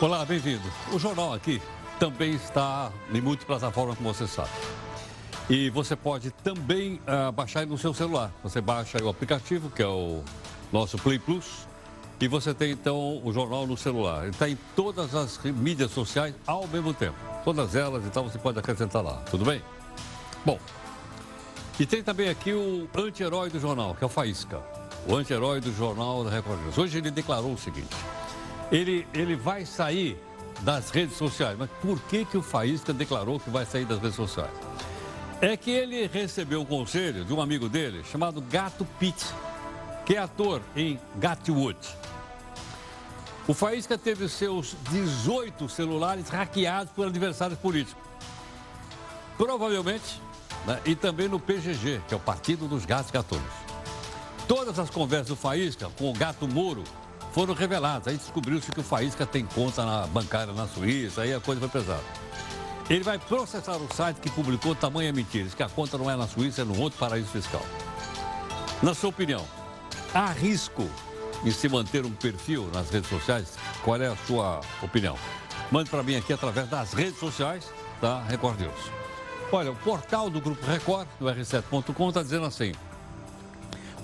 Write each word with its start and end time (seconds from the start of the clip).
Olá, 0.00 0.24
bem-vindo. 0.24 0.62
O 0.94 0.98
jornal 0.98 1.34
aqui 1.34 1.60
também 1.98 2.30
está 2.30 2.90
em 3.12 3.20
multiplataforma, 3.20 3.94
como 3.94 4.14
você 4.14 4.26
sabe. 4.26 4.48
E 5.50 5.68
você 5.68 5.94
pode 5.94 6.30
também 6.30 6.98
uh, 7.06 7.30
baixar 7.30 7.66
no 7.66 7.76
seu 7.76 7.92
celular. 7.92 8.32
Você 8.42 8.62
baixa 8.62 8.96
o 9.04 9.10
aplicativo, 9.10 9.68
que 9.68 9.82
é 9.82 9.86
o 9.86 10.22
nosso 10.72 10.96
Play 10.96 11.18
Plus, 11.18 11.68
e 12.18 12.26
você 12.26 12.54
tem 12.54 12.70
então 12.70 13.20
o 13.22 13.30
jornal 13.30 13.66
no 13.66 13.76
celular. 13.76 14.22
Ele 14.22 14.30
está 14.30 14.48
em 14.48 14.56
todas 14.74 15.14
as 15.14 15.38
mídias 15.44 15.90
sociais 15.90 16.34
ao 16.46 16.66
mesmo 16.66 16.94
tempo. 16.94 17.18
Todas 17.44 17.74
elas, 17.74 18.02
então 18.06 18.24
você 18.24 18.38
pode 18.38 18.58
acrescentar 18.58 19.04
lá. 19.04 19.16
Tudo 19.30 19.44
bem? 19.44 19.62
Bom, 20.46 20.58
e 21.78 21.84
tem 21.84 22.02
também 22.02 22.30
aqui 22.30 22.54
o 22.54 22.88
anti-herói 22.96 23.50
do 23.50 23.60
jornal, 23.60 23.94
que 23.94 24.02
é 24.02 24.06
o 24.06 24.10
Faísca. 24.10 24.62
O 25.06 25.14
anti-herói 25.14 25.60
do 25.60 25.70
jornal 25.76 26.24
da 26.24 26.30
Record 26.30 26.58
News. 26.62 26.78
Hoje 26.78 26.96
ele 26.96 27.10
declarou 27.10 27.52
o 27.52 27.58
seguinte: 27.58 27.94
ele, 28.70 29.06
ele 29.12 29.36
vai 29.36 29.66
sair 29.66 30.18
das 30.60 30.90
redes 30.90 31.16
sociais. 31.16 31.56
Mas 31.58 31.70
por 31.82 32.00
que, 32.02 32.24
que 32.24 32.36
o 32.36 32.42
Faísca 32.42 32.92
declarou 32.92 33.40
que 33.40 33.50
vai 33.50 33.64
sair 33.66 33.84
das 33.84 33.98
redes 33.98 34.16
sociais? 34.16 34.52
É 35.40 35.56
que 35.56 35.70
ele 35.70 36.06
recebeu 36.06 36.60
um 36.60 36.66
conselho 36.66 37.24
de 37.24 37.32
um 37.32 37.40
amigo 37.40 37.68
dele 37.68 38.04
chamado 38.04 38.40
Gato 38.42 38.84
Pitt, 38.98 39.24
que 40.04 40.14
é 40.14 40.18
ator 40.18 40.60
em 40.76 41.00
Gatwood. 41.16 41.78
O 43.48 43.54
Faísca 43.54 43.96
teve 43.96 44.28
seus 44.28 44.76
18 44.90 45.68
celulares 45.68 46.28
hackeados 46.28 46.92
por 46.92 47.06
adversários 47.06 47.58
políticos. 47.58 48.02
Provavelmente, 49.36 50.20
né, 50.66 50.78
e 50.84 50.94
também 50.94 51.26
no 51.26 51.40
PGG, 51.40 52.02
que 52.06 52.12
é 52.12 52.16
o 52.16 52.20
Partido 52.20 52.68
dos 52.68 52.84
Gatos 52.84 53.10
Gatunos. 53.10 53.50
Todas 54.46 54.78
as 54.78 54.90
conversas 54.90 55.28
do 55.28 55.36
Faísca 55.36 55.88
com 55.96 56.10
o 56.10 56.12
Gato 56.12 56.46
Moro 56.46 56.84
foram 57.32 57.54
reveladas. 57.54 58.08
Aí 58.08 58.16
descobriu-se 58.16 58.70
que 58.70 58.80
o 58.80 58.82
Faísca 58.82 59.26
tem 59.26 59.44
conta 59.44 59.84
na 59.84 60.06
bancária 60.06 60.52
na 60.52 60.66
Suíça, 60.66 61.22
aí 61.22 61.34
a 61.34 61.40
coisa 61.40 61.60
foi 61.60 61.68
pesada. 61.68 62.04
Ele 62.88 63.04
vai 63.04 63.18
processar 63.18 63.76
o 63.76 63.94
site 63.94 64.16
que 64.16 64.30
publicou 64.30 64.74
tamanha 64.74 65.12
mentira, 65.12 65.48
que 65.48 65.62
a 65.62 65.68
conta 65.68 65.96
não 65.96 66.10
é 66.10 66.16
na 66.16 66.26
Suíça, 66.26 66.62
é 66.62 66.64
no 66.64 66.78
outro 66.80 66.98
paraíso 66.98 67.28
fiscal. 67.28 67.64
Na 68.82 68.94
sua 68.94 69.10
opinião, 69.10 69.46
há 70.12 70.26
risco 70.32 70.88
em 71.44 71.50
se 71.50 71.68
manter 71.68 72.04
um 72.04 72.10
perfil 72.10 72.68
nas 72.72 72.90
redes 72.90 73.08
sociais? 73.08 73.56
Qual 73.84 74.00
é 74.00 74.08
a 74.08 74.16
sua 74.26 74.60
opinião? 74.82 75.16
Mande 75.70 75.88
para 75.88 76.02
mim 76.02 76.16
aqui 76.16 76.32
através 76.32 76.68
das 76.68 76.92
redes 76.92 77.18
sociais 77.18 77.70
da 78.00 78.22
Record 78.22 78.60
News. 78.60 79.00
Olha, 79.52 79.70
o 79.70 79.76
portal 79.76 80.30
do 80.30 80.40
Grupo 80.40 80.64
Record, 80.66 81.06
do 81.18 81.26
R7.com, 81.26 82.08
está 82.08 82.22
dizendo 82.22 82.46
assim. 82.46 82.72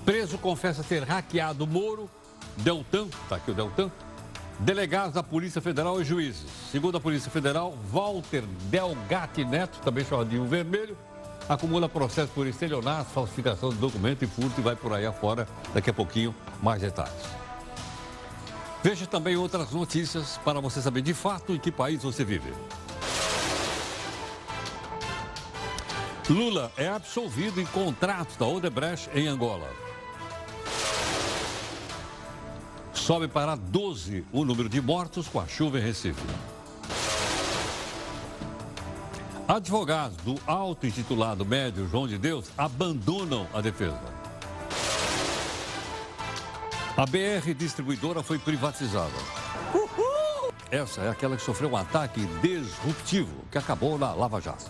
Preso 0.05 0.37
confessa 0.37 0.83
ter 0.83 1.03
hackeado 1.03 1.67
Moro, 1.67 2.09
Deltan, 2.57 3.07
está 3.23 3.35
aqui 3.35 3.51
o 3.51 3.53
Deltan, 3.53 3.91
delegados 4.59 5.13
da 5.13 5.23
Polícia 5.23 5.61
Federal 5.61 6.01
e 6.01 6.03
juízes. 6.03 6.45
Segundo 6.71 6.97
a 6.97 6.99
Polícia 6.99 7.29
Federal, 7.29 7.77
Walter 7.91 8.43
Delgatti 8.69 9.45
Neto, 9.45 9.79
também 9.79 10.03
chamado 10.03 10.29
de 10.29 10.39
um 10.39 10.47
vermelho, 10.47 10.97
acumula 11.47 11.87
processo 11.87 12.31
por 12.33 12.47
estelionato, 12.47 13.09
falsificação 13.11 13.69
de 13.69 13.77
documento 13.77 14.23
e 14.23 14.27
furto 14.27 14.59
e 14.59 14.63
vai 14.63 14.75
por 14.75 14.93
aí 14.93 15.05
afora. 15.05 15.47
Daqui 15.73 15.89
a 15.89 15.93
pouquinho, 15.93 16.35
mais 16.61 16.81
detalhes. 16.81 17.13
Veja 18.83 19.05
também 19.05 19.35
outras 19.35 19.71
notícias 19.71 20.39
para 20.43 20.59
você 20.59 20.81
saber 20.81 21.01
de 21.01 21.13
fato 21.13 21.53
em 21.53 21.59
que 21.59 21.71
país 21.71 22.03
você 22.03 22.23
vive. 22.23 22.53
Lula 26.29 26.71
é 26.75 26.89
absolvido 26.89 27.61
em 27.61 27.65
contrato 27.65 28.37
da 28.37 28.45
Odebrecht 28.45 29.09
em 29.13 29.27
Angola. 29.27 29.86
Sobe 33.07 33.29
para 33.29 33.55
12 33.55 34.25
o 34.33 34.43
número 34.43 34.67
de 34.67 34.81
mortos 34.81 35.29
com 35.29 35.39
a 35.39 35.47
chuva 35.47 35.79
em 35.79 35.81
Recife. 35.81 36.21
Advogados 39.47 40.17
do 40.17 40.35
auto-intitulado 40.45 41.45
médio 41.45 41.87
João 41.87 42.05
de 42.05 42.17
Deus 42.17 42.49
abandonam 42.57 43.47
a 43.53 43.61
defesa. 43.61 44.01
A 46.97 47.05
BR 47.05 47.53
distribuidora 47.57 48.21
foi 48.21 48.37
privatizada. 48.39 49.15
Essa 50.69 50.99
é 50.99 51.09
aquela 51.09 51.37
que 51.37 51.43
sofreu 51.43 51.69
um 51.69 51.77
ataque 51.77 52.19
disruptivo 52.41 53.45
que 53.49 53.57
acabou 53.57 53.97
na 53.97 54.13
Lava 54.13 54.41
Jato. 54.41 54.69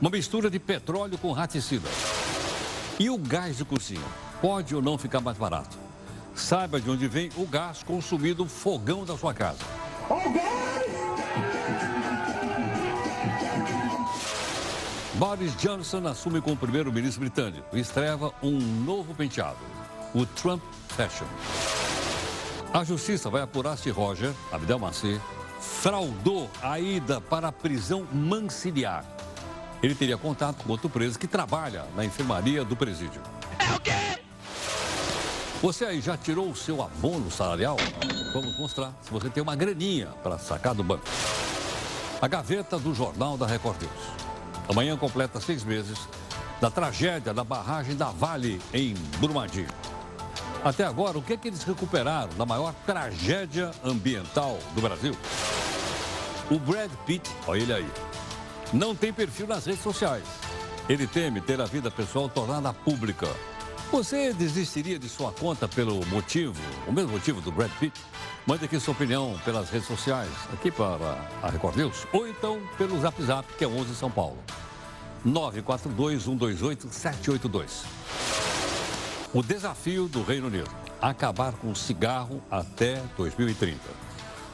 Uma 0.00 0.10
mistura 0.10 0.50
de 0.50 0.58
petróleo 0.58 1.16
com 1.16 1.30
raticida. 1.30 1.88
E 2.98 3.08
o 3.08 3.16
gás 3.16 3.58
de 3.58 3.64
cozinha? 3.64 4.08
Pode 4.42 4.74
ou 4.74 4.82
não 4.82 4.98
ficar 4.98 5.20
mais 5.20 5.38
barato? 5.38 5.87
Saiba 6.38 6.80
de 6.80 6.88
onde 6.88 7.08
vem 7.08 7.30
o 7.36 7.44
gás 7.44 7.82
consumido 7.82 8.44
no 8.44 8.48
fogão 8.48 9.04
da 9.04 9.18
sua 9.18 9.34
casa. 9.34 9.58
Boris 15.14 15.54
Johnson 15.56 16.06
assume 16.06 16.40
como 16.40 16.56
primeiro-ministro 16.56 17.20
britânico 17.20 17.76
e 17.76 17.80
estreva 17.80 18.32
um 18.40 18.56
novo 18.56 19.14
penteado, 19.14 19.58
o 20.14 20.24
Trump 20.24 20.62
Fashion. 20.90 21.26
A 22.72 22.84
justiça 22.84 23.28
vai 23.28 23.42
apurar 23.42 23.76
se 23.76 23.90
Roger 23.90 24.32
Abdelmaci 24.52 25.20
fraudou 25.60 26.48
a 26.62 26.78
ida 26.78 27.20
para 27.20 27.48
a 27.48 27.52
prisão 27.52 28.06
manciliar. 28.12 29.04
Ele 29.82 29.94
teria 29.94 30.16
contato 30.16 30.62
com 30.62 30.70
outro 30.70 30.88
preso 30.88 31.18
que 31.18 31.26
trabalha 31.26 31.84
na 31.96 32.04
enfermaria 32.04 32.64
do 32.64 32.76
presídio. 32.76 33.20
É 33.58 33.74
o 33.74 33.80
quê? 33.80 34.27
Você 35.60 35.84
aí 35.84 36.00
já 36.00 36.16
tirou 36.16 36.48
o 36.48 36.56
seu 36.56 36.80
abono 36.80 37.28
salarial? 37.32 37.76
Vamos 38.32 38.56
mostrar 38.56 38.92
se 39.02 39.10
você 39.10 39.28
tem 39.28 39.42
uma 39.42 39.56
graninha 39.56 40.06
para 40.22 40.38
sacar 40.38 40.72
do 40.72 40.84
banco. 40.84 41.02
A 42.22 42.28
gaveta 42.28 42.78
do 42.78 42.94
Jornal 42.94 43.36
da 43.36 43.44
Record 43.44 43.82
News. 43.82 44.28
Amanhã 44.68 44.96
completa 44.96 45.40
seis 45.40 45.64
meses 45.64 45.98
da 46.60 46.70
tragédia 46.70 47.34
da 47.34 47.42
barragem 47.42 47.96
da 47.96 48.06
Vale 48.06 48.60
em 48.72 48.94
Brumadinho. 49.18 49.66
Até 50.64 50.84
agora, 50.84 51.18
o 51.18 51.22
que, 51.22 51.32
é 51.32 51.36
que 51.36 51.48
eles 51.48 51.64
recuperaram 51.64 52.32
da 52.38 52.46
maior 52.46 52.72
tragédia 52.86 53.72
ambiental 53.84 54.58
do 54.76 54.80
Brasil? 54.80 55.16
O 56.52 56.58
Brad 56.60 56.90
Pitt, 57.04 57.28
olha 57.48 57.62
ele 57.62 57.72
aí, 57.72 57.88
não 58.72 58.94
tem 58.94 59.12
perfil 59.12 59.48
nas 59.48 59.66
redes 59.66 59.82
sociais. 59.82 60.24
Ele 60.88 61.06
teme 61.06 61.40
ter 61.40 61.60
a 61.60 61.64
vida 61.64 61.90
pessoal 61.90 62.28
tornada 62.28 62.72
pública. 62.72 63.26
Você 63.90 64.34
desistiria 64.34 64.98
de 64.98 65.08
sua 65.08 65.32
conta 65.32 65.66
pelo 65.66 66.04
motivo, 66.06 66.60
o 66.86 66.92
mesmo 66.92 67.12
motivo 67.12 67.40
do 67.40 67.50
Brad 67.50 67.70
Pitt? 67.80 67.98
Mande 68.46 68.66
aqui 68.66 68.78
sua 68.78 68.92
opinião 68.92 69.40
pelas 69.46 69.70
redes 69.70 69.88
sociais, 69.88 70.28
aqui 70.52 70.70
para 70.70 71.26
a 71.42 71.48
Record 71.48 71.76
News, 71.76 72.06
ou 72.12 72.28
então 72.28 72.60
pelo 72.76 73.00
Zap 73.00 73.22
Zap, 73.22 73.50
que 73.54 73.64
é 73.64 73.66
11 73.66 73.94
São 73.94 74.10
Paulo. 74.10 74.36
942-128-782. 75.26 77.84
O 79.32 79.42
desafio 79.42 80.06
do 80.06 80.22
Reino 80.22 80.48
Unido, 80.48 80.68
acabar 81.00 81.54
com 81.54 81.70
o 81.70 81.76
cigarro 81.76 82.42
até 82.50 83.02
2030. 83.16 83.80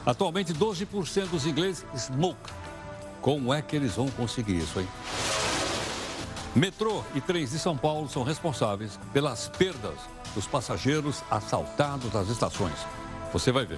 Atualmente, 0.05 0.53
12% 0.53 1.27
dos 1.27 1.45
ingleses 1.45 1.85
smoke. 1.97 2.53
Como 3.21 3.53
é 3.53 3.61
que 3.61 3.75
eles 3.75 3.95
vão 3.95 4.07
conseguir 4.07 4.55
isso, 4.57 4.79
hein? 4.79 4.87
Metrô 6.55 7.03
e 7.13 7.19
trens 7.19 7.51
de 7.51 7.59
São 7.59 7.75
Paulo 7.75 8.07
são 8.07 8.23
responsáveis 8.23 8.97
pelas 9.11 9.49
perdas 9.49 9.99
dos 10.33 10.47
passageiros 10.47 11.21
assaltados 11.29 12.13
nas 12.13 12.29
estações. 12.29 12.75
Você 13.33 13.51
vai 13.51 13.65
ver. 13.65 13.77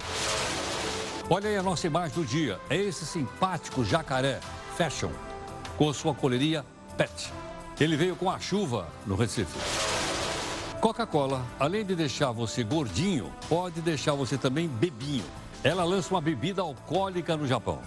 Olha 1.28 1.50
aí 1.50 1.56
a 1.56 1.62
nossa 1.62 1.88
imagem 1.88 2.14
do 2.14 2.24
dia. 2.24 2.60
É 2.70 2.76
esse 2.76 3.04
simpático 3.04 3.84
jacaré 3.84 4.38
fashion 4.76 5.10
com 5.76 5.92
sua 5.92 6.14
coleria 6.14 6.64
pet. 6.96 7.32
Ele 7.80 7.96
veio 7.96 8.14
com 8.14 8.30
a 8.30 8.38
chuva 8.38 8.86
no 9.04 9.16
Recife. 9.16 9.58
Coca-Cola, 10.80 11.44
além 11.58 11.84
de 11.84 11.96
deixar 11.96 12.30
você 12.30 12.62
gordinho, 12.62 13.32
pode 13.48 13.80
deixar 13.80 14.12
você 14.12 14.38
também 14.38 14.68
bebinho. 14.68 15.24
Ela 15.64 15.82
lança 15.82 16.14
uma 16.14 16.20
bebida 16.20 16.62
alcoólica 16.62 17.36
no 17.36 17.44
Japão. 17.44 17.80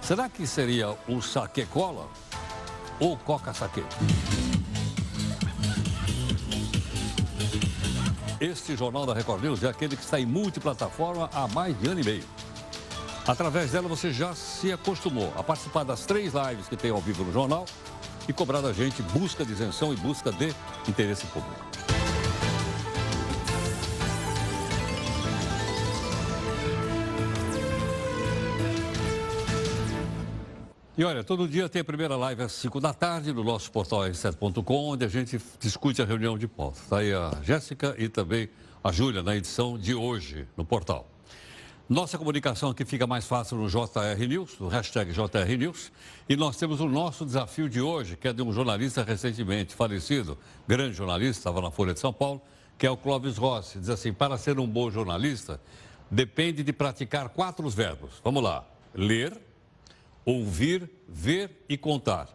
Será 0.00 0.28
que 0.28 0.46
seria 0.46 0.96
o 1.08 1.20
sake 1.20 1.66
cola 1.66 2.08
ou 3.00 3.16
coca 3.16 3.52
sake? 3.52 3.84
Este 8.40 8.76
Jornal 8.76 9.06
da 9.06 9.14
Record 9.14 9.42
News 9.42 9.62
é 9.62 9.68
aquele 9.68 9.96
que 9.96 10.02
está 10.02 10.20
em 10.20 10.26
multiplataforma 10.26 11.30
há 11.32 11.48
mais 11.48 11.78
de 11.80 11.88
ano 11.88 12.00
e 12.00 12.04
meio. 12.04 12.24
Através 13.26 13.70
dela 13.72 13.88
você 13.88 14.12
já 14.12 14.34
se 14.34 14.70
acostumou 14.70 15.32
a 15.36 15.42
participar 15.42 15.82
das 15.82 16.04
três 16.04 16.34
lives 16.34 16.68
que 16.68 16.76
tem 16.76 16.90
ao 16.90 17.00
vivo 17.00 17.24
no 17.24 17.32
jornal 17.32 17.64
e 18.28 18.32
cobrar 18.32 18.60
da 18.60 18.72
gente 18.72 19.00
busca 19.02 19.44
de 19.44 19.52
isenção 19.52 19.92
e 19.92 19.96
busca 19.96 20.30
de 20.30 20.54
interesse 20.86 21.24
público. 21.26 21.63
E 30.96 31.02
olha, 31.02 31.24
todo 31.24 31.48
dia 31.48 31.68
tem 31.68 31.82
a 31.82 31.84
primeira 31.84 32.14
live 32.14 32.44
às 32.44 32.52
5 32.52 32.78
da 32.78 32.94
tarde 32.94 33.32
no 33.32 33.42
nosso 33.42 33.68
portal 33.72 34.02
r7.com, 34.02 34.90
onde 34.90 35.04
a 35.04 35.08
gente 35.08 35.40
discute 35.58 36.00
a 36.00 36.04
reunião 36.04 36.38
de 36.38 36.46
pauta. 36.46 36.78
Está 36.78 36.98
aí 36.98 37.12
a 37.12 37.32
Jéssica 37.42 37.96
e 37.98 38.08
também 38.08 38.48
a 38.82 38.92
Júlia 38.92 39.20
na 39.20 39.34
edição 39.34 39.76
de 39.76 39.92
hoje 39.92 40.46
no 40.56 40.64
portal. 40.64 41.10
Nossa 41.88 42.16
comunicação 42.16 42.70
aqui 42.70 42.84
fica 42.84 43.08
mais 43.08 43.26
fácil 43.26 43.56
no 43.56 43.68
JR 43.68 44.24
News, 44.28 44.56
no 44.60 44.68
hashtag 44.68 45.12
JR 45.12 45.58
News. 45.58 45.90
E 46.28 46.36
nós 46.36 46.56
temos 46.56 46.80
o 46.80 46.88
nosso 46.88 47.26
desafio 47.26 47.68
de 47.68 47.80
hoje, 47.80 48.16
que 48.16 48.28
é 48.28 48.32
de 48.32 48.42
um 48.42 48.52
jornalista 48.52 49.02
recentemente 49.02 49.74
falecido, 49.74 50.38
grande 50.64 50.94
jornalista, 50.94 51.40
estava 51.40 51.60
na 51.60 51.72
Folha 51.72 51.92
de 51.92 51.98
São 51.98 52.12
Paulo, 52.12 52.40
que 52.78 52.86
é 52.86 52.90
o 52.90 52.96
Clóvis 52.96 53.36
Rossi. 53.36 53.80
Diz 53.80 53.88
assim: 53.88 54.12
para 54.12 54.38
ser 54.38 54.60
um 54.60 54.66
bom 54.66 54.88
jornalista, 54.92 55.60
depende 56.08 56.62
de 56.62 56.72
praticar 56.72 57.30
quatro 57.30 57.68
verbos. 57.68 58.20
Vamos 58.22 58.44
lá: 58.44 58.64
ler, 58.94 59.36
ouvir, 60.24 60.90
ver 61.08 61.64
e 61.68 61.76
contar. 61.76 62.28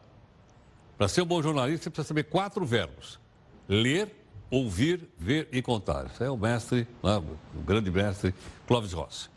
Para 0.97 1.07
ser 1.07 1.21
um 1.21 1.25
bom 1.25 1.41
jornalista, 1.41 1.83
você 1.83 1.89
precisa 1.89 2.07
saber 2.07 2.23
quatro 2.23 2.65
verbos: 2.65 3.19
ler, 3.67 4.13
ouvir, 4.49 5.09
ver 5.17 5.47
e 5.51 5.61
contar. 5.61 6.07
Isso 6.07 6.23
é 6.23 6.29
o 6.29 6.37
mestre, 6.37 6.87
né, 7.03 7.21
o 7.55 7.61
grande 7.61 7.89
mestre 7.89 8.33
Clóvis 8.67 8.93
Rossi. 8.93 9.29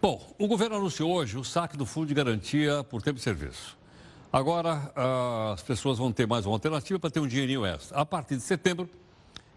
Bom, 0.00 0.34
o 0.38 0.46
governo 0.46 0.76
anunciou 0.76 1.12
hoje 1.12 1.36
o 1.36 1.44
saque 1.44 1.76
do 1.76 1.84
Fundo 1.84 2.06
de 2.06 2.14
Garantia 2.14 2.84
por 2.84 3.02
tempo 3.02 3.16
de 3.16 3.22
serviço. 3.22 3.76
Agora, 4.32 4.92
ah, 4.94 5.52
as 5.54 5.62
pessoas 5.62 5.98
vão 5.98 6.12
ter 6.12 6.26
mais 6.26 6.46
uma 6.46 6.54
alternativa 6.54 6.98
para 6.98 7.10
ter 7.10 7.18
um 7.18 7.26
dinheirinho 7.26 7.66
extra. 7.66 7.98
A 7.98 8.06
partir 8.06 8.36
de 8.36 8.42
setembro, 8.42 8.88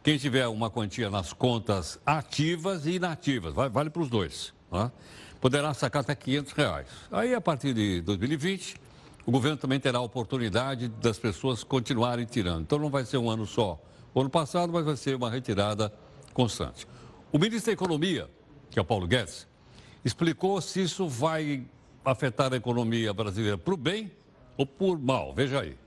quem 0.03 0.17
tiver 0.17 0.47
uma 0.47 0.69
quantia 0.69 1.09
nas 1.09 1.31
contas 1.31 1.99
ativas 2.05 2.85
e 2.85 2.93
inativas, 2.93 3.53
vale 3.53 3.89
para 3.89 4.01
os 4.01 4.09
dois, 4.09 4.53
né? 4.71 4.91
Poderá 5.41 5.73
sacar 5.73 6.03
até 6.03 6.13
500 6.13 6.53
reais. 6.53 6.87
Aí, 7.11 7.33
a 7.33 7.41
partir 7.41 7.73
de 7.73 7.99
2020, 8.01 8.75
o 9.25 9.31
governo 9.31 9.57
também 9.57 9.79
terá 9.79 9.97
a 9.97 10.01
oportunidade 10.01 10.87
das 10.87 11.17
pessoas 11.17 11.63
continuarem 11.63 12.25
tirando. 12.25 12.61
Então, 12.61 12.77
não 12.77 12.91
vai 12.91 13.03
ser 13.03 13.17
um 13.17 13.29
ano 13.29 13.47
só 13.47 13.81
o 14.13 14.21
ano 14.21 14.29
passado, 14.29 14.71
mas 14.71 14.85
vai 14.85 14.95
ser 14.95 15.15
uma 15.15 15.31
retirada 15.31 15.91
constante. 16.33 16.87
O 17.31 17.39
ministro 17.39 17.71
da 17.71 17.73
Economia, 17.73 18.29
que 18.69 18.77
é 18.77 18.81
o 18.81 18.85
Paulo 18.85 19.07
Guedes, 19.07 19.47
explicou 20.05 20.61
se 20.61 20.83
isso 20.83 21.07
vai 21.07 21.65
afetar 22.05 22.53
a 22.53 22.55
economia 22.55 23.13
brasileira 23.13 23.57
para 23.57 23.73
o 23.73 23.77
bem 23.77 24.11
ou 24.57 24.65
por 24.65 24.99
mal. 24.99 25.33
Veja 25.33 25.61
aí. 25.61 25.77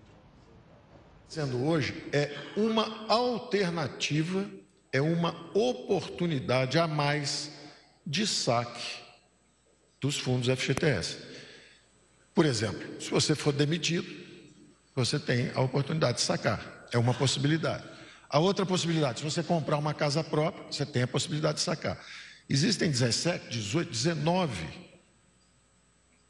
Sendo 1.29 1.65
hoje 1.65 2.07
é 2.13 2.33
uma 2.57 3.07
alternativa, 3.09 4.49
é 4.93 5.01
uma 5.01 5.35
oportunidade 5.55 6.79
a 6.79 6.87
mais 6.87 7.53
de 8.07 8.27
saque 8.27 9.04
dos 10.05 10.19
fundos 10.19 10.49
FGTS. 10.49 11.17
Por 12.35 12.45
exemplo, 12.45 13.01
se 13.01 13.11
você 13.11 13.35
for 13.35 13.55
demitido, 13.55 14.07
você 14.95 15.19
tem 15.19 15.51
a 15.55 15.63
oportunidade 15.63 16.19
de 16.19 16.25
sacar. 16.25 16.87
É 16.93 16.99
uma 16.99 17.15
possibilidade. 17.15 17.83
A 18.29 18.39
outra 18.39 18.67
possibilidade, 18.67 19.21
se 19.21 19.25
você 19.25 19.43
comprar 19.43 19.79
uma 19.79 19.95
casa 19.95 20.23
própria, 20.23 20.67
você 20.71 20.85
tem 20.85 21.03
a 21.03 21.07
possibilidade 21.07 21.57
de 21.57 21.63
sacar. 21.63 21.99
Existem 22.51 22.91
17, 22.91 23.49
18, 23.49 23.91
19 23.91 24.53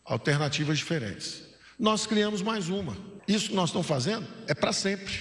alternativas 0.05 0.79
diferentes. 0.79 1.43
Nós 1.77 2.07
criamos 2.07 2.43
mais 2.43 2.69
uma. 2.69 2.97
Isso 3.27 3.49
que 3.49 3.57
nós 3.57 3.71
estamos 3.71 3.89
fazendo 3.89 4.25
é 4.47 4.55
para 4.55 4.73
sempre. 4.73 5.13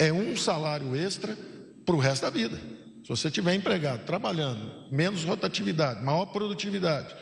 É 0.00 0.12
um 0.12 0.36
salário 0.36 0.96
extra 0.96 1.38
para 1.86 1.94
o 1.94 2.00
resto 2.00 2.22
da 2.22 2.30
vida. 2.30 2.56
Se 3.04 3.08
você 3.08 3.30
tiver 3.30 3.54
empregado, 3.54 4.04
trabalhando, 4.04 4.90
menos 4.90 5.22
rotatividade, 5.22 6.02
maior 6.02 6.26
produtividade, 6.26 7.14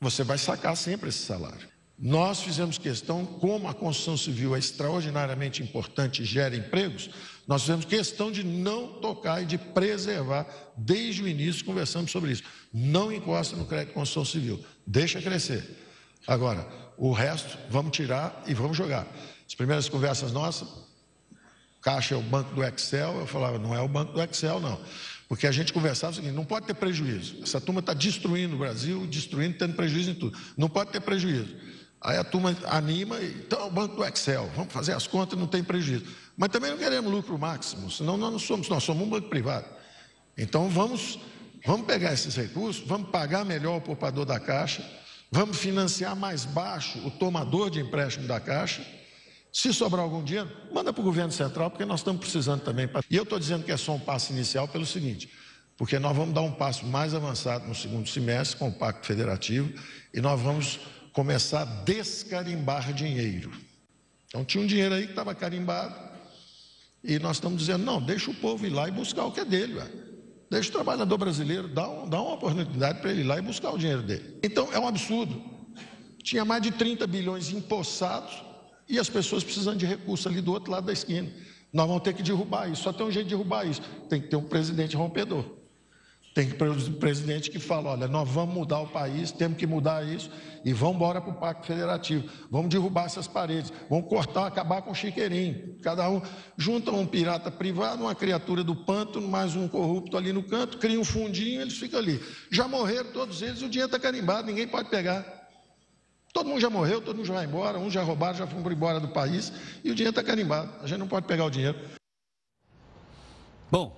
você 0.00 0.22
vai 0.22 0.38
sacar 0.38 0.76
sempre 0.76 1.08
esse 1.08 1.20
salário. 1.20 1.68
Nós 1.98 2.42
fizemos 2.42 2.76
questão, 2.76 3.24
como 3.24 3.68
a 3.68 3.74
construção 3.74 4.18
civil 4.18 4.54
é 4.54 4.58
extraordinariamente 4.58 5.62
importante 5.62 6.22
e 6.22 6.26
gera 6.26 6.54
empregos, 6.54 7.08
nós 7.46 7.62
fizemos 7.62 7.86
questão 7.86 8.30
de 8.30 8.44
não 8.44 9.00
tocar 9.00 9.42
e 9.42 9.46
de 9.46 9.56
preservar, 9.56 10.46
desde 10.76 11.22
o 11.22 11.28
início 11.28 11.64
conversamos 11.64 12.10
sobre 12.10 12.32
isso. 12.32 12.42
Não 12.72 13.10
encosta 13.10 13.56
no 13.56 13.64
crédito 13.64 13.88
de 13.88 13.94
construção 13.94 14.26
civil, 14.26 14.62
deixa 14.86 15.22
crescer. 15.22 15.64
Agora, 16.26 16.68
o 16.98 17.12
resto, 17.12 17.56
vamos 17.70 17.92
tirar 17.96 18.42
e 18.46 18.52
vamos 18.52 18.76
jogar. 18.76 19.06
As 19.46 19.54
primeiras 19.54 19.88
conversas 19.88 20.32
nossas, 20.32 20.68
Caixa 21.80 22.14
é 22.14 22.18
o 22.18 22.22
banco 22.22 22.52
do 22.52 22.64
Excel, 22.64 23.20
eu 23.20 23.26
falava, 23.26 23.58
não 23.58 23.72
é 23.72 23.80
o 23.80 23.86
banco 23.86 24.12
do 24.12 24.20
Excel, 24.20 24.58
não. 24.58 24.78
Porque 25.28 25.46
a 25.46 25.52
gente 25.52 25.72
conversava 25.72 26.12
o 26.12 26.16
seguinte: 26.16 26.34
não 26.34 26.44
pode 26.44 26.66
ter 26.66 26.74
prejuízo. 26.74 27.36
Essa 27.42 27.60
turma 27.60 27.80
está 27.80 27.92
destruindo 27.92 28.54
o 28.54 28.58
Brasil, 28.58 29.06
destruindo, 29.06 29.58
tendo 29.58 29.74
prejuízo 29.74 30.10
em 30.10 30.14
tudo. 30.14 30.38
Não 30.56 30.68
pode 30.68 30.90
ter 30.90 31.00
prejuízo. 31.00 31.54
Aí 32.00 32.18
a 32.18 32.24
turma 32.24 32.56
anima, 32.66 33.20
então 33.22 33.60
é 33.60 33.64
o 33.64 33.70
banco 33.70 33.96
do 33.96 34.04
Excel, 34.04 34.48
vamos 34.54 34.72
fazer 34.72 34.92
as 34.92 35.06
contas, 35.06 35.38
não 35.38 35.46
tem 35.46 35.64
prejuízo. 35.64 36.04
Mas 36.36 36.50
também 36.50 36.70
não 36.70 36.78
queremos 36.78 37.10
lucro 37.10 37.38
máximo, 37.38 37.90
senão 37.90 38.16
nós 38.16 38.30
não 38.30 38.38
somos, 38.38 38.68
nós 38.68 38.84
somos 38.84 39.04
um 39.04 39.10
banco 39.10 39.28
privado. 39.28 39.66
Então 40.36 40.68
vamos, 40.68 41.18
vamos 41.64 41.86
pegar 41.86 42.12
esses 42.12 42.36
recursos, 42.36 42.86
vamos 42.86 43.08
pagar 43.10 43.44
melhor 43.44 43.78
o 43.78 43.80
poupador 43.80 44.26
da 44.26 44.38
Caixa, 44.38 44.88
vamos 45.32 45.56
financiar 45.56 46.14
mais 46.14 46.44
baixo 46.44 46.98
o 47.04 47.10
tomador 47.10 47.70
de 47.70 47.80
empréstimo 47.80 48.28
da 48.28 48.38
Caixa. 48.38 48.86
Se 49.56 49.72
sobrar 49.72 50.04
algum 50.04 50.22
dinheiro, 50.22 50.50
manda 50.70 50.92
para 50.92 51.00
o 51.00 51.02
governo 51.02 51.32
central, 51.32 51.70
porque 51.70 51.86
nós 51.86 52.00
estamos 52.00 52.20
precisando 52.20 52.60
também. 52.60 52.90
E 53.08 53.16
eu 53.16 53.22
estou 53.22 53.38
dizendo 53.38 53.64
que 53.64 53.72
é 53.72 53.76
só 53.78 53.94
um 53.94 53.98
passo 53.98 54.30
inicial 54.30 54.68
pelo 54.68 54.84
seguinte, 54.84 55.30
porque 55.78 55.98
nós 55.98 56.14
vamos 56.14 56.34
dar 56.34 56.42
um 56.42 56.52
passo 56.52 56.84
mais 56.84 57.14
avançado 57.14 57.66
no 57.66 57.74
segundo 57.74 58.06
semestre 58.06 58.58
com 58.58 58.68
o 58.68 58.72
Pacto 58.72 59.06
Federativo 59.06 59.72
e 60.12 60.20
nós 60.20 60.38
vamos 60.42 60.80
começar 61.14 61.62
a 61.62 61.64
descarimbar 61.64 62.92
dinheiro. 62.92 63.50
Então 64.28 64.44
tinha 64.44 64.62
um 64.62 64.66
dinheiro 64.66 64.94
aí 64.94 65.04
que 65.04 65.12
estava 65.12 65.34
carimbado, 65.34 65.98
e 67.02 67.18
nós 67.18 67.38
estamos 67.38 67.58
dizendo, 67.58 67.82
não, 67.82 67.98
deixa 67.98 68.30
o 68.30 68.34
povo 68.34 68.66
ir 68.66 68.70
lá 68.70 68.86
e 68.86 68.90
buscar 68.90 69.24
o 69.24 69.32
que 69.32 69.40
é 69.40 69.44
dele, 69.46 69.76
ué. 69.76 69.90
deixa 70.50 70.68
o 70.68 70.72
trabalhador 70.72 71.16
brasileiro, 71.16 71.66
dá, 71.66 71.88
um, 71.88 72.06
dá 72.06 72.20
uma 72.20 72.34
oportunidade 72.34 73.00
para 73.00 73.10
ele 73.10 73.22
ir 73.22 73.24
lá 73.24 73.38
e 73.38 73.40
buscar 73.40 73.70
o 73.70 73.78
dinheiro 73.78 74.02
dele. 74.02 74.38
Então 74.42 74.68
é 74.70 74.78
um 74.78 74.86
absurdo. 74.86 75.42
Tinha 76.22 76.44
mais 76.44 76.60
de 76.60 76.72
30 76.72 77.06
bilhões 77.06 77.50
empossados 77.50 78.44
e 78.88 78.98
as 78.98 79.08
pessoas 79.08 79.42
precisando 79.42 79.78
de 79.78 79.86
recursos 79.86 80.26
ali 80.26 80.40
do 80.40 80.52
outro 80.52 80.70
lado 80.70 80.86
da 80.86 80.92
esquina. 80.92 81.28
Nós 81.72 81.86
vamos 81.86 82.02
ter 82.02 82.14
que 82.14 82.22
derrubar 82.22 82.70
isso. 82.70 82.82
Só 82.82 82.92
tem 82.92 83.06
um 83.06 83.10
jeito 83.10 83.26
de 83.26 83.34
derrubar 83.34 83.66
isso. 83.66 83.82
Tem 84.08 84.20
que 84.20 84.28
ter 84.28 84.36
um 84.36 84.44
presidente 84.44 84.96
rompedor. 84.96 85.44
Tem 86.36 86.50
que 86.50 86.54
ter 86.54 86.68
um 86.68 86.92
presidente 86.92 87.50
que 87.50 87.58
fala: 87.58 87.92
olha, 87.92 88.06
nós 88.06 88.28
vamos 88.28 88.54
mudar 88.54 88.80
o 88.80 88.86
país, 88.86 89.32
temos 89.32 89.56
que 89.56 89.66
mudar 89.66 90.06
isso 90.06 90.30
e 90.62 90.70
vamos 90.70 90.96
embora 90.96 91.18
para 91.18 91.30
o 91.30 91.34
Pacto 91.34 91.66
Federativo. 91.66 92.28
Vamos 92.50 92.68
derrubar 92.68 93.06
essas 93.06 93.26
paredes, 93.26 93.72
vamos 93.88 94.06
cortar, 94.06 94.46
acabar 94.46 94.82
com 94.82 94.90
o 94.90 94.94
chiqueirinho. 94.94 95.76
Cada 95.80 96.10
um 96.10 96.20
junta 96.54 96.90
um 96.90 97.06
pirata 97.06 97.50
privado, 97.50 98.02
uma 98.02 98.14
criatura 98.14 98.62
do 98.62 98.76
pântano, 98.76 99.26
mais 99.26 99.56
um 99.56 99.66
corrupto 99.66 100.14
ali 100.14 100.30
no 100.30 100.42
canto, 100.42 100.76
cria 100.76 101.00
um 101.00 101.04
fundinho, 101.04 101.62
eles 101.62 101.78
ficam 101.78 102.00
ali. 102.00 102.20
Já 102.50 102.68
morreram 102.68 103.12
todos 103.12 103.40
eles, 103.40 103.62
o 103.62 103.68
dinheiro 103.70 103.86
está 103.86 103.98
carimbado, 103.98 104.46
ninguém 104.46 104.68
pode 104.68 104.90
pegar. 104.90 105.35
Todo 106.36 106.50
mundo 106.50 106.60
já 106.60 106.68
morreu, 106.68 107.00
todo 107.00 107.16
mundo 107.16 107.26
já 107.26 107.32
vai 107.32 107.46
embora, 107.46 107.78
uns 107.78 107.94
já 107.94 108.02
roubaram, 108.02 108.36
já 108.36 108.46
foram 108.46 108.70
embora 108.70 109.00
do 109.00 109.08
país 109.08 109.50
e 109.82 109.90
o 109.90 109.94
dinheiro 109.94 110.10
está 110.10 110.22
carimbado. 110.22 110.70
A 110.82 110.86
gente 110.86 110.98
não 110.98 111.08
pode 111.08 111.26
pegar 111.26 111.46
o 111.46 111.50
dinheiro. 111.50 111.78
Bom, 113.70 113.96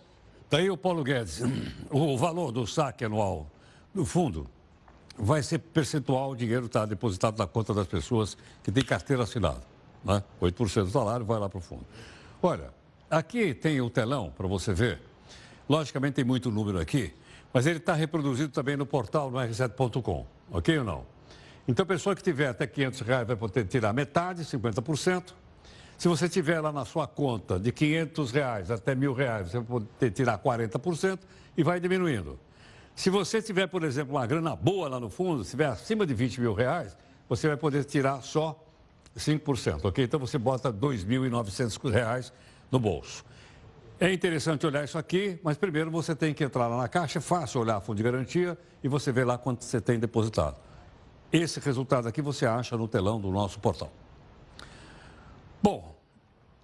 Daí 0.48 0.70
o 0.70 0.76
Paulo 0.76 1.02
Guedes, 1.02 1.42
o 1.90 2.16
valor 2.16 2.52
do 2.52 2.64
saque 2.64 3.04
anual 3.04 3.50
do 3.92 4.06
fundo 4.06 4.48
vai 5.16 5.42
ser 5.42 5.58
percentual, 5.58 6.30
o 6.30 6.36
dinheiro 6.36 6.66
está 6.66 6.86
depositado 6.86 7.36
na 7.36 7.46
conta 7.46 7.74
das 7.74 7.88
pessoas 7.88 8.38
que 8.62 8.70
têm 8.70 8.84
carteira 8.84 9.24
assinada. 9.24 9.60
Né? 10.04 10.22
8% 10.40 10.84
do 10.84 10.90
salário 10.90 11.26
vai 11.26 11.40
lá 11.40 11.48
para 11.48 11.58
o 11.58 11.60
fundo. 11.60 11.84
Olha, 12.40 12.70
aqui 13.10 13.52
tem 13.52 13.80
o 13.80 13.90
telão 13.90 14.32
para 14.34 14.46
você 14.46 14.72
ver. 14.72 15.00
Logicamente 15.68 16.14
tem 16.14 16.24
muito 16.24 16.52
número 16.52 16.78
aqui, 16.78 17.12
mas 17.52 17.66
ele 17.66 17.78
está 17.78 17.94
reproduzido 17.94 18.52
também 18.52 18.76
no 18.76 18.86
portal 18.86 19.28
no 19.28 19.38
r7.com, 19.38 20.24
ok 20.52 20.78
ou 20.78 20.84
não? 20.84 21.17
Então 21.68 21.82
a 21.82 21.86
pessoa 21.86 22.16
que 22.16 22.22
tiver 22.22 22.48
até 22.48 22.66
500 22.66 23.00
reais 23.02 23.26
vai 23.26 23.36
poder 23.36 23.66
tirar 23.66 23.92
metade, 23.92 24.42
50%. 24.42 25.34
Se 25.98 26.08
você 26.08 26.26
tiver 26.26 26.60
lá 26.60 26.72
na 26.72 26.86
sua 26.86 27.06
conta 27.06 27.60
de 27.60 27.70
500 27.70 28.30
reais 28.30 28.70
até 28.70 28.94
mil 28.94 29.12
reais, 29.12 29.50
você 29.50 29.58
vai 29.58 29.66
poder 29.66 30.10
tirar 30.12 30.38
40% 30.38 31.18
e 31.58 31.62
vai 31.62 31.78
diminuindo. 31.78 32.38
Se 32.96 33.10
você 33.10 33.42
tiver, 33.42 33.66
por 33.66 33.84
exemplo, 33.84 34.16
uma 34.16 34.26
grana 34.26 34.56
boa 34.56 34.88
lá 34.88 34.98
no 34.98 35.10
fundo, 35.10 35.44
se 35.44 35.50
tiver 35.50 35.66
acima 35.66 36.06
de 36.06 36.14
20 36.14 36.40
mil 36.40 36.54
reais, 36.54 36.96
você 37.28 37.48
vai 37.48 37.56
poder 37.56 37.84
tirar 37.84 38.22
só 38.22 38.58
5%, 39.14 39.84
ok? 39.84 40.04
Então 40.04 40.18
você 40.18 40.38
bota 40.38 40.72
2.900 40.72 41.90
reais 41.90 42.32
no 42.72 42.78
bolso. 42.78 43.24
É 44.00 44.10
interessante 44.10 44.64
olhar 44.66 44.84
isso 44.84 44.96
aqui, 44.96 45.38
mas 45.42 45.58
primeiro 45.58 45.90
você 45.90 46.14
tem 46.14 46.32
que 46.32 46.42
entrar 46.42 46.66
lá 46.66 46.78
na 46.78 46.88
caixa, 46.88 47.18
é 47.18 47.22
fácil 47.22 47.60
olhar 47.60 47.78
fundo 47.80 47.98
de 47.98 48.02
garantia 48.02 48.56
e 48.82 48.88
você 48.88 49.12
vê 49.12 49.22
lá 49.22 49.36
quanto 49.36 49.64
você 49.64 49.80
tem 49.80 49.98
depositado. 49.98 50.67
Esse 51.32 51.60
resultado 51.60 52.08
aqui 52.08 52.22
você 52.22 52.46
acha 52.46 52.76
no 52.76 52.88
telão 52.88 53.20
do 53.20 53.30
nosso 53.30 53.60
portal. 53.60 53.92
Bom, 55.62 55.94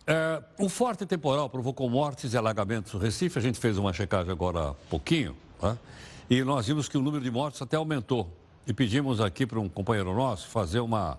é, 0.07 0.43
o 0.59 0.69
forte 0.69 1.05
temporal 1.05 1.49
provocou 1.51 1.89
mortes 1.89 2.33
e 2.33 2.39
alagamentos 2.39 2.93
no 2.93 2.99
Recife. 3.01 3.39
A 3.39 3.43
gente 3.43 3.59
fez 3.59 3.77
uma 3.77 3.93
checagem 3.93 4.31
agora 4.31 4.71
há 4.71 4.75
pouquinho, 4.89 5.37
tá? 5.61 5.77
e 6.31 6.43
nós 6.43 6.67
vimos 6.67 6.89
que 6.89 6.97
o 6.97 7.03
número 7.03 7.23
de 7.23 7.31
mortes 7.31 7.61
até 7.61 7.77
aumentou. 7.77 8.29
E 8.67 8.73
pedimos 8.73 9.21
aqui 9.21 9.45
para 9.45 9.61
um 9.61 9.69
companheiro 9.69 10.15
nosso 10.15 10.49
fazer 10.49 10.81
uma, 10.81 11.19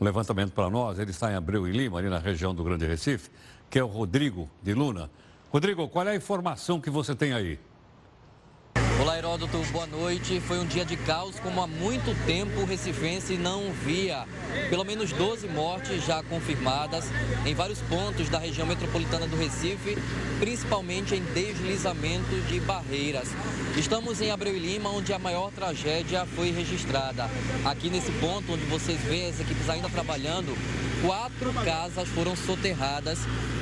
um 0.00 0.04
levantamento 0.04 0.52
para 0.52 0.70
nós. 0.70 0.98
Ele 0.98 1.10
está 1.10 1.30
em 1.30 1.34
Abreu 1.34 1.68
e 1.68 1.72
Lima, 1.72 1.98
ali 1.98 2.08
na 2.08 2.18
região 2.18 2.54
do 2.54 2.64
Grande 2.64 2.86
Recife, 2.86 3.30
que 3.68 3.78
é 3.78 3.84
o 3.84 3.86
Rodrigo 3.86 4.48
de 4.62 4.72
Luna. 4.72 5.10
Rodrigo, 5.52 5.86
qual 5.88 6.06
é 6.06 6.12
a 6.12 6.16
informação 6.16 6.80
que 6.80 6.88
você 6.88 7.14
tem 7.14 7.34
aí? 7.34 7.58
Olá, 9.00 9.16
Heródoto, 9.16 9.56
boa 9.72 9.86
noite. 9.86 10.40
Foi 10.40 10.58
um 10.58 10.66
dia 10.66 10.84
de 10.84 10.94
caos, 10.94 11.40
como 11.40 11.62
há 11.62 11.66
muito 11.66 12.14
tempo 12.26 12.60
o 12.60 12.66
Recifense 12.66 13.38
não 13.38 13.72
via. 13.72 14.26
Pelo 14.68 14.84
menos 14.84 15.10
12 15.10 15.48
mortes 15.48 16.04
já 16.04 16.22
confirmadas 16.22 17.06
em 17.46 17.54
vários 17.54 17.80
pontos 17.80 18.28
da 18.28 18.38
região 18.38 18.66
metropolitana 18.66 19.26
do 19.26 19.38
Recife, 19.38 19.96
principalmente 20.38 21.14
em 21.14 21.22
deslizamento 21.32 22.28
de 22.46 22.60
barreiras. 22.60 23.28
Estamos 23.74 24.20
em 24.20 24.30
Abreu 24.30 24.54
e 24.54 24.58
Lima, 24.58 24.90
onde 24.90 25.14
a 25.14 25.18
maior 25.18 25.50
tragédia 25.50 26.26
foi 26.26 26.50
registrada. 26.50 27.24
Aqui 27.64 27.88
nesse 27.88 28.12
ponto, 28.12 28.52
onde 28.52 28.66
vocês 28.66 29.00
veem 29.00 29.30
as 29.30 29.40
equipes 29.40 29.70
ainda 29.70 29.88
trabalhando, 29.88 30.54
quatro 31.02 31.52
casas 31.64 32.08
foram 32.08 32.36
soterradas 32.36 33.18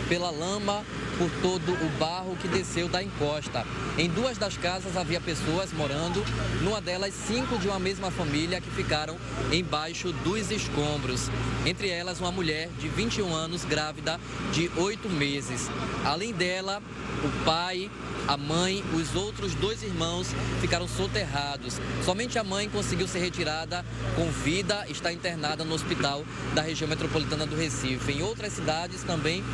pela 0.08 0.30
lama 0.30 0.84
por 1.18 1.30
todo 1.42 1.72
o 1.72 1.98
barro 1.98 2.36
que 2.36 2.48
desceu 2.48 2.88
da 2.88 3.02
encosta. 3.02 3.64
Em 3.96 4.08
duas 4.08 4.38
das 4.38 4.56
casas 4.56 4.96
havia 4.96 5.20
pessoas 5.20 5.72
morando, 5.72 6.24
numa 6.62 6.80
delas 6.80 7.12
cinco 7.12 7.58
de 7.58 7.68
uma 7.68 7.78
mesma 7.78 8.10
família 8.10 8.60
que 8.60 8.70
ficaram 8.70 9.16
embaixo 9.52 10.12
dos 10.12 10.50
escombros. 10.50 11.28
Entre 11.66 11.88
elas 11.88 12.20
uma 12.20 12.32
mulher 12.32 12.68
de 12.78 12.88
21 12.88 13.34
anos 13.34 13.64
grávida 13.64 14.18
de 14.52 14.70
oito 14.76 15.08
meses. 15.08 15.68
Além 16.04 16.32
dela, 16.32 16.80
o 17.24 17.44
pai, 17.44 17.90
a 18.26 18.36
mãe, 18.36 18.84
os 18.94 19.14
outros 19.14 19.54
dois 19.54 19.82
irmãos 19.82 20.28
ficaram 20.60 20.86
soterrados. 20.86 21.80
Somente 22.04 22.38
a 22.38 22.44
mãe 22.44 22.68
conseguiu 22.68 23.08
ser 23.08 23.18
retirada 23.18 23.84
com 24.14 24.30
vida, 24.30 24.86
está 24.88 25.12
internada 25.12 25.64
no 25.64 25.74
hospital 25.74 26.24
da 26.54 26.62
região 26.62 26.88
metropolitana 26.88 27.27
do 27.36 27.56
Recife. 27.56 28.12
Em 28.12 28.22
outras 28.22 28.52
cidades 28.54 29.02
também 29.02 29.44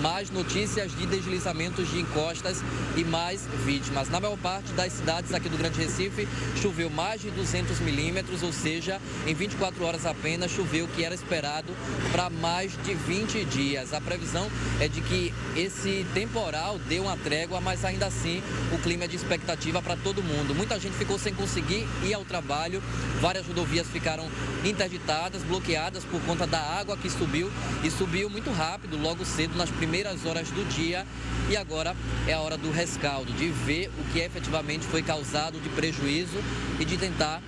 mais 0.00 0.30
notícias 0.30 0.96
de 0.96 1.06
deslizamentos 1.06 1.90
de 1.90 2.00
encostas 2.00 2.62
e 2.96 3.04
mais 3.04 3.46
vítimas. 3.64 4.08
Na 4.08 4.20
maior 4.20 4.36
parte 4.38 4.72
das 4.72 4.92
cidades 4.92 5.32
aqui 5.34 5.48
do 5.48 5.58
Grande 5.58 5.80
Recife, 5.80 6.28
choveu 6.60 6.88
mais 6.88 7.20
de 7.20 7.30
200 7.30 7.80
milímetros, 7.80 8.42
ou 8.42 8.52
seja, 8.52 9.00
em 9.26 9.34
24 9.34 9.84
horas 9.84 10.06
apenas 10.06 10.50
choveu 10.50 10.86
o 10.86 10.88
que 10.88 11.04
era 11.04 11.14
esperado 11.14 11.74
para 12.12 12.30
mais 12.30 12.72
de 12.82 12.94
20 12.94 13.44
dias. 13.44 13.92
A 13.92 14.00
previsão 14.00 14.48
é 14.80 14.88
de 14.88 15.00
que 15.00 15.34
esse 15.56 16.06
temporal 16.14 16.78
dê 16.88 16.98
uma 16.98 17.16
trégua, 17.16 17.60
mas 17.60 17.84
ainda 17.84 18.06
assim 18.06 18.42
o 18.72 18.78
clima 18.78 19.04
é 19.04 19.08
de 19.08 19.16
expectativa 19.16 19.82
para 19.82 19.96
todo 19.96 20.22
mundo. 20.22 20.54
Muita 20.54 20.78
gente 20.78 20.96
ficou 20.96 21.18
sem 21.18 21.34
conseguir 21.34 21.86
ir 22.04 22.14
ao 22.14 22.24
trabalho, 22.24 22.82
várias 23.20 23.46
rodovias 23.46 23.86
ficaram 23.88 24.28
interditadas, 24.64 25.42
bloqueadas 25.42 26.04
por 26.04 26.20
conta 26.22 26.46
da 26.46 26.60
água 26.60 26.96
que 26.96 27.06
subiu 27.20 27.52
e 27.84 27.90
subiu 27.90 28.30
muito 28.30 28.50
rápido, 28.50 28.96
logo 28.96 29.26
cedo 29.26 29.54
nas 29.54 29.68
primeiras 29.70 30.24
horas 30.24 30.50
do 30.50 30.66
dia. 30.70 31.06
E 31.50 31.56
agora 31.56 31.94
é 32.26 32.32
a 32.32 32.40
hora 32.40 32.56
do 32.56 32.70
rescaldo, 32.70 33.30
de 33.32 33.48
ver 33.48 33.90
o 33.98 34.12
que 34.12 34.20
efetivamente 34.20 34.86
foi 34.86 35.02
causado 35.02 35.60
de 35.60 35.68
prejuízo 35.68 36.38
e 36.78 36.84
de 36.84 36.96
tentar 36.96 37.42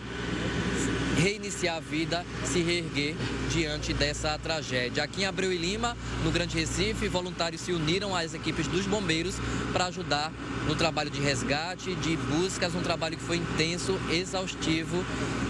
reiniciar 1.16 1.76
a 1.76 1.80
vida, 1.80 2.24
se 2.44 2.60
reerguer 2.60 3.14
diante 3.50 3.92
dessa 3.92 4.38
tragédia. 4.38 5.02
Aqui 5.02 5.22
em 5.22 5.26
Abreu 5.26 5.52
e 5.52 5.56
Lima, 5.56 5.96
no 6.24 6.30
Grande 6.30 6.56
Recife, 6.56 7.08
voluntários 7.08 7.60
se 7.60 7.72
uniram 7.72 8.14
às 8.14 8.34
equipes 8.34 8.66
dos 8.66 8.86
bombeiros 8.86 9.36
para 9.72 9.86
ajudar 9.86 10.32
no 10.66 10.74
trabalho 10.74 11.10
de 11.10 11.20
resgate, 11.20 11.94
de 11.96 12.16
buscas, 12.16 12.74
um 12.74 12.82
trabalho 12.82 13.16
que 13.16 13.22
foi 13.22 13.36
intenso, 13.36 13.98
exaustivo 14.10 15.04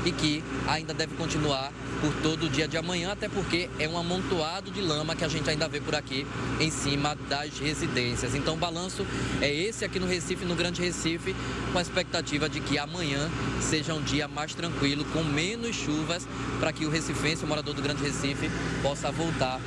e 0.05 0.13
que 0.13 0.43
ainda 0.67 0.93
deve 0.95 1.15
continuar 1.15 1.73
por 2.01 2.13
todo 2.15 2.47
o 2.47 2.49
dia 2.49 2.67
de 2.67 2.77
amanhã, 2.77 3.13
até 3.13 3.29
porque 3.29 3.71
é 3.79 3.89
um 3.89 3.97
amontoado 3.97 4.71
de 4.73 4.81
lama 4.81 5.15
que 5.15 5.25
a 5.25 5.29
gente 5.29 5.49
ainda 5.49 5.69
vê 5.69 5.81
por 5.81 5.95
aqui 5.95 6.27
em 6.59 6.71
cima 6.71 7.15
das 7.29 7.59
residências. 7.59 8.35
Então 8.35 8.55
o 8.55 8.57
balanço 8.57 9.07
é 9.41 9.53
esse 9.55 9.85
aqui 9.85 10.01
no 10.01 10.07
Recife, 10.07 10.45
no 10.45 10.57
Grande 10.57 10.83
Recife, 10.83 11.37
com 11.73 11.79
a 11.79 11.83
expectativa 11.83 12.49
de 12.49 12.61
que 12.61 12.77
amanhã 12.77 13.31
seja 13.61 13.95
um 13.95 14.03
dia 14.03 14.27
mais 14.27 14.53
tranquilo, 14.55 15.05
com 15.13 15.23
menos 15.23 15.52
chuvas, 15.73 16.27
para 16.61 16.73
que 16.73 16.87
o 16.87 16.91
recifense, 16.91 17.45
o 17.45 17.47
morador 17.47 17.75
do 17.75 17.83
Grande 17.83 18.03
Recife, 18.03 18.51
possa 18.83 19.11
voltar 19.11 19.61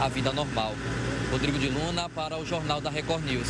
à 0.00 0.08
vida 0.08 0.32
normal. 0.32 0.74
Rodrigo 1.30 1.58
de 1.58 1.68
Luna 1.68 2.08
para 2.08 2.38
o 2.38 2.46
Jornal 2.46 2.80
da 2.80 2.90
Record 2.90 3.24
News. 3.24 3.48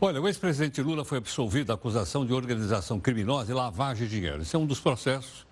Olha, 0.00 0.20
o 0.20 0.28
ex-presidente 0.28 0.82
Lula 0.82 1.04
foi 1.04 1.18
absolvido 1.18 1.68
da 1.68 1.74
acusação 1.74 2.26
de 2.26 2.32
organização 2.32 3.00
criminosa 3.00 3.50
e 3.50 3.54
lavagem 3.54 4.06
de 4.06 4.16
dinheiro. 4.16 4.42
Esse 4.42 4.54
é 4.54 4.58
um 4.58 4.66
dos 4.66 4.78
processos 4.78 5.46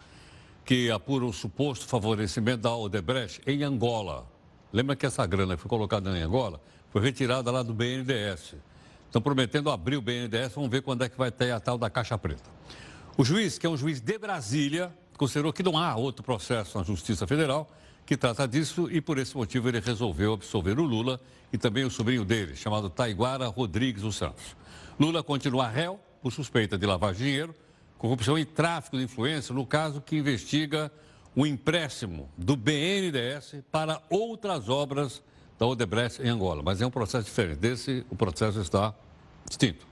que 0.65 0.91
apura 0.91 1.25
o 1.25 1.33
suposto 1.33 1.87
favorecimento 1.87 2.59
da 2.59 2.77
Odebrecht 2.77 3.41
em 3.47 3.63
Angola. 3.63 4.27
Lembra 4.73 4.95
que 4.95 5.07
essa 5.07 5.25
grana 5.27 5.57
que 5.57 5.63
foi 5.63 5.69
colocada 5.69 6.17
em 6.17 6.23
Angola 6.23 6.61
foi 6.91 7.01
retirada 7.01 7.51
lá 7.51 7.63
do 7.63 7.73
BNDES. 7.73 8.55
Estão 9.07 9.23
prometendo 9.23 9.71
abrir 9.71 9.97
o 9.97 10.03
BNDES, 10.03 10.53
vamos 10.55 10.71
ver 10.71 10.83
quando 10.83 11.05
é 11.05 11.09
que 11.09 11.17
vai 11.17 11.31
ter 11.31 11.51
a 11.51 11.61
tal 11.61 11.79
da 11.79 11.89
Caixa 11.89 12.17
Preta. 12.17 12.51
O 13.17 13.25
juiz, 13.25 13.59
que 13.59 13.67
é 13.67 13.69
um 13.71 13.77
juiz 13.77 14.01
de 14.01 14.19
Brasília, 14.19 14.93
considerou 15.19 15.53
que 15.53 15.63
não 15.63 15.77
há 15.77 15.95
outro 15.95 16.23
processo 16.23 16.79
na 16.79 16.85
Justiça 16.85 17.27
Federal 17.27 17.71
que 18.07 18.17
trata 18.17 18.49
disso 18.49 18.91
e 18.91 19.01
por 19.01 19.19
esse 19.19 19.37
motivo 19.37 19.69
ele 19.69 19.81
resolveu 19.81 20.33
absolver 20.33 20.79
o 20.79 20.85
Lula 20.85 21.21
e 21.53 21.59
também 21.59 21.85
o 21.85 21.91
sobrinho 21.91 22.25
dele, 22.25 22.57
chamado 22.57 22.91
Taiguara 22.91 23.47
Rodrigues 23.49 24.03
dos 24.03 24.17
Santos. 24.17 24.57
Lula 24.99 25.23
continua 25.23 25.69
réu 25.69 26.01
por 26.23 26.33
suspeita 26.33 26.77
de 26.79 26.87
lavar 26.87 27.15
dinheiro, 27.15 27.55
corrupção 27.99 28.39
e 28.39 28.45
tráfico 28.45 28.97
de 28.97 29.05
influência, 29.05 29.55
no 29.55 29.67
caso 29.67 30.01
que 30.01 30.17
investiga 30.17 30.91
o 31.37 31.47
empréstimo 31.47 32.29
do 32.37 32.57
BNDES 32.57 33.57
para 33.71 34.03
outras 34.11 34.69
obras 34.69 35.23
da 35.59 35.67
Odebrecht 35.67 36.21
em 36.23 36.29
Angola. 36.29 36.63
Mas 36.65 36.81
é 36.81 36.87
um 36.87 36.91
processo 36.91 37.27
diferente. 37.27 37.59
Desse, 37.59 38.05
o 38.11 38.17
processo 38.17 38.61
está 38.61 38.95
distinto. 39.47 39.92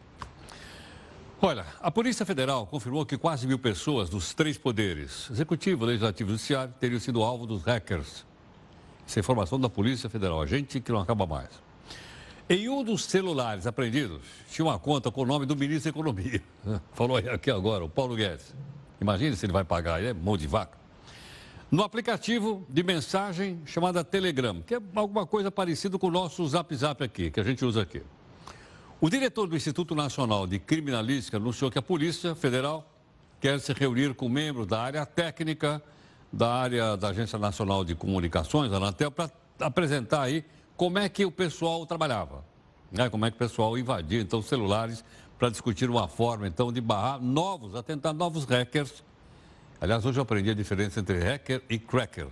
Olha, 1.43 1.65
a 1.81 1.91
Polícia 1.91 2.27
Federal 2.27 2.67
confirmou 2.67 3.07
que 3.07 3.17
quase 3.17 3.47
mil 3.47 3.59
pessoas 3.59 4.11
dos 4.11 4.35
três 4.35 4.59
poderes, 4.59 5.27
executivo, 5.31 5.87
legislativo 5.87 6.29
e 6.29 6.33
judiciário, 6.33 6.75
teriam 6.79 7.01
sido 7.01 7.23
alvo 7.23 7.47
dos 7.47 7.63
hackers. 7.63 8.27
Essa 9.09 9.19
é 9.19 9.21
informação 9.21 9.59
da 9.59 9.71
Polícia 9.71 10.11
Federal, 10.11 10.47
gente 10.47 10.81
que 10.81 10.93
não 10.93 11.01
acaba 11.01 11.27
mais. 11.27 11.49
Em 12.47 12.69
um 12.69 12.85
dos 12.85 13.05
celulares 13.05 13.67
apreendidos, 13.67 14.21
tinha 14.51 14.67
uma 14.67 14.79
conta 14.79 15.11
com 15.11 15.23
o 15.23 15.25
nome 15.25 15.47
do 15.47 15.57
ministro 15.57 15.85
da 15.85 15.99
Economia. 15.99 16.43
Falou 16.93 17.17
aqui 17.17 17.51
agora, 17.51 17.83
o 17.83 17.89
Paulo 17.89 18.17
Guedes. 18.17 18.55
Imagine 19.01 19.35
se 19.35 19.47
ele 19.47 19.53
vai 19.55 19.65
pagar, 19.65 19.99
ele 19.99 20.11
é 20.11 20.13
mão 20.13 20.37
de 20.37 20.47
vaca. 20.47 20.77
No 21.71 21.83
aplicativo 21.83 22.67
de 22.69 22.83
mensagem 22.83 23.63
chamada 23.65 24.05
Telegram, 24.05 24.61
que 24.61 24.75
é 24.75 24.81
alguma 24.95 25.25
coisa 25.25 25.51
parecida 25.51 25.99
com 25.99 26.09
o 26.09 26.11
nosso 26.11 26.47
Zap 26.47 26.75
Zap 26.77 27.03
aqui, 27.03 27.31
que 27.31 27.41
a 27.41 27.45
gente 27.45 27.65
usa 27.65 27.81
aqui. 27.81 28.03
O 29.03 29.09
diretor 29.09 29.47
do 29.47 29.57
Instituto 29.57 29.95
Nacional 29.95 30.47
de 30.47 30.59
Criminalística 30.59 31.39
anunciou 31.39 31.71
que 31.71 31.79
a 31.79 31.83
Polícia 31.83 32.35
Federal 32.35 32.87
quer 33.41 33.59
se 33.59 33.73
reunir 33.73 34.15
com 34.15 34.29
membros 34.29 34.67
da 34.67 34.79
área 34.79 35.07
técnica, 35.07 35.83
da 36.31 36.53
área 36.53 36.99
da 36.99 37.09
Agência 37.09 37.39
Nacional 37.39 37.83
de 37.83 37.95
Comunicações, 37.95 38.71
a 38.71 38.77
Anatel, 38.77 39.11
para 39.11 39.31
apresentar 39.59 40.21
aí 40.21 40.45
como 40.77 40.99
é 40.99 41.09
que 41.09 41.25
o 41.25 41.33
pessoal 41.33 41.87
trabalhava, 41.87 42.45
né? 42.93 43.09
como 43.09 43.25
é 43.25 43.31
que 43.31 43.37
o 43.37 43.39
pessoal 43.39 43.79
invadia 43.79 44.21
então 44.21 44.43
celulares 44.43 45.03
para 45.39 45.49
discutir 45.49 45.89
uma 45.89 46.07
forma 46.07 46.47
então 46.47 46.71
de 46.71 46.83
barrar 46.83 47.19
novos, 47.19 47.75
atentar 47.75 48.13
novos 48.13 48.45
hackers. 48.45 49.03
Aliás, 49.81 50.05
hoje 50.05 50.19
eu 50.19 50.23
aprendi 50.25 50.51
a 50.51 50.55
diferença 50.55 51.01
entre 51.01 51.19
hacker 51.19 51.63
e 51.71 51.79
cracker. 51.79 52.27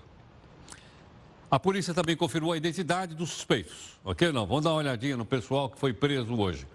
A 1.50 1.58
polícia 1.58 1.94
também 1.94 2.14
confirmou 2.14 2.52
a 2.52 2.58
identidade 2.58 3.14
dos 3.14 3.30
suspeitos, 3.30 3.98
ok? 4.04 4.30
Não, 4.32 4.46
vamos 4.46 4.64
dar 4.64 4.70
uma 4.70 4.76
olhadinha 4.76 5.16
no 5.16 5.24
pessoal 5.24 5.70
que 5.70 5.78
foi 5.78 5.94
preso 5.94 6.34
hoje. 6.38 6.66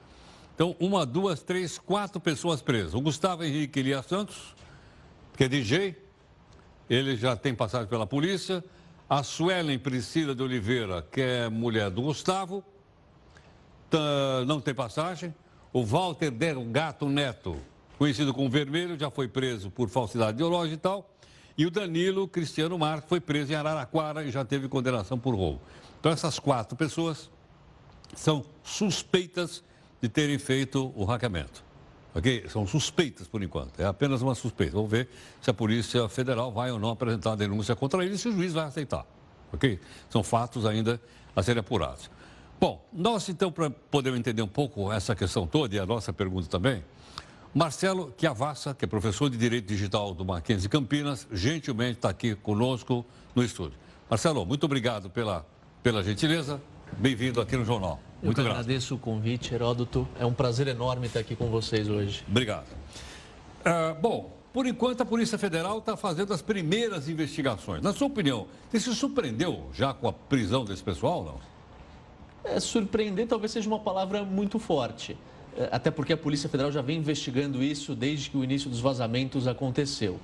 Então, 0.56 0.76
uma, 0.80 1.06
duas, 1.06 1.44
três, 1.44 1.78
quatro 1.78 2.20
pessoas 2.20 2.60
presas. 2.62 2.96
O 2.96 3.02
Gustavo 3.02 3.44
Henrique 3.44 3.80
Elias 3.80 4.06
Santos, 4.08 4.56
que 5.38 5.44
é 5.44 5.48
DJ, 5.48 5.96
ele 6.90 7.16
já 7.16 7.36
tem 7.36 7.54
passagem 7.54 7.88
pela 7.88 8.08
polícia. 8.08 8.64
A 9.08 9.22
Suelen 9.22 9.78
Priscila 9.78 10.34
de 10.34 10.42
Oliveira, 10.42 11.04
que 11.04 11.22
é 11.22 11.50
mulher 11.50 11.92
do 11.92 12.02
Gustavo, 12.02 12.64
não 14.48 14.60
tem 14.60 14.74
passagem. 14.74 15.36
O 15.72 15.84
Walter 15.84 16.32
Delgato 16.32 17.08
Neto, 17.08 17.58
conhecido 18.00 18.34
como 18.34 18.50
Vermelho, 18.50 18.98
já 18.98 19.12
foi 19.12 19.28
preso 19.28 19.70
por 19.70 19.88
falsidade 19.88 20.38
ideológica 20.38 20.76
e 20.76 20.80
tal. 20.80 21.13
E 21.58 21.66
o 21.66 21.72
Danilo 21.72 22.28
Cristiano 22.28 22.78
Marques 22.78 23.08
foi 23.08 23.20
preso 23.20 23.52
em 23.52 23.56
Araraquara 23.56 24.24
e 24.24 24.32
já 24.32 24.44
teve 24.44 24.68
condenação 24.68 25.18
por 25.20 25.36
roubo. 25.36 25.62
Então, 26.00 26.12
essas 26.12 26.40
quatro 26.40 26.76
pessoas 26.76 27.30
são 28.16 28.44
suspeitas 28.64 29.64
de 30.02 30.10
terem 30.10 30.38
feito 30.38 30.92
o 30.96 31.06
hackeamento. 31.06 31.64
Ok? 32.16 32.46
São 32.50 32.68
suspeitas 32.68 33.28
por 33.28 33.42
enquanto. 33.42 33.80
É 33.80 33.86
apenas 33.86 34.22
uma 34.22 34.36
suspeita. 34.36 34.74
Vamos 34.74 34.92
ver 34.92 35.10
se 35.42 35.50
a 35.50 35.54
Polícia 35.54 36.08
Federal 36.10 36.52
vai 36.52 36.72
ou 36.72 36.80
não 36.80 36.90
apresentar 36.90 37.36
denúncia 37.36 37.76
contra 37.76 38.04
eles 38.04 38.20
e 38.20 38.22
se 38.22 38.30
o 38.30 38.32
juiz 38.32 38.54
vai 38.54 38.66
aceitar. 38.66 39.06
Ok? 39.52 39.80
São 40.10 40.24
fatos 40.24 40.66
ainda 40.66 41.00
a 41.36 41.42
serem 41.42 41.62
apurados. 41.62 42.10
Bom, 42.60 42.86
nós 42.94 43.28
então, 43.30 43.52
para 43.52 43.70
poder 43.70 44.14
entender 44.16 44.42
um 44.42 44.48
pouco 44.48 44.92
essa 44.92 45.16
questão 45.16 45.48
toda 45.48 45.76
e 45.76 45.80
a 45.80 45.86
nossa 45.86 46.14
pergunta 46.14 46.48
também, 46.48 46.84
Marcelo 47.54 48.12
Chiavassa, 48.18 48.74
que 48.74 48.84
é 48.84 48.88
professor 48.88 49.30
de 49.30 49.38
Direito 49.38 49.68
Digital 49.68 50.16
do 50.16 50.26
Mackenzie 50.26 50.68
Campinas, 50.68 51.28
gentilmente 51.32 51.98
está 51.98 52.10
aqui 52.10 52.34
conosco 52.34 53.06
no 53.36 53.44
estúdio. 53.44 53.78
Marcelo, 54.10 54.44
muito 54.44 54.64
obrigado 54.64 55.08
pela, 55.08 55.46
pela 55.84 56.04
gentileza. 56.04 56.60
bem-vindo 56.98 57.40
aqui 57.40 57.56
no 57.56 57.64
Jornal. 57.64 58.00
Muito 58.24 58.42
Eu 58.42 58.48
agradeço 58.48 58.96
o 58.96 58.98
convite, 58.98 59.54
Heródoto. 59.54 60.08
É 60.20 60.26
um 60.26 60.34
prazer 60.34 60.68
enorme 60.68 61.06
estar 61.06 61.20
aqui 61.20 61.36
com 61.36 61.46
vocês 61.52 61.88
hoje. 61.88 62.26
Obrigado. 62.28 62.66
Uh, 63.60 64.02
bom, 64.02 64.36
por 64.52 64.66
enquanto 64.66 65.02
a 65.02 65.06
Polícia 65.06 65.38
Federal 65.38 65.78
está 65.78 65.96
fazendo 65.96 66.34
as 66.34 66.42
primeiras 66.42 67.08
investigações. 67.08 67.84
Na 67.84 67.94
sua 67.94 68.08
opinião, 68.08 68.48
você 68.72 68.80
se 68.80 68.96
surpreendeu 68.96 69.70
já 69.76 69.94
com 69.94 70.08
a 70.08 70.14
prisão 70.14 70.66
desse 70.66 70.82
pessoal, 70.82 71.24
não? 71.24 72.52
É, 72.52 72.60
surpreender 72.60 73.28
talvez 73.28 73.52
seja 73.52 73.68
uma 73.68 73.80
palavra 73.80 74.24
muito 74.24 74.58
forte. 74.58 75.16
É, 75.58 75.70
até 75.72 75.92
porque 75.92 76.14
a 76.14 76.18
Polícia 76.18 76.50
Federal 76.50 76.72
já 76.72 76.82
vem 76.82 76.98
investigando 76.98 77.64
isso 77.64 77.96
desde 77.96 78.30
que 78.30 78.38
o 78.38 78.44
início 78.44 78.70
dos 78.70 78.80
vazamentos 78.80 79.48
aconteceu 79.48 80.20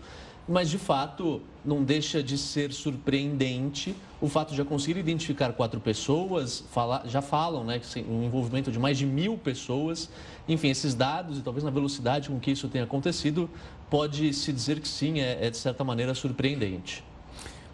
mas 0.50 0.68
de 0.68 0.80
fato 0.80 1.42
não 1.64 1.84
deixa 1.84 2.24
de 2.24 2.36
ser 2.36 2.74
surpreendente 2.74 3.96
o 4.20 4.28
fato 4.28 4.50
de 4.50 4.58
já 4.58 4.66
conseguir 4.66 5.00
identificar 5.00 5.54
quatro 5.54 5.80
pessoas, 5.80 6.66
fala, 6.72 7.04
já 7.06 7.22
falam, 7.22 7.64
né, 7.64 7.80
um 8.10 8.24
envolvimento 8.24 8.72
de 8.72 8.80
mais 8.80 8.98
de 8.98 9.06
mil 9.06 9.38
pessoas. 9.38 10.10
Enfim, 10.48 10.70
esses 10.70 10.96
dados 10.96 11.38
e 11.38 11.42
talvez 11.42 11.64
na 11.64 11.70
velocidade 11.70 12.30
com 12.30 12.40
que 12.40 12.52
isso 12.52 12.68
tenha 12.68 12.84
acontecido, 12.84 13.48
pode 13.90 14.34
se 14.34 14.52
dizer 14.52 14.80
que 14.80 14.88
sim, 14.88 15.20
é, 15.20 15.46
é 15.46 15.50
de 15.52 15.58
certa 15.58 15.84
maneira 15.84 16.16
surpreendente. 16.16 17.04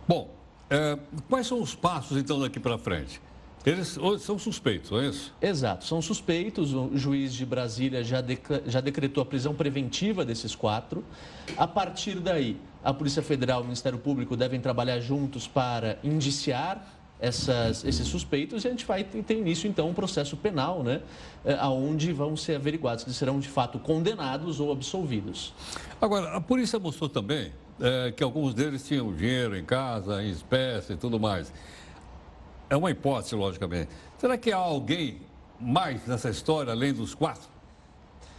Bom, 0.08 0.30
é, 0.70 1.00
quais 1.30 1.48
são 1.48 1.62
os 1.62 1.74
passos 1.74 2.18
então 2.18 2.40
daqui 2.40 2.60
para 2.60 2.78
frente? 2.78 3.22
Eles 3.66 3.98
são 4.20 4.38
suspeitos, 4.38 4.92
não 4.92 5.00
é 5.00 5.08
isso? 5.08 5.34
Exato, 5.42 5.86
são 5.86 6.02
suspeitos. 6.02 6.74
O 6.74 6.92
juiz 6.96 7.34
de 7.34 7.46
Brasília 7.46 8.04
já, 8.04 8.24
já 8.68 8.80
decretou 8.80 9.24
a 9.24 9.26
prisão 9.26 9.56
preventiva 9.56 10.24
desses 10.24 10.56
quatro. 10.56 11.04
A 11.58 11.66
partir 11.66 12.20
daí, 12.20 12.58
a 12.84 12.94
Polícia 12.94 13.24
Federal 13.24 13.60
e 13.60 13.62
o 13.62 13.66
Ministério 13.66 13.98
Público 13.98 14.38
devem 14.38 14.62
trabalhar 14.62 15.00
juntos 15.00 15.48
para 15.48 15.98
indiciar 16.04 16.96
essas, 17.20 17.84
esses 17.84 18.08
suspeitos 18.08 18.64
e 18.64 18.68
a 18.68 18.72
gente 18.72 18.86
vai 18.86 19.04
ter 19.04 19.38
início, 19.38 19.68
então, 19.68 19.90
um 19.90 19.94
processo 19.94 20.36
penal, 20.38 20.84
né? 20.84 21.02
É, 21.44 21.56
Onde 21.66 22.12
vão 22.12 22.36
ser 22.36 22.56
averiguados 22.56 23.04
se 23.04 23.14
serão, 23.14 23.40
de 23.40 23.48
fato, 23.48 23.80
condenados 23.80 24.60
ou 24.60 24.72
absolvidos. 24.72 25.54
Agora, 26.00 26.36
a 26.36 26.42
polícia 26.42 26.78
mostrou 26.78 27.10
também 27.10 27.52
é, 27.80 28.12
que 28.12 28.24
alguns 28.24 28.54
deles 28.54 28.86
tinham 28.86 29.14
dinheiro 29.14 29.58
em 29.58 29.66
casa, 29.66 30.24
em 30.24 30.30
espécie 30.30 30.94
e 30.94 30.98
tudo 30.98 31.20
mais. 31.20 31.52
É 32.70 32.76
uma 32.76 32.92
hipótese, 32.92 33.36
logicamente. 33.36 33.90
Será 34.18 34.38
que 34.38 34.52
há 34.52 34.58
alguém 34.58 35.18
mais 35.60 36.06
nessa 36.06 36.30
história 36.30 36.72
além 36.72 36.94
dos 36.94 37.14
quatro? 37.14 37.48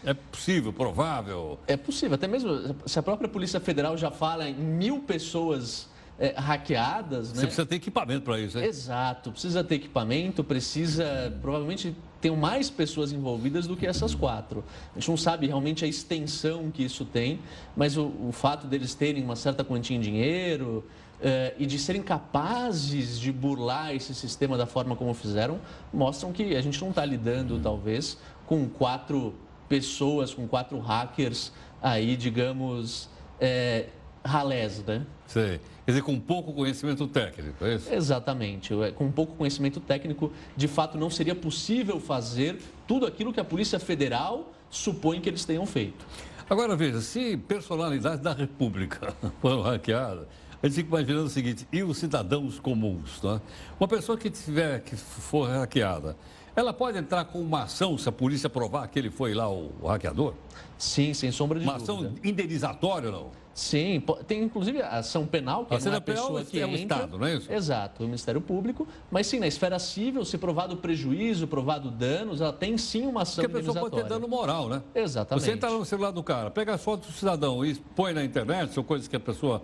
É 0.04 0.14
possível, 0.14 0.72
provável? 0.72 1.58
É 1.66 1.76
possível, 1.76 2.14
até 2.14 2.28
mesmo 2.28 2.76
se 2.86 2.98
a 2.98 3.02
própria 3.02 3.28
Polícia 3.28 3.58
Federal 3.58 3.96
já 3.96 4.10
fala 4.10 4.48
em 4.48 4.54
mil 4.54 5.00
pessoas 5.00 5.88
é, 6.18 6.34
hackeadas. 6.36 7.30
Né? 7.30 7.40
Você 7.40 7.46
precisa 7.46 7.66
ter 7.66 7.76
equipamento 7.76 8.22
para 8.22 8.38
isso, 8.38 8.58
hein? 8.58 8.64
Exato, 8.64 9.32
precisa 9.32 9.64
ter 9.64 9.76
equipamento, 9.76 10.44
precisa. 10.44 11.36
Provavelmente 11.42 11.94
tem 12.20 12.34
mais 12.36 12.70
pessoas 12.70 13.12
envolvidas 13.12 13.66
do 13.66 13.76
que 13.76 13.86
essas 13.86 14.14
quatro. 14.14 14.64
A 14.94 14.98
gente 14.98 15.08
não 15.08 15.16
sabe 15.16 15.46
realmente 15.46 15.84
a 15.84 15.88
extensão 15.88 16.70
que 16.70 16.84
isso 16.84 17.04
tem, 17.04 17.40
mas 17.76 17.96
o, 17.96 18.12
o 18.28 18.32
fato 18.32 18.66
deles 18.66 18.94
terem 18.94 19.22
uma 19.22 19.36
certa 19.36 19.64
quantia 19.64 19.96
em 19.96 20.00
dinheiro 20.00 20.84
uh, 21.20 21.54
e 21.58 21.66
de 21.66 21.78
serem 21.78 22.02
capazes 22.02 23.18
de 23.18 23.32
burlar 23.32 23.94
esse 23.94 24.14
sistema 24.14 24.56
da 24.56 24.66
forma 24.66 24.96
como 24.96 25.12
fizeram, 25.14 25.60
mostram 25.92 26.32
que 26.32 26.56
a 26.56 26.60
gente 26.60 26.80
não 26.80 26.90
está 26.90 27.04
lidando, 27.04 27.58
talvez, 27.58 28.18
com 28.46 28.68
quatro 28.68 29.34
pessoas, 29.68 30.32
com 30.32 30.46
quatro 30.46 30.78
hackers 30.78 31.52
aí, 31.82 32.16
digamos, 32.16 33.08
é, 33.40 33.86
ralés, 34.24 34.82
né? 34.84 35.04
Sei. 35.26 35.60
Quer 35.84 35.92
dizer, 35.92 36.02
com 36.02 36.18
pouco 36.18 36.52
conhecimento 36.52 37.06
técnico, 37.06 37.64
é 37.64 37.76
isso? 37.76 37.92
Exatamente. 37.92 38.72
Com 38.96 39.10
pouco 39.10 39.34
conhecimento 39.36 39.80
técnico, 39.80 40.32
de 40.56 40.66
fato, 40.66 40.98
não 40.98 41.10
seria 41.10 41.34
possível 41.34 42.00
fazer 42.00 42.60
tudo 42.86 43.06
aquilo 43.06 43.32
que 43.32 43.40
a 43.40 43.44
Polícia 43.44 43.78
Federal 43.78 44.52
supõe 44.68 45.20
que 45.20 45.28
eles 45.28 45.44
tenham 45.44 45.64
feito. 45.64 46.04
Agora, 46.48 46.76
veja, 46.76 47.00
se 47.00 47.36
personalidades 47.36 48.20
da 48.20 48.32
República 48.32 49.14
foram 49.40 49.62
hackeadas, 49.62 50.26
gente 50.68 50.76
fica 50.76 50.88
imaginando 50.88 51.26
o 51.26 51.30
seguinte, 51.30 51.66
e 51.72 51.82
os 51.82 51.98
cidadãos 51.98 52.58
comuns, 52.58 53.22
né? 53.22 53.40
Uma 53.78 53.88
pessoa 53.88 54.16
que 54.16 54.30
tiver, 54.30 54.80
que 54.80 54.96
for 54.96 55.48
hackeada, 55.48 56.16
ela 56.54 56.72
pode 56.72 56.96
entrar 56.96 57.24
com 57.26 57.40
uma 57.40 57.64
ação 57.64 57.98
se 57.98 58.08
a 58.08 58.12
polícia 58.12 58.48
provar 58.48 58.88
que 58.88 58.98
ele 58.98 59.10
foi 59.10 59.34
lá 59.34 59.50
o, 59.50 59.72
o 59.80 59.86
hackeador? 59.88 60.34
Sim, 60.78 61.12
sem 61.12 61.30
sombra 61.30 61.58
de 61.58 61.64
uma 61.64 61.74
dúvida. 61.74 61.92
Uma 61.92 62.08
ação 62.08 62.14
indenizatória 62.24 63.10
ou 63.10 63.14
não? 63.14 63.46
Sim, 63.56 64.02
tem 64.26 64.42
inclusive 64.42 64.82
a 64.82 64.98
ação 64.98 65.26
penal, 65.26 65.64
que 65.64 65.74
a 65.74 65.78
é 65.78 65.88
uma 65.88 65.98
pessoa 65.98 66.44
que 66.44 66.60
é 66.60 66.66
o 66.66 66.74
Estado, 66.74 67.18
não 67.18 67.26
é 67.26 67.36
isso? 67.36 67.50
Exato, 67.50 68.02
o 68.02 68.06
Ministério 68.06 68.38
Público. 68.38 68.86
Mas 69.10 69.28
sim, 69.28 69.38
na 69.38 69.46
esfera 69.46 69.78
civil, 69.78 70.26
se 70.26 70.36
provado 70.36 70.76
prejuízo, 70.76 71.46
provado 71.46 71.90
danos, 71.90 72.42
ela 72.42 72.52
tem 72.52 72.76
sim 72.76 73.06
uma 73.06 73.22
ação 73.22 73.42
Porque 73.42 73.56
a 73.56 73.60
pessoa 73.60 73.80
pode 73.80 73.96
ter 73.96 74.04
dano 74.04 74.28
moral, 74.28 74.68
né? 74.68 74.82
Exatamente. 74.94 75.42
Você 75.42 75.52
entra 75.52 75.70
no 75.70 75.86
celular 75.86 76.10
do 76.10 76.22
cara, 76.22 76.50
pega 76.50 76.74
as 76.74 76.84
fotos 76.84 77.08
do 77.08 77.14
cidadão 77.14 77.64
e 77.64 77.74
põe 77.74 78.12
na 78.12 78.22
internet, 78.22 78.74
são 78.74 78.84
coisas 78.84 79.08
que 79.08 79.16
a 79.16 79.20
pessoa 79.20 79.62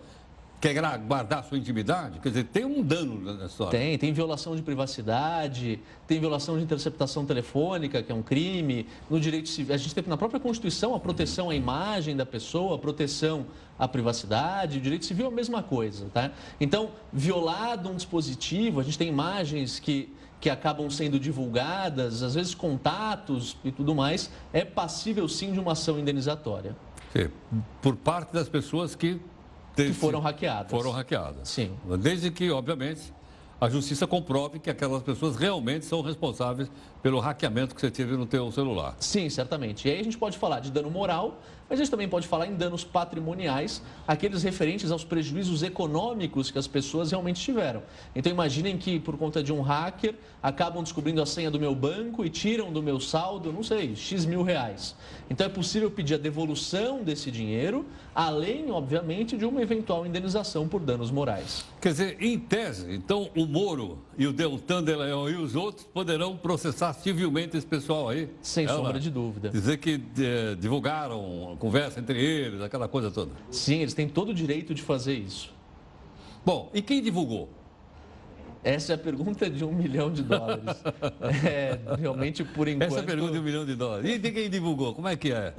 quer 0.62 0.98
guardar 0.98 1.42
sua 1.42 1.58
intimidade? 1.58 2.20
Quer 2.20 2.28
dizer, 2.28 2.44
tem 2.44 2.64
um 2.64 2.82
dano 2.82 3.18
nessa 3.32 3.46
história. 3.46 3.76
Tem, 3.76 3.98
tem 3.98 4.12
violação 4.12 4.54
de 4.54 4.62
privacidade, 4.62 5.80
tem 6.06 6.20
violação 6.20 6.56
de 6.56 6.62
interceptação 6.62 7.26
telefônica, 7.26 8.00
que 8.00 8.12
é 8.12 8.14
um 8.14 8.22
crime, 8.22 8.86
no 9.10 9.18
direito 9.18 9.48
civil. 9.48 9.74
A 9.74 9.76
gente 9.76 9.92
tem 9.92 10.04
na 10.06 10.16
própria 10.16 10.38
Constituição 10.38 10.94
a 10.94 11.00
proteção 11.00 11.50
à 11.50 11.54
imagem 11.54 12.16
da 12.16 12.24
pessoa, 12.24 12.76
a 12.76 12.78
proteção 12.78 13.44
à 13.76 13.88
privacidade, 13.88 14.78
o 14.78 14.80
direito 14.80 15.04
civil 15.04 15.26
é 15.26 15.28
a 15.28 15.32
mesma 15.32 15.64
coisa, 15.64 16.06
tá? 16.14 16.30
Então, 16.60 16.92
violado 17.12 17.90
um 17.90 17.96
dispositivo, 17.96 18.78
a 18.78 18.84
gente 18.84 18.96
tem 18.96 19.08
imagens 19.08 19.80
que 19.80 20.14
que 20.40 20.50
acabam 20.50 20.90
sendo 20.90 21.20
divulgadas, 21.20 22.20
às 22.20 22.34
vezes 22.34 22.52
contatos 22.52 23.56
e 23.62 23.70
tudo 23.70 23.94
mais, 23.94 24.28
é 24.52 24.64
passível 24.64 25.28
sim 25.28 25.52
de 25.52 25.60
uma 25.60 25.70
ação 25.70 26.00
indenizatória. 26.00 26.74
Sim, 27.12 27.28
por 27.80 27.94
parte 27.94 28.32
das 28.32 28.48
pessoas 28.48 28.96
que 28.96 29.20
que 29.74 29.92
foram 29.92 30.20
hackeadas. 30.20 30.70
Foram 30.70 30.90
hackeadas. 30.90 31.48
Sim. 31.48 31.72
Desde 31.98 32.30
que, 32.30 32.50
obviamente, 32.50 33.12
a 33.60 33.68
justiça 33.68 34.08
comprove 34.08 34.58
que 34.58 34.68
aquelas 34.68 35.02
pessoas 35.04 35.36
realmente 35.36 35.84
são 35.84 36.02
responsáveis 36.02 36.68
pelo 37.00 37.20
hackeamento 37.20 37.74
que 37.74 37.80
você 37.80 37.92
teve 37.92 38.16
no 38.16 38.26
teu 38.26 38.50
celular. 38.50 38.96
Sim, 38.98 39.30
certamente. 39.30 39.86
E 39.86 39.92
aí 39.92 40.00
a 40.00 40.02
gente 40.02 40.18
pode 40.18 40.36
falar 40.36 40.58
de 40.58 40.70
dano 40.72 40.90
moral, 40.90 41.40
mas 41.72 41.80
a 41.80 41.84
gente 41.84 41.90
também 41.90 42.06
pode 42.06 42.28
falar 42.28 42.46
em 42.46 42.54
danos 42.54 42.84
patrimoniais, 42.84 43.80
aqueles 44.06 44.42
referentes 44.42 44.90
aos 44.90 45.04
prejuízos 45.04 45.62
econômicos 45.62 46.50
que 46.50 46.58
as 46.58 46.66
pessoas 46.66 47.10
realmente 47.12 47.40
tiveram. 47.40 47.82
Então 48.14 48.30
imaginem 48.30 48.76
que 48.76 49.00
por 49.00 49.16
conta 49.16 49.42
de 49.42 49.54
um 49.54 49.62
hacker 49.62 50.14
acabam 50.42 50.82
descobrindo 50.82 51.22
a 51.22 51.24
senha 51.24 51.50
do 51.50 51.58
meu 51.58 51.74
banco 51.74 52.26
e 52.26 52.28
tiram 52.28 52.70
do 52.70 52.82
meu 52.82 53.00
saldo, 53.00 53.50
não 53.50 53.62
sei, 53.62 53.96
X 53.96 54.26
mil 54.26 54.42
reais. 54.42 54.94
Então 55.30 55.46
é 55.46 55.48
possível 55.48 55.90
pedir 55.90 56.16
a 56.16 56.18
devolução 56.18 57.02
desse 57.02 57.30
dinheiro, 57.30 57.86
além, 58.14 58.70
obviamente, 58.70 59.34
de 59.38 59.46
uma 59.46 59.62
eventual 59.62 60.04
indenização 60.04 60.68
por 60.68 60.78
danos 60.78 61.10
morais. 61.10 61.64
Quer 61.80 61.92
dizer, 61.92 62.16
em 62.20 62.38
tese, 62.38 62.92
então 62.92 63.30
o 63.34 63.46
Moro 63.46 63.98
e 64.18 64.26
o 64.26 64.32
Deltan 64.32 64.84
de 64.84 64.94
Leão 64.94 65.26
e 65.30 65.36
os 65.36 65.56
outros 65.56 65.86
poderão 65.86 66.36
processar 66.36 66.92
civilmente 66.92 67.56
esse 67.56 67.66
pessoal 67.66 68.10
aí? 68.10 68.28
Sem 68.42 68.66
Ela, 68.66 68.76
sombra 68.76 69.00
de 69.00 69.10
dúvida. 69.10 69.48
Dizer 69.48 69.78
que 69.78 70.02
eh, 70.18 70.54
divulgaram 70.60 71.56
conversa 71.62 72.00
entre 72.00 72.18
eles, 72.20 72.60
aquela 72.60 72.88
coisa 72.88 73.08
toda. 73.08 73.30
Sim, 73.48 73.82
eles 73.82 73.94
têm 73.94 74.08
todo 74.08 74.30
o 74.30 74.34
direito 74.34 74.74
de 74.74 74.82
fazer 74.82 75.14
isso. 75.14 75.54
Bom, 76.44 76.68
e 76.74 76.82
quem 76.82 77.00
divulgou? 77.00 77.48
Essa 78.64 78.92
é 78.92 78.94
a 78.96 78.98
pergunta 78.98 79.48
de 79.48 79.64
um 79.64 79.72
milhão 79.72 80.12
de 80.12 80.24
dólares. 80.24 80.82
É, 81.46 81.78
realmente, 82.00 82.42
por 82.42 82.66
enquanto... 82.66 82.90
Essa 82.90 82.98
é 82.98 83.02
a 83.02 83.06
pergunta 83.06 83.32
de 83.32 83.38
um 83.38 83.42
milhão 83.42 83.64
de 83.64 83.76
dólares. 83.76 84.10
E 84.10 84.18
de 84.18 84.32
quem 84.32 84.50
divulgou? 84.50 84.92
Como 84.92 85.06
é 85.06 85.14
que 85.14 85.32
é? 85.32 85.54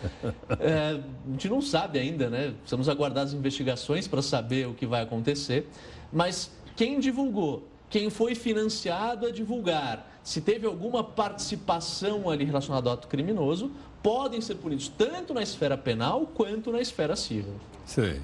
é 0.58 0.98
a 0.98 1.30
gente 1.30 1.48
não 1.50 1.60
sabe 1.60 1.98
ainda, 1.98 2.30
né? 2.30 2.54
Precisamos 2.60 2.88
aguardar 2.88 3.24
as 3.24 3.34
investigações 3.34 4.08
para 4.08 4.22
saber 4.22 4.66
o 4.66 4.72
que 4.72 4.86
vai 4.86 5.02
acontecer. 5.02 5.68
Mas 6.10 6.50
quem 6.74 6.98
divulgou? 6.98 7.68
Quem 7.90 8.08
foi 8.08 8.34
financiado 8.34 9.26
a 9.26 9.30
divulgar? 9.30 10.13
Se 10.24 10.40
teve 10.40 10.66
alguma 10.66 11.04
participação 11.04 12.30
ali 12.30 12.46
relacionada 12.46 12.88
ao 12.88 12.94
ato 12.94 13.06
criminoso, 13.08 13.70
podem 14.02 14.40
ser 14.40 14.54
punidos 14.54 14.88
tanto 14.88 15.34
na 15.34 15.42
esfera 15.42 15.76
penal 15.76 16.26
quanto 16.26 16.72
na 16.72 16.80
esfera 16.80 17.14
civil. 17.14 17.54
Sim. 17.84 18.22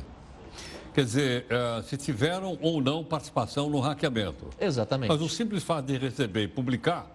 Quer 0.94 1.04
dizer, 1.04 1.46
uh, 1.46 1.82
se 1.82 1.98
tiveram 1.98 2.58
ou 2.62 2.80
não 2.80 3.04
participação 3.04 3.68
no 3.68 3.78
hackeamento. 3.80 4.48
Exatamente. 4.58 5.10
Mas 5.10 5.20
o 5.20 5.28
simples 5.28 5.62
fato 5.62 5.86
de 5.86 5.98
receber 5.98 6.44
e 6.44 6.48
publicar, 6.48 7.06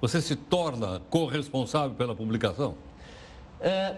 você 0.00 0.20
se 0.20 0.36
torna 0.36 1.00
corresponsável 1.10 1.96
pela 1.96 2.14
publicação? 2.14 2.76
É, 3.60 3.96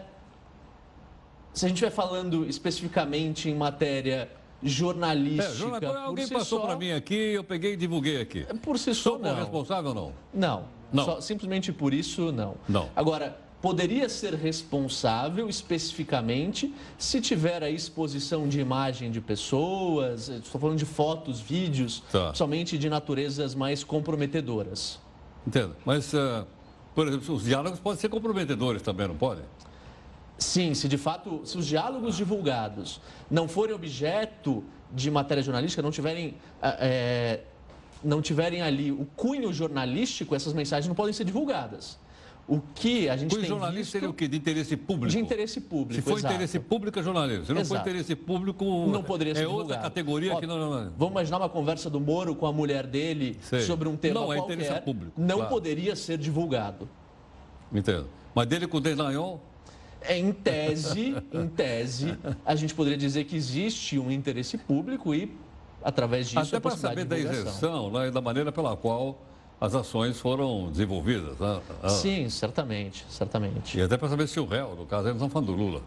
se 1.52 1.66
a 1.66 1.68
gente 1.68 1.82
vai 1.82 1.90
falando 1.90 2.48
especificamente 2.48 3.50
em 3.50 3.54
matéria 3.54 4.30
jornalística. 4.64 5.44
É, 5.44 5.54
jornal, 5.54 5.96
alguém 5.96 6.26
si 6.26 6.32
passou 6.32 6.60
só... 6.60 6.66
para 6.66 6.76
mim 6.76 6.92
aqui, 6.92 7.14
eu 7.14 7.44
peguei 7.44 7.74
e 7.74 7.76
divulguei 7.76 8.20
aqui. 8.20 8.46
Por 8.62 8.78
si 8.78 8.94
só, 8.94 9.10
Sou 9.10 9.18
não. 9.18 9.34
responsável 9.36 9.90
ou 9.90 9.94
não? 9.94 10.12
Não. 10.32 10.64
Não. 10.92 11.04
Só, 11.04 11.20
simplesmente 11.20 11.72
por 11.72 11.92
isso, 11.92 12.32
não. 12.32 12.56
Não. 12.68 12.88
Agora, 12.96 13.38
poderia 13.60 14.08
ser 14.08 14.34
responsável 14.34 15.48
especificamente 15.48 16.74
se 16.98 17.20
tiver 17.20 17.62
a 17.62 17.70
exposição 17.70 18.46
de 18.46 18.60
imagem 18.60 19.10
de 19.10 19.20
pessoas, 19.20 20.28
estou 20.28 20.60
falando 20.60 20.78
de 20.78 20.84
fotos, 20.84 21.40
vídeos, 21.40 22.02
tá. 22.12 22.34
somente 22.34 22.76
de 22.76 22.88
naturezas 22.88 23.54
mais 23.54 23.82
comprometedoras. 23.82 25.00
Entendo. 25.46 25.74
Mas, 25.84 26.12
uh, 26.12 26.46
por 26.94 27.08
exemplo, 27.08 27.34
os 27.34 27.44
diálogos 27.44 27.80
podem 27.80 27.98
ser 27.98 28.08
comprometedores 28.08 28.82
também, 28.82 29.08
não 29.08 29.16
podem? 29.16 29.44
Sim, 30.36 30.74
se 30.74 30.88
de 30.88 30.98
fato, 30.98 31.42
se 31.44 31.56
os 31.56 31.66
diálogos 31.66 32.16
divulgados 32.16 33.00
não 33.30 33.46
forem 33.46 33.74
objeto 33.74 34.64
de 34.92 35.10
matéria 35.10 35.42
jornalística, 35.42 35.80
não 35.80 35.90
tiverem, 35.90 36.34
é, 36.60 37.40
não 38.02 38.20
tiverem 38.20 38.60
ali 38.60 38.90
o 38.90 39.06
cunho 39.16 39.52
jornalístico, 39.52 40.34
essas 40.34 40.52
mensagens 40.52 40.88
não 40.88 40.94
podem 40.94 41.12
ser 41.12 41.24
divulgadas. 41.24 41.98
O 42.46 42.60
que 42.74 43.08
a 43.08 43.16
gente 43.16 43.30
Cunho 43.30 43.40
tem 43.40 43.48
jornalista 43.48 43.80
visto... 43.80 43.92
seria 43.92 44.10
o 44.10 44.12
quê? 44.12 44.28
De 44.28 44.36
interesse 44.36 44.76
público? 44.76 45.10
De 45.10 45.18
interesse 45.18 45.60
público, 45.62 45.94
Se 45.94 46.02
for 46.02 46.18
exato. 46.18 46.34
interesse 46.34 46.60
público, 46.60 46.98
é 46.98 47.02
jornalismo. 47.02 47.46
Se 47.46 47.52
não 47.54 47.60
exato. 47.62 47.80
for 47.80 47.88
interesse 47.88 48.14
público, 48.14 48.64
não 48.64 49.02
poderia 49.02 49.34
ser 49.34 49.40
é 49.40 49.44
divulgado. 49.44 49.70
outra 49.70 49.82
categoria 49.82 50.34
Ó, 50.34 50.40
que 50.40 50.46
não, 50.46 50.58
não... 50.58 50.92
Vamos 50.98 51.12
imaginar 51.12 51.38
uma 51.38 51.48
conversa 51.48 51.88
do 51.88 51.98
Moro 51.98 52.34
com 52.34 52.46
a 52.46 52.52
mulher 52.52 52.86
dele 52.86 53.38
Sei. 53.40 53.62
sobre 53.62 53.88
um 53.88 53.96
tema 53.96 54.20
não, 54.20 54.26
qualquer. 54.26 54.42
Não, 54.42 54.50
é 54.50 54.54
interesse 54.66 54.80
público. 54.82 55.12
Não 55.16 55.36
claro. 55.36 55.50
poderia 55.50 55.96
ser 55.96 56.18
divulgado. 56.18 56.86
Entendo. 57.72 58.08
Mas 58.34 58.46
dele 58.46 58.66
com 58.66 58.76
o 58.76 58.80
Deslagnol... 58.80 59.40
É, 60.06 60.18
em 60.18 60.32
tese, 60.32 61.16
em 61.32 61.48
tese, 61.48 62.16
a 62.44 62.54
gente 62.54 62.74
poderia 62.74 62.98
dizer 62.98 63.24
que 63.24 63.34
existe 63.36 63.98
um 63.98 64.10
interesse 64.10 64.58
público 64.58 65.14
e, 65.14 65.34
através 65.82 66.28
disso, 66.28 66.40
Até 66.40 66.60
para 66.60 66.76
saber 66.76 67.04
da 67.04 67.18
isenção, 67.18 67.90
né, 67.90 68.10
da 68.10 68.20
maneira 68.20 68.52
pela 68.52 68.76
qual 68.76 69.18
as 69.60 69.74
ações 69.74 70.20
foram 70.20 70.70
desenvolvidas. 70.70 71.38
Né? 71.38 71.60
Ah. 71.82 71.88
Sim, 71.88 72.28
certamente, 72.28 73.06
certamente. 73.08 73.78
E 73.78 73.82
até 73.82 73.96
para 73.96 74.08
saber 74.08 74.28
se 74.28 74.38
o 74.38 74.44
réu, 74.44 74.76
no 74.76 74.84
caso, 74.84 75.08
eles 75.08 75.16
estão 75.16 75.30
falando 75.30 75.46
do 75.46 75.54
Lula, 75.54 75.82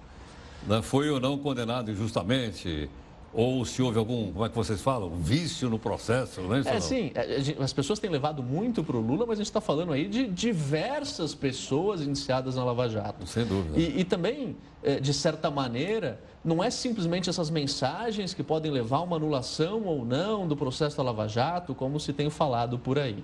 né, 0.66 0.82
foi 0.82 1.10
ou 1.10 1.20
não 1.20 1.38
condenado 1.38 1.92
injustamente, 1.92 2.90
ou 3.34 3.63
se 3.66 3.82
houve 3.82 4.00
algum, 4.00 4.32
como 4.32 4.46
é 4.46 4.50
que 4.50 4.56
vocês 4.56 4.82
falam, 4.82 5.10
vício 5.10 5.70
no 5.70 5.78
processo, 5.78 6.42
não 6.42 6.56
é 6.56 6.60
isso? 6.60 6.70
É, 6.70 6.80
sim. 6.80 7.12
É, 7.13 7.63
as 7.63 7.74
pessoas 7.74 8.00
têm 8.00 8.10
levado 8.10 8.42
muito 8.42 8.84
para 8.84 8.98
o 8.98 9.02
Lula, 9.02 9.26
mas 9.26 9.40
a 9.40 9.44
gente 9.44 9.48
está 9.48 9.62
falando 9.62 9.94
aí 9.94 10.08
de 10.08 10.28
diversas 10.28 11.36
pessoas 11.36 12.02
iniciadas 12.02 12.56
na 12.56 12.63
Lava 12.63 12.88
Jato. 12.90 13.28
Sem 13.28 13.46
dúvida. 13.46 13.80
E, 13.80 14.00
e 14.00 14.04
também, 14.04 14.56
é, 14.82 15.00
de 15.00 15.13
certa 15.13 15.52
maneira, 15.52 16.20
não 16.44 16.63
é 16.63 16.70
simplesmente 16.70 17.30
essas 17.30 17.50
mensagens 17.50 18.34
que 18.34 18.42
podem 18.42 18.72
levar 18.72 18.98
a 18.98 19.02
uma 19.02 19.18
anulação 19.18 19.84
ou 19.84 20.06
não 20.06 20.48
do 20.48 20.56
processo 20.56 20.98
da 20.98 21.04
Lava 21.04 21.28
Jato, 21.28 21.76
como 21.76 22.00
se 22.00 22.13
tem 22.13 22.30
falado 22.30 22.80
por 22.80 22.98
aí. 22.98 23.24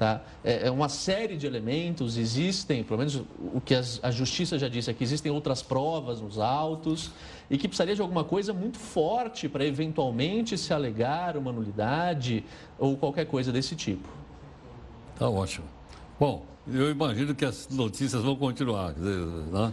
Tá? 0.00 0.22
É, 0.42 0.68
é 0.68 0.70
uma 0.70 0.88
série 0.88 1.36
de 1.36 1.46
elementos, 1.46 2.16
existem, 2.16 2.82
pelo 2.82 2.96
menos 2.96 3.16
o 3.52 3.60
que 3.62 3.74
a 3.74 4.10
justiça 4.10 4.58
já 4.58 4.66
disse 4.66 4.90
aqui, 4.90 5.04
existem 5.04 5.30
outras 5.30 5.60
provas 5.60 6.22
nos 6.22 6.38
autos 6.38 7.10
e 7.50 7.58
que 7.58 7.68
precisaria 7.68 7.94
de 7.94 8.00
alguma 8.00 8.24
coisa 8.24 8.54
muito 8.54 8.78
forte 8.78 9.46
para 9.46 9.62
eventualmente 9.62 10.56
se 10.56 10.72
alegar 10.72 11.36
uma 11.36 11.52
nulidade 11.52 12.42
ou 12.78 12.96
qualquer 12.96 13.26
coisa 13.26 13.52
desse 13.52 13.76
tipo. 13.76 14.08
Tá 15.18 15.28
ótimo. 15.28 15.66
Bom, 16.18 16.46
eu 16.66 16.90
imagino 16.90 17.34
que 17.34 17.44
as 17.44 17.68
notícias 17.68 18.22
vão 18.22 18.36
continuar, 18.36 18.94
né? 18.96 19.70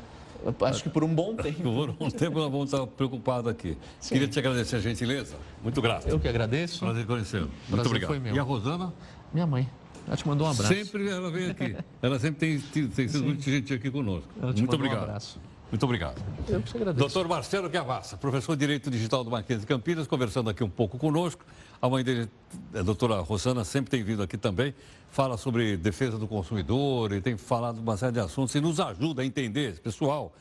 Acho 0.65 0.83
que 0.83 0.89
por 0.89 1.05
um 1.05 1.15
bom 1.15 1.37
tempo. 1.37 1.63
por 1.95 2.05
um 2.05 2.11
tempo 2.11 2.37
nós 2.37 2.51
vamos 2.51 2.73
estar 2.73 2.85
preocupados 2.85 3.49
aqui. 3.49 3.77
Sim. 3.97 4.15
Queria 4.15 4.27
te 4.27 4.39
agradecer 4.39 4.75
a 4.75 4.79
gentileza. 4.79 5.37
Muito 5.63 5.81
grato. 5.81 6.09
Eu 6.09 6.19
que 6.19 6.27
agradeço. 6.27 6.79
Prazer 6.79 7.05
conhecê-lo. 7.05 7.49
Muito 7.69 7.85
obrigado. 7.87 8.35
E 8.35 8.37
a 8.37 8.43
Rosana? 8.43 8.93
Minha 9.33 9.47
mãe. 9.47 9.69
Ela 10.07 10.15
te 10.15 10.27
mandou 10.27 10.47
um 10.47 10.51
abraço. 10.51 10.73
Sempre 10.73 11.09
ela 11.09 11.29
vem 11.29 11.49
aqui. 11.51 11.75
Ela 12.01 12.17
sempre 12.17 12.59
tem, 12.59 12.87
tem 12.87 13.07
sido 13.07 13.25
muito 13.25 13.43
gentil 13.43 13.75
aqui 13.75 13.91
conosco. 13.91 14.29
muito 14.41 14.73
obrigado. 14.73 14.99
Um 14.99 15.03
abraço. 15.03 15.39
Muito 15.69 15.83
obrigado. 15.83 16.21
Eu 16.47 16.61
que 16.61 16.77
agradeço. 16.77 16.97
Doutor 16.97 17.27
Marcelo 17.27 17.69
Gavassa, 17.69 18.15
professor 18.15 18.55
de 18.55 18.61
Direito 18.61 18.89
Digital 18.89 19.21
do 19.21 19.29
Marquês 19.29 19.59
de 19.59 19.67
Campinas, 19.67 20.07
conversando 20.07 20.49
aqui 20.49 20.63
um 20.63 20.69
pouco 20.69 20.97
conosco. 20.97 21.45
A 21.81 21.89
mãe 21.89 22.05
dele, 22.05 22.29
a 22.73 22.81
doutora 22.81 23.19
Rosana, 23.19 23.65
sempre 23.65 23.91
tem 23.91 24.01
vindo 24.01 24.23
aqui 24.23 24.37
também, 24.37 24.73
fala 25.11 25.35
sobre 25.35 25.75
defesa 25.75 26.17
do 26.17 26.25
consumidor 26.25 27.11
e 27.11 27.19
tem 27.19 27.35
falado 27.35 27.79
uma 27.79 27.97
série 27.97 28.13
de 28.13 28.19
assuntos 28.21 28.55
e 28.55 28.61
nos 28.61 28.79
ajuda 28.79 29.21
a 29.21 29.25
entender, 29.25 29.77
pessoal, 29.81 30.33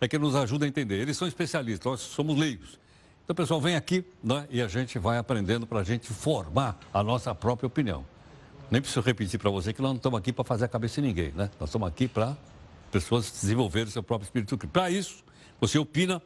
é 0.00 0.08
que 0.08 0.18
nos 0.18 0.34
ajuda 0.34 0.64
a 0.64 0.68
entender. 0.68 0.96
Eles 0.96 1.16
são 1.16 1.28
especialistas, 1.28 1.84
nós 1.84 2.00
somos 2.00 2.38
leigos. 2.38 2.80
Então, 3.24 3.36
pessoal, 3.36 3.60
vem 3.60 3.76
aqui 3.76 4.02
né, 4.24 4.46
e 4.50 4.62
a 4.62 4.66
gente 4.66 4.98
vai 4.98 5.18
aprendendo 5.18 5.66
para 5.66 5.80
a 5.80 5.84
gente 5.84 6.08
formar 6.08 6.80
a 6.92 7.02
nossa 7.02 7.34
própria 7.34 7.66
opinião. 7.66 8.04
Nem 8.70 8.80
preciso 8.80 9.00
repetir 9.00 9.38
para 9.40 9.50
você 9.50 9.72
que 9.72 9.82
nós 9.82 9.90
não 9.90 9.96
estamos 9.96 10.16
aqui 10.16 10.32
para 10.32 10.44
fazer 10.44 10.66
a 10.66 10.68
cabeça 10.68 11.02
de 11.02 11.08
ninguém, 11.08 11.32
né? 11.32 11.50
Nós 11.58 11.70
estamos 11.70 11.88
aqui 11.88 12.06
para 12.06 12.36
pessoas 12.92 13.28
desenvolverem 13.30 13.88
o 13.88 13.90
seu 13.90 14.02
próprio 14.02 14.26
espírito 14.26 14.56
crítico. 14.56 14.72
Para 14.72 14.88
isso, 14.90 15.24
você 15.60 15.76
opina. 15.76 16.22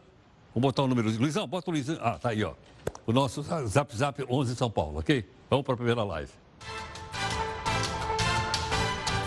Vamos 0.54 0.68
botar 0.68 0.82
o 0.82 0.86
número. 0.86 1.10
Luizão, 1.18 1.48
bota 1.48 1.70
o 1.70 1.72
Luizão. 1.72 1.96
Ah, 2.00 2.18
tá 2.18 2.28
aí, 2.28 2.44
ó. 2.44 2.52
O 3.06 3.12
nosso 3.12 3.42
Zap 3.42 3.96
Zap 3.96 4.22
11 4.28 4.56
São 4.56 4.70
Paulo, 4.70 4.98
ok? 4.98 5.26
Vamos 5.48 5.64
para 5.64 5.74
a 5.74 5.76
primeira 5.76 6.04
live. 6.04 6.30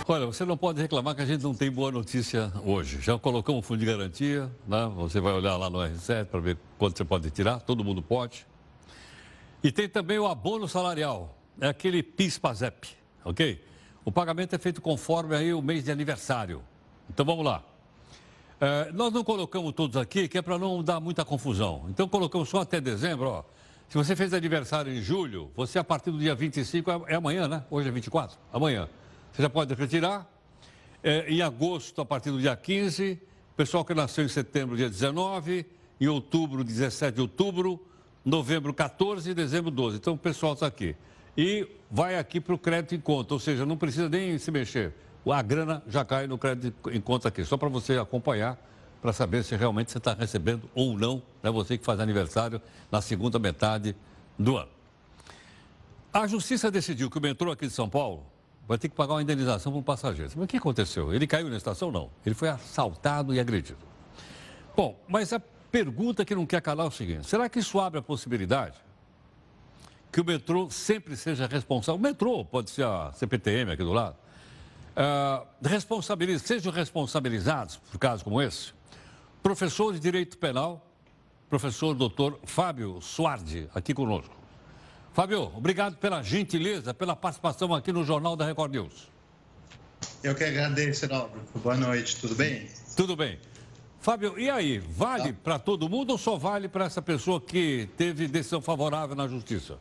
Olha, 0.08 0.25
você 0.25 0.45
não 0.45 0.56
pode 0.56 0.80
reclamar 0.80 1.15
que 1.15 1.21
a 1.21 1.25
gente 1.25 1.43
não 1.43 1.56
tem 1.56 1.71
boa 1.71 1.91
notícia 1.91 2.53
hoje. 2.63 3.01
Já 3.01 3.17
colocamos 3.17 3.60
um 3.60 3.62
fundo 3.62 3.80
de 3.80 3.86
garantia, 3.86 4.49
né? 4.67 4.89
Você 4.95 5.19
vai 5.19 5.34
olhar 5.34 5.58
lá 5.58 5.69
no 5.69 5.80
R7 5.80 6.25
para 6.25 6.39
ver 6.39 6.58
quanto 6.77 6.97
você 6.97 7.03
pode 7.03 7.30
tirar, 7.32 7.60
todo 7.60 7.84
mundo 7.84 8.01
pode. 8.01 8.47
E 9.63 9.71
tem 9.71 9.89
também 9.89 10.17
o 10.17 10.27
abono 10.27 10.67
salarial, 10.67 11.36
é 11.60 11.67
aquele 11.67 12.01
PIS-PASEP 12.01 12.95
ok? 13.28 13.62
O 14.06 14.12
pagamento 14.12 14.56
é 14.56 14.58
feito 14.58 14.82
conforme 14.82 15.36
aí 15.36 15.54
o 15.54 15.62
mês 15.62 15.84
de 15.84 15.92
aniversário. 15.92 16.62
Então 17.10 17.26
vamos 17.26 17.44
lá. 17.44 17.63
É, 18.60 18.92
nós 18.94 19.13
não 19.13 19.24
colocamos 19.24 19.74
todos 19.74 19.98
aqui, 19.98 20.28
que 20.28 20.38
é 20.38 20.42
para 20.42 20.58
não 20.58 20.82
dar 20.82 21.00
muita 21.00 21.26
confusão. 21.26 21.86
Então 21.90 22.08
colocamos 22.08 22.50
só 22.50 22.62
até 22.62 22.80
dezembro, 22.80 23.28
ó. 23.28 23.44
Se 23.90 23.98
você 23.98 24.16
fez 24.16 24.34
aniversário 24.34 24.92
em 24.92 25.02
julho, 25.02 25.52
você 25.56 25.80
a 25.80 25.84
partir 25.84 26.12
do 26.12 26.20
dia 26.20 26.36
25, 26.36 26.90
é, 26.90 27.13
é 27.13 27.16
amanhã, 27.16 27.48
né? 27.48 27.63
Hoje 27.70 27.88
é 27.88 27.92
24, 27.92 28.38
amanhã. 28.52 28.90
Você 29.32 29.42
já 29.42 29.50
pode 29.50 29.74
retirar. 29.74 30.26
É, 31.04 31.30
em 31.30 31.42
agosto, 31.42 32.02
a 32.02 32.06
partir 32.06 32.32
do 32.32 32.40
dia 32.40 32.56
15, 32.56 33.22
pessoal 33.56 33.86
que 33.86 33.94
nasceu 33.94 34.26
em 34.26 34.28
setembro, 34.28 34.76
dia 34.76 34.90
19, 34.90 35.66
em 36.02 36.08
outubro, 36.08 36.63
17 36.63 37.16
de 37.16 37.22
outubro, 37.22 37.80
novembro, 38.26 38.74
14 38.74 39.30
e 39.30 39.34
dezembro, 39.34 39.70
12. 39.70 39.98
Então 39.98 40.16
o 40.16 40.18
pessoal 40.18 40.54
está 40.54 40.66
aqui 40.66 40.96
e 41.38 41.67
vai 41.91 42.17
aqui 42.17 42.41
para 42.41 42.56
o 42.56 42.58
crédito 42.58 42.95
em 42.95 43.00
conta, 43.00 43.36
ou 43.36 43.39
seja, 43.39 43.65
não 43.65 43.78
precisa 43.78 44.10
nem 44.10 44.38
se 44.39 44.50
mexer. 44.50 44.93
A 45.26 45.41
grana 45.41 45.84
já 45.88 46.04
cai 46.04 46.26
no 46.26 46.38
crédito 46.38 46.89
em 46.89 47.02
conta 47.02 47.28
aqui, 47.28 47.43
só 47.43 47.58
para 47.58 47.69
você 47.69 47.97
acompanhar, 47.97 48.58
para 49.02 49.13
saber 49.13 49.43
se 49.43 49.56
realmente 49.56 49.91
você 49.91 49.97
está 49.97 50.13
recebendo 50.13 50.69
ou 50.73 50.97
não, 50.97 51.21
né? 51.43 51.52
você 51.52 51.78
que 51.78 51.86
faz 51.86 52.00
aniversário 52.00 52.62
na 52.91 53.02
segunda 53.02 53.38
metade 53.38 53.95
do 54.39 54.58
ano. 54.58 54.69
A 56.12 56.26
justiça 56.26 56.71
decidiu 56.71 57.10
que 57.10 57.17
o 57.17 57.21
metrô 57.21 57.52
aqui 57.52 57.67
de 57.67 57.73
São 57.73 57.88
Paulo 57.88 58.26
vai 58.67 58.78
ter 58.78 58.89
que 58.89 58.95
pagar 58.95 59.13
uma 59.13 59.21
indenização 59.21 59.71
para 59.71 59.80
um 59.80 59.84
passageiro. 59.84 60.32
Mas 60.36 60.45
o 60.45 60.47
que 60.47 60.58
aconteceu? 60.58 61.13
Ele 61.13 61.28
caiu 61.28 61.50
na 61.50 61.58
estação? 61.58 61.91
Não. 61.91 62.10
Ele 62.26 62.34
foi 62.34 62.50
assaltado 62.50 63.36
e 63.36 63.39
agredido. 63.39 63.80
Bom, 64.76 64.97
mas 65.08 65.32
a 65.32 65.39
pergunta 65.39 66.26
que 66.26 66.34
não 66.34 66.45
quer 66.45 66.62
calar 66.62 66.86
é 66.86 66.89
o 66.89 66.91
seguinte: 66.91 67.28
será 67.28 67.47
que 67.47 67.60
isso 67.60 67.80
abre 67.80 68.00
a 68.00 68.02
possibilidade 68.02 68.78
que 70.17 70.21
o 70.21 70.25
metrô 70.25 70.67
sempre 70.71 71.15
seja 71.15 71.45
responsável. 71.45 71.99
O 71.99 72.01
metrô 72.01 72.43
pode 72.43 72.71
ser 72.71 72.84
a 72.84 73.12
CPTM 73.13 73.73
aqui 73.73 73.84
do 73.84 73.93
lado. 73.93 74.15
Uh, 74.95 75.45
responsabiliz, 75.62 76.41
sejam 76.41 76.71
responsabilizados 76.71 77.77
por 77.77 77.99
casos 77.99 78.23
como 78.23 78.41
esse. 78.41 78.73
Professor 79.43 79.93
de 79.93 79.99
Direito 79.99 80.36
Penal, 80.39 80.91
professor 81.47 81.93
doutor 81.93 82.39
Fábio 82.45 82.99
Suardi, 82.99 83.69
aqui 83.75 83.93
conosco. 83.93 84.36
Fábio, 85.13 85.51
obrigado 85.56 85.97
pela 85.97 86.23
gentileza, 86.23 86.95
pela 86.95 87.15
participação 87.15 87.71
aqui 87.75 87.91
no 87.91 88.03
Jornal 88.03 88.36
da 88.36 88.43
Record 88.43 88.71
News. 88.71 89.12
Eu 90.23 90.34
que 90.34 90.45
agradeço, 90.45 91.06
Heraldo. 91.06 91.39
Boa 91.62 91.77
noite, 91.77 92.19
tudo 92.19 92.34
bem? 92.34 92.67
Tudo 92.95 93.15
bem. 93.15 93.38
Fábio, 93.99 94.39
e 94.39 94.49
aí, 94.49 94.80
vale 94.80 95.32
tá. 95.34 95.39
para 95.43 95.60
todo 95.60 95.88
mundo 95.88 96.10
ou 96.10 96.17
só 96.17 96.38
vale 96.38 96.67
para 96.67 96.86
essa 96.86 97.03
pessoa 97.03 97.39
que 97.39 97.88
teve 97.95 98.27
decisão 98.27 98.60
favorável 98.60 99.15
na 99.15 99.27
justiça? 99.27 99.77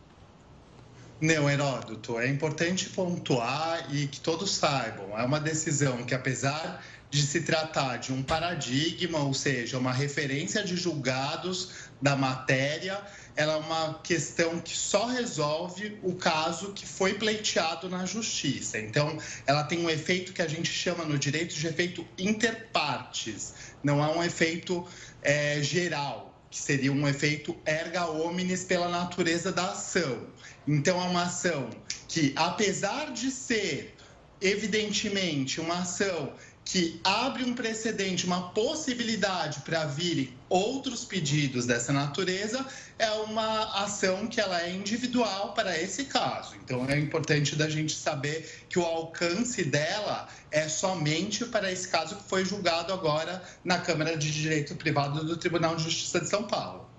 Não, 1.18 1.48
Heródoto, 1.48 2.18
é 2.18 2.28
importante 2.28 2.90
pontuar 2.90 3.88
e 3.94 4.06
que 4.06 4.20
todos 4.20 4.54
saibam, 4.54 5.18
é 5.18 5.24
uma 5.24 5.40
decisão 5.40 6.04
que, 6.04 6.14
apesar 6.14 6.84
de 7.08 7.22
se 7.22 7.40
tratar 7.40 7.96
de 7.96 8.12
um 8.12 8.22
paradigma, 8.22 9.20
ou 9.20 9.32
seja, 9.32 9.78
uma 9.78 9.92
referência 9.92 10.62
de 10.62 10.76
julgados 10.76 11.70
da 12.02 12.14
matéria, 12.14 13.00
ela 13.34 13.54
é 13.54 13.56
uma 13.56 14.00
questão 14.00 14.60
que 14.60 14.76
só 14.76 15.06
resolve 15.06 15.98
o 16.02 16.14
caso 16.14 16.72
que 16.74 16.86
foi 16.86 17.14
pleiteado 17.14 17.88
na 17.88 18.04
justiça. 18.04 18.78
Então, 18.78 19.16
ela 19.46 19.64
tem 19.64 19.78
um 19.78 19.88
efeito 19.88 20.34
que 20.34 20.42
a 20.42 20.48
gente 20.48 20.70
chama 20.70 21.04
no 21.04 21.18
direito 21.18 21.54
de 21.54 21.66
efeito 21.66 22.06
interpartes, 22.18 23.54
não 23.82 24.04
é 24.04 24.08
um 24.08 24.22
efeito 24.22 24.86
é, 25.22 25.62
geral, 25.62 26.35
que 26.56 26.62
seria 26.62 26.90
um 26.90 27.06
efeito 27.06 27.54
erga 27.66 28.06
omnes 28.06 28.64
pela 28.64 28.88
natureza 28.88 29.52
da 29.52 29.72
ação. 29.72 30.26
Então, 30.66 30.98
é 31.00 31.04
uma 31.04 31.24
ação 31.24 31.68
que, 32.08 32.32
apesar 32.34 33.12
de 33.12 33.30
ser, 33.30 33.94
evidentemente, 34.40 35.60
uma 35.60 35.80
ação 35.80 36.32
que 36.66 37.00
abre 37.04 37.44
um 37.44 37.54
precedente, 37.54 38.26
uma 38.26 38.50
possibilidade 38.50 39.60
para 39.60 39.84
virem 39.84 40.34
outros 40.48 41.04
pedidos 41.04 41.64
dessa 41.64 41.92
natureza, 41.92 42.66
é 42.98 43.08
uma 43.12 43.84
ação 43.84 44.26
que 44.26 44.40
ela 44.40 44.60
é 44.60 44.74
individual 44.74 45.52
para 45.52 45.80
esse 45.80 46.06
caso. 46.06 46.56
Então 46.56 46.84
é 46.88 46.98
importante 46.98 47.54
da 47.54 47.70
gente 47.70 47.94
saber 47.94 48.64
que 48.68 48.80
o 48.80 48.84
alcance 48.84 49.62
dela 49.62 50.26
é 50.50 50.68
somente 50.68 51.44
para 51.44 51.70
esse 51.70 51.86
caso 51.86 52.16
que 52.16 52.24
foi 52.24 52.44
julgado 52.44 52.92
agora 52.92 53.40
na 53.64 53.78
Câmara 53.78 54.16
de 54.16 54.32
Direito 54.32 54.74
Privado 54.74 55.24
do 55.24 55.36
Tribunal 55.36 55.76
de 55.76 55.84
Justiça 55.84 56.18
de 56.18 56.28
São 56.28 56.42
Paulo. 56.48 56.90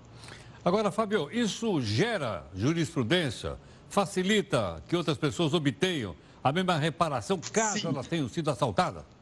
Agora, 0.64 0.90
Fábio, 0.90 1.28
isso 1.30 1.78
gera 1.82 2.46
jurisprudência, 2.54 3.58
facilita 3.90 4.82
que 4.88 4.96
outras 4.96 5.18
pessoas 5.18 5.52
obtenham 5.52 6.16
a 6.42 6.50
mesma 6.52 6.78
reparação 6.78 7.38
caso 7.52 7.80
Sim. 7.80 7.88
elas 7.88 8.06
tenham 8.06 8.28
sido 8.30 8.50
assaltadas? 8.50 9.17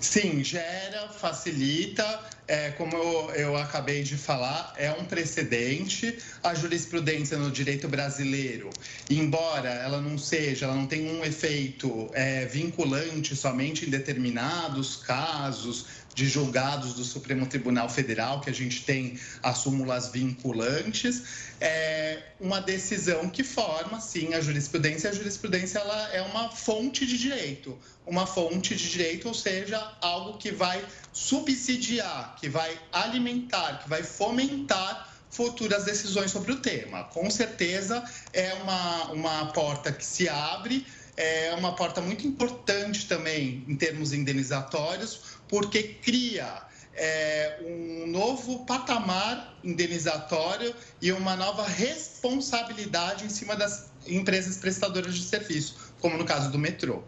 Sim, 0.00 0.44
gera, 0.44 1.08
facilita, 1.08 2.04
é, 2.46 2.70
como 2.70 2.96
eu, 2.96 3.30
eu, 3.34 3.56
acabei 3.56 4.04
de 4.04 4.16
falar, 4.16 4.72
é 4.76 4.92
um 4.92 5.04
precedente. 5.04 6.16
A 6.42 6.54
jurisprudência 6.54 7.36
no 7.36 7.50
direito 7.50 7.88
brasileiro, 7.88 8.78
embora 9.10 9.68
ela 9.68 10.00
não 10.00 10.16
seja, 10.16 10.66
ela 10.66 10.74
não 10.76 10.86
tenha 10.86 11.12
um 11.12 11.24
efeito 11.24 12.10
é, 12.14 12.46
vinculante 12.46 13.34
somente 13.34 13.86
em 13.86 13.90
determinados 13.90 14.96
casos, 14.96 15.86
de 16.18 16.28
julgados 16.28 16.94
do 16.94 17.04
Supremo 17.04 17.46
Tribunal 17.46 17.88
Federal, 17.88 18.40
que 18.40 18.50
a 18.50 18.52
gente 18.52 18.82
tem 18.84 19.16
as 19.40 19.58
súmulas 19.58 20.08
vinculantes, 20.08 21.22
é 21.60 22.18
uma 22.40 22.60
decisão 22.60 23.30
que 23.30 23.44
forma, 23.44 24.00
sim, 24.00 24.34
a 24.34 24.40
jurisprudência. 24.40 25.10
A 25.10 25.12
jurisprudência 25.12 25.78
ela 25.78 26.12
é 26.12 26.20
uma 26.22 26.50
fonte 26.50 27.06
de 27.06 27.16
direito, 27.16 27.78
uma 28.04 28.26
fonte 28.26 28.74
de 28.74 28.90
direito, 28.90 29.28
ou 29.28 29.34
seja, 29.34 29.78
algo 30.00 30.38
que 30.38 30.50
vai 30.50 30.84
subsidiar, 31.12 32.34
que 32.40 32.48
vai 32.48 32.76
alimentar, 32.92 33.78
que 33.84 33.88
vai 33.88 34.02
fomentar 34.02 35.16
futuras 35.30 35.84
decisões 35.84 36.32
sobre 36.32 36.50
o 36.50 36.56
tema. 36.56 37.04
Com 37.04 37.30
certeza 37.30 38.02
é 38.32 38.54
uma, 38.54 39.12
uma 39.12 39.46
porta 39.52 39.92
que 39.92 40.04
se 40.04 40.28
abre, 40.28 40.84
é 41.16 41.52
uma 41.54 41.74
porta 41.74 42.00
muito 42.00 42.26
importante 42.26 43.06
também 43.06 43.64
em 43.66 43.74
termos 43.74 44.12
indenizatórios, 44.12 45.37
porque 45.48 45.82
cria 45.82 46.62
é, 46.94 47.58
um 47.62 48.06
novo 48.06 48.64
patamar 48.66 49.56
indenizatório 49.62 50.74
e 51.00 51.12
uma 51.12 51.36
nova 51.36 51.66
responsabilidade 51.66 53.24
em 53.24 53.28
cima 53.28 53.54
das 53.54 53.90
empresas 54.06 54.56
prestadoras 54.56 55.14
de 55.14 55.22
serviço, 55.22 55.92
como 56.00 56.16
no 56.16 56.24
caso 56.24 56.50
do 56.50 56.58
metrô. 56.58 57.02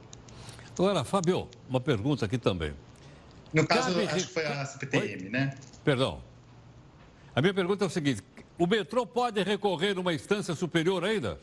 Agora, 0.78 1.04
Fábio, 1.04 1.48
uma 1.68 1.80
pergunta 1.80 2.24
aqui 2.24 2.38
também. 2.38 2.72
No 3.52 3.66
caso, 3.66 3.92
Cabe... 3.92 4.06
acho 4.06 4.26
que 4.28 4.32
foi 4.32 4.46
a 4.46 4.64
CPTM, 4.64 5.24
Oi? 5.24 5.28
né? 5.28 5.54
Perdão. 5.84 6.22
A 7.34 7.40
minha 7.40 7.52
pergunta 7.52 7.84
é 7.84 7.86
o 7.86 7.90
seguinte: 7.90 8.22
o 8.56 8.66
metrô 8.66 9.04
pode 9.04 9.42
recorrer 9.42 9.98
uma 9.98 10.14
instância 10.14 10.54
superior 10.54 11.04
ainda? 11.04 11.38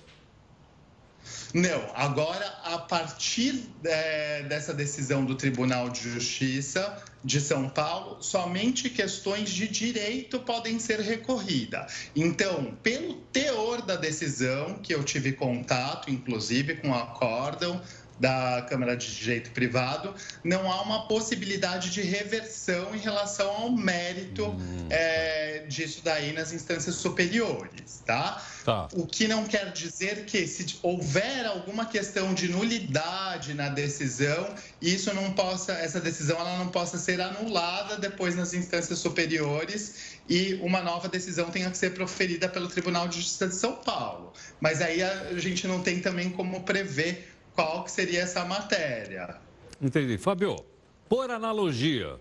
Não, 1.54 1.92
agora, 1.96 2.46
a 2.63 2.78
partir 2.78 3.70
é, 3.84 4.44
dessa 4.44 4.74
decisão 4.74 5.26
do 5.26 5.36
Tribunal 5.36 5.90
de 5.90 6.12
Justiça 6.12 7.02
de 7.24 7.42
São 7.42 7.70
Paulo, 7.70 8.22
somente 8.22 8.90
questões 8.90 9.50
de 9.50 9.68
direito 9.68 10.40
podem 10.40 10.78
ser 10.80 11.00
recorridas. 11.00 12.10
Então, 12.16 12.78
pelo 12.84 13.16
teor 13.34 13.82
da 13.82 13.96
decisão, 13.96 14.80
que 14.80 14.94
eu 14.94 15.04
tive 15.04 15.34
contato, 15.34 16.12
inclusive, 16.12 16.76
com 16.76 16.90
o 16.90 16.96
acórdão, 16.96 17.82
da 18.19 18.65
Câmara 18.67 18.95
de 18.95 19.15
Direito 19.15 19.51
Privado, 19.51 20.13
não 20.43 20.71
há 20.71 20.82
uma 20.82 21.08
possibilidade 21.08 21.89
de 21.89 22.01
reversão 22.01 22.95
em 22.95 22.99
relação 22.99 23.49
ao 23.49 23.71
mérito 23.71 24.45
hum. 24.47 24.88
é, 24.89 25.65
disso 25.67 26.01
daí 26.03 26.34
nas 26.34 26.51
instâncias 26.51 26.95
superiores, 26.95 28.01
tá? 28.06 28.41
tá? 28.65 28.88
O 28.93 29.06
que 29.06 29.27
não 29.27 29.45
quer 29.45 29.71
dizer 29.71 30.25
que 30.25 30.47
se 30.47 30.80
houver 30.82 31.45
alguma 31.45 31.86
questão 31.86 32.34
de 32.34 32.47
nulidade 32.47 33.53
na 33.53 33.69
decisão, 33.69 34.53
isso 34.82 35.13
não 35.13 35.32
possa, 35.34 35.73
essa 35.73 35.99
decisão 35.99 36.39
ela 36.39 36.58
não 36.58 36.69
possa 36.69 36.97
ser 36.97 37.21
anulada 37.21 37.97
depois 37.97 38.36
nas 38.36 38.53
instâncias 38.53 38.99
superiores 38.99 40.17
e 40.30 40.56
uma 40.56 40.82
nova 40.82 41.08
decisão 41.08 41.49
tenha 41.49 41.69
que 41.69 41.77
ser 41.77 41.93
proferida 41.93 42.49
pelo 42.49 42.67
Tribunal 42.67 43.08
de 43.08 43.17
Justiça 43.17 43.47
de 43.47 43.56
São 43.56 43.75
Paulo. 43.75 44.34
Mas 44.60 44.82
aí 44.82 45.01
a 45.01 45.38
gente 45.38 45.67
não 45.67 45.82
tem 45.82 45.99
também 46.01 46.30
como 46.30 46.63
prever 46.63 47.37
qual 47.58 47.84
que 47.84 47.91
seria 47.91 48.22
essa 48.22 48.46
matéria. 48.46 49.36
Entendi. 49.82 50.15
Fabio, 50.20 50.63
por 51.10 51.32
analogia, 51.32 52.20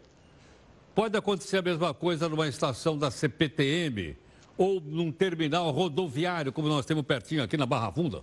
pode 0.95 1.15
acontecer 1.15 1.59
a 1.59 1.63
mesma 1.63 1.93
coisa 1.93 2.27
numa 2.27 2.49
estação 2.49 2.97
da 2.97 3.11
CPTM 3.11 4.17
ou 4.57 4.81
num 4.81 5.13
terminal 5.13 5.71
rodoviário, 5.71 6.51
como 6.51 6.69
nós 6.69 6.87
temos 6.87 7.05
pertinho 7.05 7.43
aqui 7.43 7.59
na 7.59 7.67
Barra 7.67 7.93
Funda? 7.93 8.23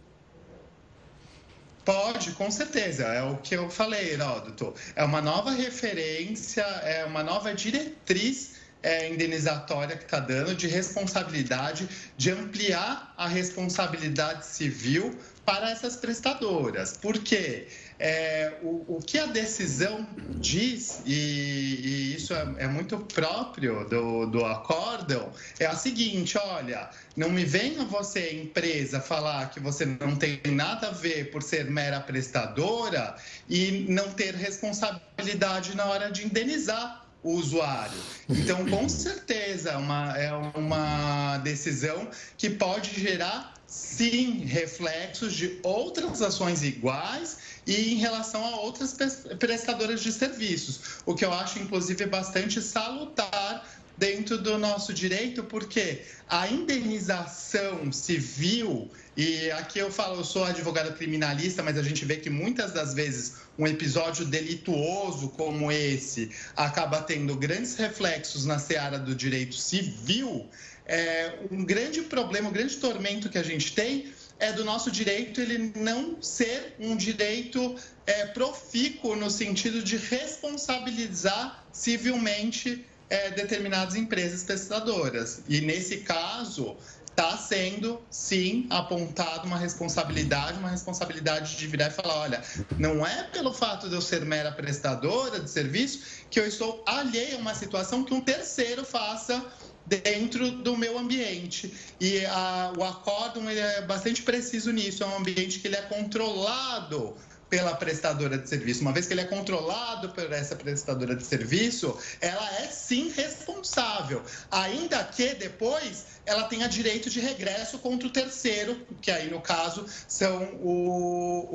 Pode, 1.86 2.32
com 2.32 2.50
certeza. 2.50 3.04
É 3.04 3.22
o 3.22 3.38
que 3.38 3.56
eu 3.56 3.70
falei, 3.70 4.14
Heródoto. 4.14 4.74
É 4.96 5.04
uma 5.04 5.22
nova 5.22 5.52
referência, 5.52 6.64
é 6.64 7.06
uma 7.06 7.22
nova 7.22 7.54
diretriz 7.54 8.56
é, 8.82 9.08
indenizatória 9.08 9.96
que 9.96 10.06
está 10.06 10.20
dando 10.20 10.56
de 10.56 10.68
responsabilidade, 10.68 11.88
de 12.18 12.32
ampliar 12.32 13.14
a 13.16 13.28
responsabilidade 13.28 14.48
civil 14.48 15.16
para 15.46 15.72
essas 15.72 15.96
prestadoras. 15.96 16.98
Por 16.98 17.18
quê? 17.20 17.68
É, 18.00 18.54
o, 18.62 18.98
o, 18.98 19.00
que 19.06 19.18
a 19.18 19.26
decisão 19.26 20.06
diz, 20.40 21.02
e, 21.06 21.14
e 21.14 22.16
isso 22.16 22.34
é, 22.34 22.56
é, 22.58 22.68
muito 22.68 22.98
próprio 22.98 23.88
do, 23.88 24.26
do 24.26 24.46
acórdão, 24.46 25.32
é 25.60 25.66
a 25.66 25.76
seguinte: 25.76 26.38
olha, 26.38 26.90
não 27.16 27.30
me 27.30 27.46
venha 27.46 27.86
você, 27.86 28.34
empresa, 28.34 29.00
falar 29.00 29.50
que 29.52 29.60
você 29.60 29.86
não 29.86 30.16
tem 30.16 30.42
nada 30.48 30.88
a 30.88 30.92
ver 30.92 31.32
por 31.32 31.44
ser 31.44 31.70
mera 31.70 32.00
prestadora 32.00 33.16
e 33.50 33.86
não 33.90 34.10
ter 34.12 34.34
responsabilidade 34.36 35.76
na 35.76 35.86
hora 35.86 36.12
de 36.12 36.26
indenizar 36.26 37.03
o 37.24 37.36
usuário. 37.36 37.98
Então, 38.30 38.66
com 38.66 38.88
certeza, 38.90 39.72
é 39.72 39.78
uma, 39.78 40.18
é 40.18 40.34
uma 40.34 41.38
decisão 41.40 42.10
que 42.38 42.50
pode 42.50 43.00
gerar 43.00 43.54
sim 43.66 44.46
reflexos 44.46 45.34
de 45.34 45.60
outras 45.64 46.22
ações 46.22 46.62
iguais 46.62 47.38
e 47.66 47.94
em 47.94 47.96
relação 47.96 48.46
a 48.46 48.58
outras 48.58 48.96
prestadoras 49.40 50.02
de 50.02 50.12
serviços, 50.12 51.02
o 51.06 51.16
que 51.16 51.26
eu 51.26 51.34
acho 51.34 51.58
inclusive 51.58 52.06
bastante 52.06 52.62
salutar 52.62 53.68
dentro 53.98 54.38
do 54.38 54.58
nosso 54.58 54.94
direito, 54.94 55.44
porque 55.44 56.02
a 56.28 56.48
indenização 56.48 57.92
civil, 57.92 58.90
e 59.16 59.52
aqui 59.52 59.80
eu 59.80 59.92
falo, 59.92 60.20
eu 60.20 60.24
sou 60.24 60.44
advogado 60.44 60.96
criminalista, 60.96 61.62
mas 61.62 61.78
a 61.78 61.84
gente 61.84 62.04
vê 62.04 62.18
que 62.18 62.30
muitas 62.30 62.72
das 62.72 62.94
vezes 62.94 63.36
um 63.58 63.68
episódio 63.68 64.26
delituoso 64.26 65.30
como 65.30 65.72
esse 65.72 66.32
acaba 66.56 67.02
tendo 67.02 67.36
grandes 67.36 67.76
reflexos 67.76 68.46
na 68.46 68.58
seara 68.58 68.98
do 68.98 69.14
direito 69.14 69.56
civil 69.56 70.50
é, 70.86 71.40
um 71.50 71.64
grande 71.64 72.02
problema, 72.02 72.50
um 72.50 72.52
grande 72.52 72.76
tormento 72.78 73.30
que 73.30 73.38
a 73.38 73.44
gente 73.44 73.74
tem 73.74 74.12
é 74.40 74.52
do 74.52 74.66
nosso 74.66 74.92
direito 74.92 75.40
ele 75.40 75.72
não 75.76 76.22
ser 76.22 76.76
um 76.80 76.96
direito 76.98 77.76
é, 78.06 78.26
profícuo 78.26 79.16
no 79.16 79.30
sentido 79.30 79.82
de 79.82 79.96
responsabilizar 79.96 81.64
civilmente 81.72 82.86
é, 83.14 83.30
determinadas 83.30 83.96
empresas 83.96 84.44
prestadoras. 84.44 85.42
E 85.48 85.62
nesse 85.62 85.98
caso, 85.98 86.76
está 87.06 87.38
sendo, 87.38 88.02
sim, 88.10 88.66
apontado 88.72 89.46
uma 89.46 89.58
responsabilidade, 89.58 90.58
uma 90.58 90.70
responsabilidade 90.70 91.56
de 91.56 91.68
virar 91.68 91.90
e 91.90 91.92
falar: 91.92 92.16
olha, 92.16 92.44
não 92.80 93.06
é 93.06 93.24
pelo 93.26 93.54
fato 93.54 93.88
de 93.88 93.94
eu 93.94 94.02
ser 94.02 94.26
mera 94.26 94.52
prestadora 94.52 95.40
de 95.40 95.50
serviço 95.50 96.24
que 96.32 96.40
eu 96.40 96.48
estou 96.48 96.84
alheia 96.88 97.36
a 97.36 97.40
uma 97.40 97.54
situação 97.54 98.04
que 98.04 98.16
um 98.16 98.22
terceiro 98.22 98.84
faça 98.84 99.46
dentro 99.86 100.50
do 100.50 100.76
meu 100.76 100.98
ambiente. 100.98 101.72
E 102.00 102.26
a, 102.26 102.74
o 102.76 102.84
acórdão 102.84 103.48
é 103.48 103.82
bastante 103.84 104.24
preciso 104.24 104.72
nisso, 104.72 105.04
é 105.04 105.06
um 105.06 105.18
ambiente 105.18 105.60
que 105.60 105.68
ele 105.68 105.76
é 105.76 105.84
controlado 105.84 107.16
pela 107.50 107.76
prestadora 107.76 108.38
de 108.38 108.48
serviço. 108.50 108.82
Uma 108.82 108.92
vez 108.92 109.06
que 109.06 109.14
ele 109.14 109.22
é 109.22 109.26
controlado 109.26 110.10
por 110.10 110.32
essa 110.32 110.56
prestadora 110.56 111.16
de 111.16 111.24
serviço, 111.24 111.98
ela 112.20 112.48
é 112.60 112.68
sim 112.68 113.10
responsável, 113.10 114.22
ainda 114.50 115.04
que 115.04 115.36
depois 115.36 116.06
ela 116.26 116.44
tenha 116.44 116.68
direito 116.68 117.10
de 117.10 117.20
regresso 117.20 117.78
contra 117.80 118.08
o 118.08 118.12
terceiro, 118.12 118.80
que 119.02 119.12
aí 119.12 119.30
no 119.30 119.42
caso 119.42 119.86
são 120.08 120.56
o, 120.62 121.48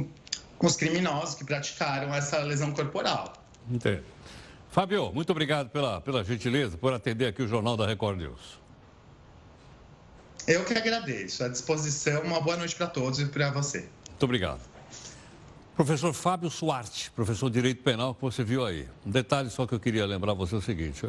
o, 0.00 0.06
os 0.58 0.76
criminosos 0.76 1.34
que 1.34 1.44
praticaram 1.44 2.14
essa 2.14 2.38
lesão 2.38 2.72
corporal. 2.72 3.32
Entendo. 3.70 4.04
Fábio, 4.70 5.12
muito 5.12 5.30
obrigado 5.30 5.70
pela, 5.70 6.00
pela 6.00 6.24
gentileza, 6.24 6.76
por 6.76 6.92
atender 6.92 7.26
aqui 7.26 7.42
o 7.42 7.46
Jornal 7.46 7.76
da 7.76 7.86
Record 7.86 8.18
News. 8.18 8.58
Eu 10.46 10.64
que 10.64 10.74
agradeço. 10.74 11.44
À 11.44 11.48
disposição, 11.48 12.22
uma 12.22 12.40
boa 12.40 12.56
noite 12.56 12.74
para 12.74 12.86
todos 12.86 13.18
e 13.20 13.26
para 13.26 13.50
você. 13.50 13.88
Muito 14.24 14.30
obrigado. 14.30 14.60
Professor 15.76 16.14
Fábio 16.14 16.48
Suarte, 16.48 17.10
professor 17.10 17.50
de 17.50 17.56
Direito 17.56 17.82
Penal, 17.82 18.14
que 18.14 18.22
você 18.22 18.42
viu 18.42 18.64
aí. 18.64 18.88
Um 19.04 19.10
detalhe 19.10 19.50
só 19.50 19.66
que 19.66 19.74
eu 19.74 19.78
queria 19.78 20.06
lembrar 20.06 20.32
você 20.32 20.54
é 20.54 20.58
o 20.58 20.62
seguinte: 20.62 21.06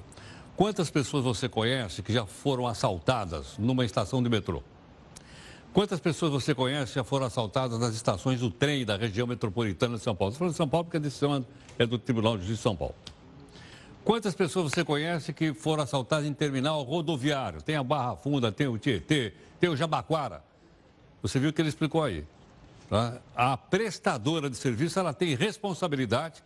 quantas 0.58 0.90
pessoas 0.90 1.24
você 1.24 1.48
conhece 1.48 2.04
que 2.04 2.12
já 2.12 2.26
foram 2.26 2.68
assaltadas 2.68 3.58
numa 3.58 3.86
estação 3.86 4.22
de 4.22 4.30
metrô? 4.30 4.62
Quantas 5.72 5.98
pessoas 6.02 6.34
você 6.34 6.54
conhece 6.54 6.92
que 6.92 6.96
já 6.96 7.06
foram 7.06 7.26
assaltadas 7.26 7.80
nas 7.80 7.96
estações 7.96 8.42
do 8.42 8.52
trem 8.52 8.84
da 8.84 8.98
região 8.98 9.26
metropolitana 9.26 9.96
de 9.96 10.04
São 10.04 10.14
Paulo? 10.14 10.34
Estou 10.34 10.40
falando 10.40 10.52
de 10.52 10.58
São 10.58 10.68
Paulo 10.68 10.84
porque 10.84 10.98
a 10.98 11.00
decisão 11.00 11.46
é 11.80 11.86
do 11.86 11.98
Tribunal 11.98 12.34
de 12.34 12.40
Justiça 12.40 12.58
de 12.58 12.64
São 12.64 12.76
Paulo. 12.76 12.96
Quantas 14.04 14.36
pessoas 14.36 14.74
você 14.74 14.84
conhece 14.84 15.32
que 15.32 15.54
foram 15.54 15.84
assaltadas 15.84 16.26
em 16.26 16.34
terminal 16.34 16.84
rodoviário? 16.84 17.62
Tem 17.62 17.78
a 17.78 17.84
Barra 17.84 18.18
Funda, 18.18 18.52
tem 18.52 18.68
o 18.68 18.78
Tietê, 18.78 19.34
tem 19.58 19.70
o 19.70 19.78
Jabaquara. 19.78 20.44
Você 21.22 21.40
viu 21.40 21.52
o 21.52 21.54
que 21.54 21.62
ele 21.62 21.70
explicou 21.70 22.04
aí. 22.04 22.26
Tá? 22.90 23.20
A 23.36 23.58
prestadora 23.58 24.50
de 24.50 24.58
serviço 24.58 25.00
ela 25.00 25.14
tem 25.14 25.36
responsabilidade 25.36 26.44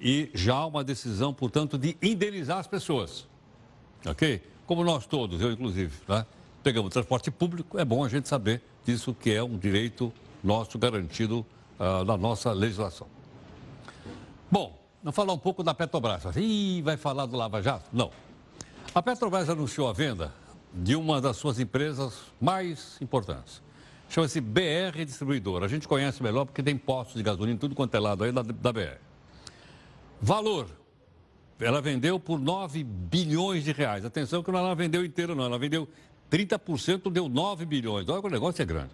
e 0.00 0.30
já 0.34 0.54
há 0.54 0.66
uma 0.66 0.84
decisão, 0.84 1.32
portanto, 1.32 1.78
de 1.78 1.96
indenizar 2.02 2.58
as 2.58 2.66
pessoas. 2.66 3.26
Ok? 4.06 4.42
Como 4.66 4.84
nós 4.84 5.06
todos, 5.06 5.40
eu 5.40 5.50
inclusive, 5.50 5.96
tá? 6.06 6.26
pegamos 6.62 6.92
transporte 6.92 7.30
público, 7.30 7.78
é 7.78 7.84
bom 7.84 8.04
a 8.04 8.08
gente 8.08 8.28
saber 8.28 8.62
disso 8.84 9.14
que 9.14 9.30
é 9.32 9.42
um 9.42 9.56
direito 9.56 10.12
nosso 10.42 10.78
garantido 10.78 11.44
uh, 11.78 12.04
na 12.04 12.16
nossa 12.16 12.52
legislação. 12.52 13.06
Bom, 14.50 14.78
vamos 15.02 15.16
falar 15.16 15.32
um 15.32 15.38
pouco 15.38 15.62
da 15.62 15.74
Petrobras. 15.74 16.24
Ih, 16.36 16.82
vai 16.82 16.96
falar 16.96 17.26
do 17.26 17.36
Lava 17.36 17.62
Jato? 17.62 17.88
Não. 17.92 18.10
A 18.94 19.02
Petrobras 19.02 19.48
anunciou 19.48 19.88
a 19.88 19.92
venda 19.92 20.32
de 20.72 20.94
uma 20.94 21.20
das 21.20 21.36
suas 21.36 21.58
empresas 21.58 22.14
mais 22.40 23.00
importantes, 23.00 23.62
Chama-se 24.08 24.40
BR 24.40 25.04
Distribuidora. 25.04 25.66
A 25.66 25.68
gente 25.68 25.86
conhece 25.86 26.22
melhor 26.22 26.44
porque 26.44 26.62
tem 26.62 26.76
postos 26.76 27.16
de 27.16 27.22
gasolina, 27.22 27.58
tudo 27.58 27.74
quanto 27.74 27.94
é 27.94 28.00
lado 28.00 28.24
aí 28.24 28.32
da, 28.32 28.42
da 28.42 28.72
BR. 28.72 28.98
Valor. 30.20 30.66
Ela 31.60 31.80
vendeu 31.80 32.20
por 32.20 32.38
9 32.38 32.84
bilhões 32.84 33.64
de 33.64 33.72
reais. 33.72 34.04
Atenção 34.04 34.42
que 34.42 34.50
não 34.50 34.60
ela 34.60 34.74
vendeu 34.74 35.04
inteiro, 35.04 35.34
não. 35.34 35.44
Ela 35.44 35.58
vendeu 35.58 35.88
30%, 36.30 37.10
deu 37.10 37.28
9 37.28 37.66
bilhões. 37.66 38.08
Olha 38.08 38.20
que 38.20 38.26
o 38.28 38.30
negócio 38.30 38.62
é 38.62 38.64
grande. 38.64 38.90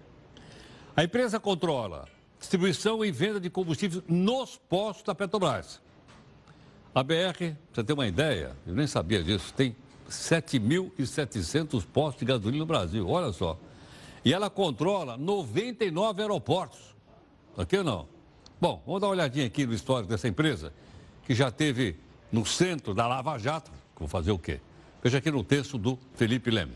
A 0.97 1.05
empresa 1.05 1.39
controla 1.39 2.09
distribuição 2.39 3.05
e 3.05 3.11
venda 3.11 3.41
de 3.41 3.51
combustíveis 3.51 4.03
nos 4.09 4.57
postos 4.57 5.05
da 5.05 5.15
Petrobras. 5.15 5.81
A 6.95 7.03
BR, 7.03 7.37
pra 7.37 7.57
você 7.73 7.85
ter 7.85 7.93
uma 7.93 8.07
ideia, 8.07 8.57
eu 8.67 8.75
nem 8.75 8.87
sabia 8.87 9.23
disso, 9.23 9.53
tem 9.55 9.75
7.700 10.09 11.85
postos 11.87 12.21
de 12.21 12.27
gasolina 12.27 12.59
no 12.59 12.67
Brasil. 12.67 13.09
Olha 13.09 13.33
só. 13.33 13.59
E 14.25 14.33
ela 14.33 14.49
controla 14.49 15.17
99 15.19 16.23
aeroportos. 16.23 16.97
Aqui 17.57 17.83
não? 17.83 18.09
Bom, 18.59 18.83
vamos 18.87 19.01
dar 19.01 19.09
uma 19.09 19.13
olhadinha 19.13 19.47
aqui 19.47 19.67
no 19.67 19.75
histórico 19.75 20.09
dessa 20.09 20.27
empresa, 20.27 20.73
que 21.25 21.35
já 21.35 21.51
teve 21.51 21.97
no 22.33 22.47
centro 22.47 22.95
da 22.95 23.07
Lava 23.07 23.37
Jato. 23.39 23.71
Vou 23.97 24.09
fazer 24.09 24.33
o 24.33 24.39
quê? 24.39 24.61
Veja 25.03 25.19
aqui 25.19 25.31
no 25.31 25.45
texto 25.45 25.77
do 25.77 25.99
Felipe 26.15 26.51
Leme. 26.51 26.73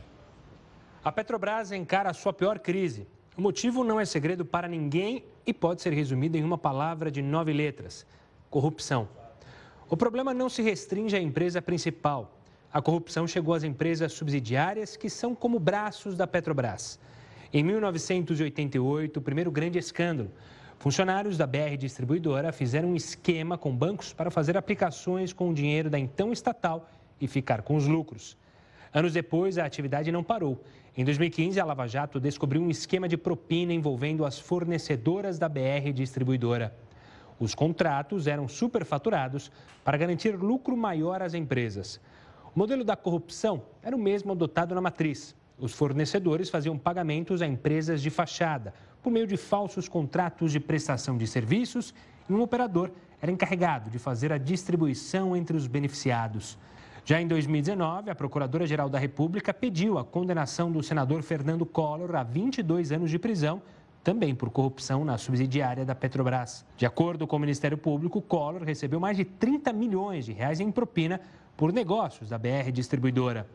A 1.03 1.11
Petrobras 1.11 1.73
encara 1.73 2.11
a 2.11 2.15
sua 2.15 2.35
pior 2.35 2.59
crise. 2.59 3.07
O 3.35 3.41
motivo 3.41 3.83
não 3.83 3.99
é 3.99 4.05
segredo 4.05 4.45
para 4.45 4.69
ninguém 4.69 5.25
e 5.47 5.55
pode 5.55 5.81
ser 5.81 5.95
resumido 5.95 6.37
em 6.37 6.45
uma 6.45 6.59
palavra 6.59 7.11
de 7.11 7.23
nove 7.23 7.55
letras: 7.55 8.05
corrupção. 8.51 9.09
O 9.89 9.97
problema 9.97 10.35
não 10.35 10.51
se 10.51 10.61
restringe 10.61 11.17
à 11.17 11.21
empresa 11.21 11.63
principal. 11.63 12.39
A 12.71 12.83
corrupção 12.83 13.27
chegou 13.27 13.55
às 13.55 13.65
empresas 13.65 14.13
subsidiárias, 14.13 14.99
que 14.99 15.09
são 15.09 15.35
como 15.35 15.59
braços 15.59 16.15
da 16.15 16.27
Petrobras. 16.27 17.01
Em 17.51 17.63
1988, 17.63 19.17
o 19.17 19.23
primeiro 19.23 19.51
grande 19.51 19.79
escândalo. 19.79 20.31
Funcionários 20.79 21.39
da 21.39 21.47
BR 21.47 21.79
Distribuidora 21.79 22.53
fizeram 22.53 22.91
um 22.91 22.95
esquema 22.95 23.57
com 23.57 23.75
bancos 23.75 24.13
para 24.13 24.31
fazer 24.31 24.55
aplicações 24.55 25.33
com 25.33 25.49
o 25.49 25.55
dinheiro 25.55 25.89
da 25.89 25.99
então 25.99 26.31
estatal 26.31 26.91
e 27.19 27.27
ficar 27.27 27.63
com 27.63 27.75
os 27.75 27.87
lucros. 27.87 28.37
Anos 28.93 29.15
depois, 29.15 29.57
a 29.57 29.65
atividade 29.65 30.13
não 30.13 30.23
parou. 30.23 30.63
Em 30.95 31.05
2015, 31.05 31.59
a 31.59 31.65
Lava 31.65 31.87
Jato 31.87 32.21
descobriu 32.21 32.61
um 32.61 32.69
esquema 32.69 33.09
de 33.09 33.17
propina 33.17 33.73
envolvendo 33.73 34.27
as 34.27 34.39
fornecedoras 34.39 35.39
da 35.39 35.49
BR 35.49 35.91
Distribuidora. 35.95 36.77
Os 37.41 37.55
contratos 37.55 38.27
eram 38.27 38.47
superfaturados 38.47 39.51
para 39.83 39.97
garantir 39.97 40.37
lucro 40.37 40.77
maior 40.77 41.23
às 41.23 41.33
empresas. 41.33 41.99
O 42.55 42.59
modelo 42.59 42.85
da 42.85 42.95
corrupção 42.95 43.63
era 43.83 43.97
o 43.97 43.99
mesmo 43.99 44.33
adotado 44.33 44.75
na 44.75 44.83
matriz. 44.83 45.35
Os 45.59 45.73
fornecedores 45.73 46.51
faziam 46.51 46.79
pagamentos 46.79 47.42
a 47.42 47.47
empresas 47.47 48.01
de 48.01 48.11
fachada 48.11 48.73
por 49.03 49.11
meio 49.11 49.27
de 49.27 49.37
falsos 49.37 49.88
contratos 49.88 50.53
de 50.53 50.61
prestação 50.61 51.18
de 51.18 51.27
serviços 51.27 51.92
e 52.29 52.33
um 52.33 52.40
operador 52.40 52.90
era 53.21 53.33
encarregado 53.33 53.90
de 53.90 53.99
fazer 53.99 54.33
a 54.33 54.38
distribuição 54.38 55.37
entre 55.37 55.57
os 55.57 55.66
beneficiados. 55.66 56.57
Já 57.05 57.21
em 57.21 57.27
2019, 57.27 58.11
a 58.11 58.14
Procuradora-Geral 58.14 58.88
da 58.88 58.99
República 58.99 59.53
pediu 59.53 59.99
a 59.99 60.05
condenação 60.05 60.71
do 60.71 60.83
senador 60.83 61.23
Fernando 61.23 61.66
Collor 61.66 62.14
a 62.14 62.23
22 62.23 62.92
anos 62.92 63.11
de 63.11 63.18
prisão, 63.18 63.61
também 64.05 64.35
por 64.35 64.51
corrupção 64.51 65.05
na 65.05 65.18
subsidiária 65.18 65.85
da 65.85 65.94
Petrobras. 65.94 66.64
De 66.77 66.87
acordo 66.87 67.27
com 67.27 67.37
o 67.37 67.40
Ministério 67.40 67.79
Público, 67.79 68.23
Collor 68.23 68.62
recebeu 68.62 69.01
mais 69.01 69.16
de 69.16 69.25
30 69.25 69.73
milhões 69.73 70.27
de 70.27 70.33
reais 70.33 70.61
em 70.61 70.71
propina 70.71 71.21
por 71.57 71.73
negócios 71.73 72.29
da 72.29 72.38
BR 72.38 72.71
Distribuidora. 72.73 73.49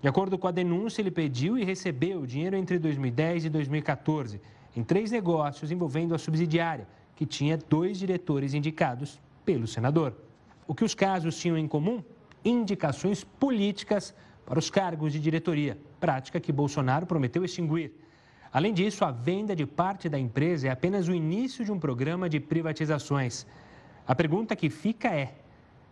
De 0.00 0.08
acordo 0.08 0.36
com 0.36 0.46
a 0.46 0.50
denúncia, 0.50 1.00
ele 1.00 1.10
pediu 1.10 1.56
e 1.56 1.64
recebeu 1.64 2.26
dinheiro 2.26 2.56
entre 2.56 2.78
2010 2.78 3.46
e 3.46 3.48
2014 3.48 4.40
em 4.76 4.82
três 4.82 5.10
negócios 5.10 5.70
envolvendo 5.70 6.14
a 6.14 6.18
subsidiária, 6.18 6.86
que 7.14 7.24
tinha 7.24 7.56
dois 7.56 7.98
diretores 7.98 8.54
indicados 8.54 9.20
pelo 9.44 9.66
senador. 9.66 10.14
O 10.66 10.74
que 10.74 10.84
os 10.84 10.94
casos 10.94 11.38
tinham 11.38 11.56
em 11.56 11.68
comum? 11.68 12.02
Indicações 12.44 13.22
políticas 13.22 14.14
para 14.44 14.58
os 14.58 14.70
cargos 14.70 15.12
de 15.12 15.20
diretoria, 15.20 15.78
prática 16.00 16.40
que 16.40 16.52
Bolsonaro 16.52 17.06
prometeu 17.06 17.44
extinguir. 17.44 17.92
Além 18.52 18.74
disso, 18.74 19.04
a 19.04 19.10
venda 19.10 19.54
de 19.54 19.66
parte 19.66 20.08
da 20.08 20.18
empresa 20.18 20.68
é 20.68 20.70
apenas 20.70 21.08
o 21.08 21.14
início 21.14 21.64
de 21.64 21.72
um 21.72 21.78
programa 21.78 22.28
de 22.28 22.40
privatizações. 22.40 23.46
A 24.06 24.14
pergunta 24.14 24.54
que 24.54 24.68
fica 24.68 25.08
é: 25.08 25.34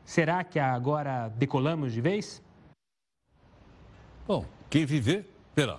será 0.05 0.45
que 0.45 0.59
agora 0.59 1.29
decolamos 1.29 1.93
de 1.93 2.01
vez? 2.01 2.43
Bom, 4.33 4.47
quem 4.71 4.87
viver, 4.87 5.29
verá. 5.55 5.79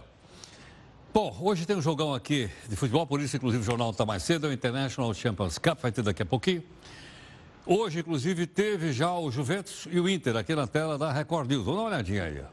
Bom, 1.12 1.36
hoje 1.42 1.66
tem 1.66 1.76
um 1.76 1.82
jogão 1.82 2.14
aqui 2.14 2.48
de 2.70 2.76
futebol, 2.76 3.08
por 3.08 3.20
isso, 3.20 3.36
inclusive, 3.36 3.64
o 3.64 3.66
jornal 3.66 3.90
está 3.90 4.06
mais 4.06 4.22
cedo, 4.22 4.46
é 4.46 4.52
o 4.52 4.54
International 4.54 5.12
Champions 5.12 5.58
Cup, 5.58 5.80
vai 5.82 5.92
ter 5.92 6.04
daqui 6.04 6.22
a 6.22 6.26
pouquinho. 6.28 6.64
Hoje, 7.66 8.02
inclusive, 8.02 8.46
teve 8.46 8.94
já 8.94 9.12
o 9.12 9.32
Juventus 9.32 9.88
e 9.90 10.00
o 10.00 10.08
Inter 10.08 10.38
aqui 10.38 10.54
na 10.54 10.68
tela 10.68 11.00
da 11.00 11.12
Record 11.12 11.50
News. 11.50 11.66
Vamos 11.66 11.80
dar 11.80 11.86
uma 11.86 11.96
olhadinha 11.96 12.26
aí. 12.26 12.44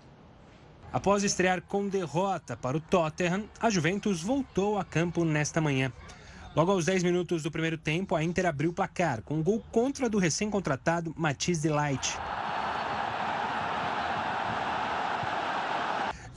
Após 0.91 1.23
estrear 1.23 1.61
com 1.61 1.87
derrota 1.87 2.57
para 2.57 2.79
o 2.79 2.81
Tottenham, 2.81 3.45
a 3.61 3.69
Juventus 3.69 4.23
voltou 4.23 4.79
a 4.79 4.85
campo 4.87 5.23
nesta 5.23 5.61
manhã. 5.61 5.93
Logo 6.57 6.73
aos 6.73 6.87
10 6.87 7.03
minutos 7.03 7.43
do 7.43 7.51
primeiro 7.51 7.77
tempo, 7.77 8.15
a 8.15 8.25
Inter 8.25 8.47
abriu 8.47 8.71
o 8.71 8.73
placar 8.73 9.21
com 9.21 9.35
um 9.35 9.43
gol 9.43 9.63
contra 9.71 10.09
do 10.09 10.17
recém-contratado 10.17 11.13
Matisse 11.15 11.61
Delight. 11.61 12.17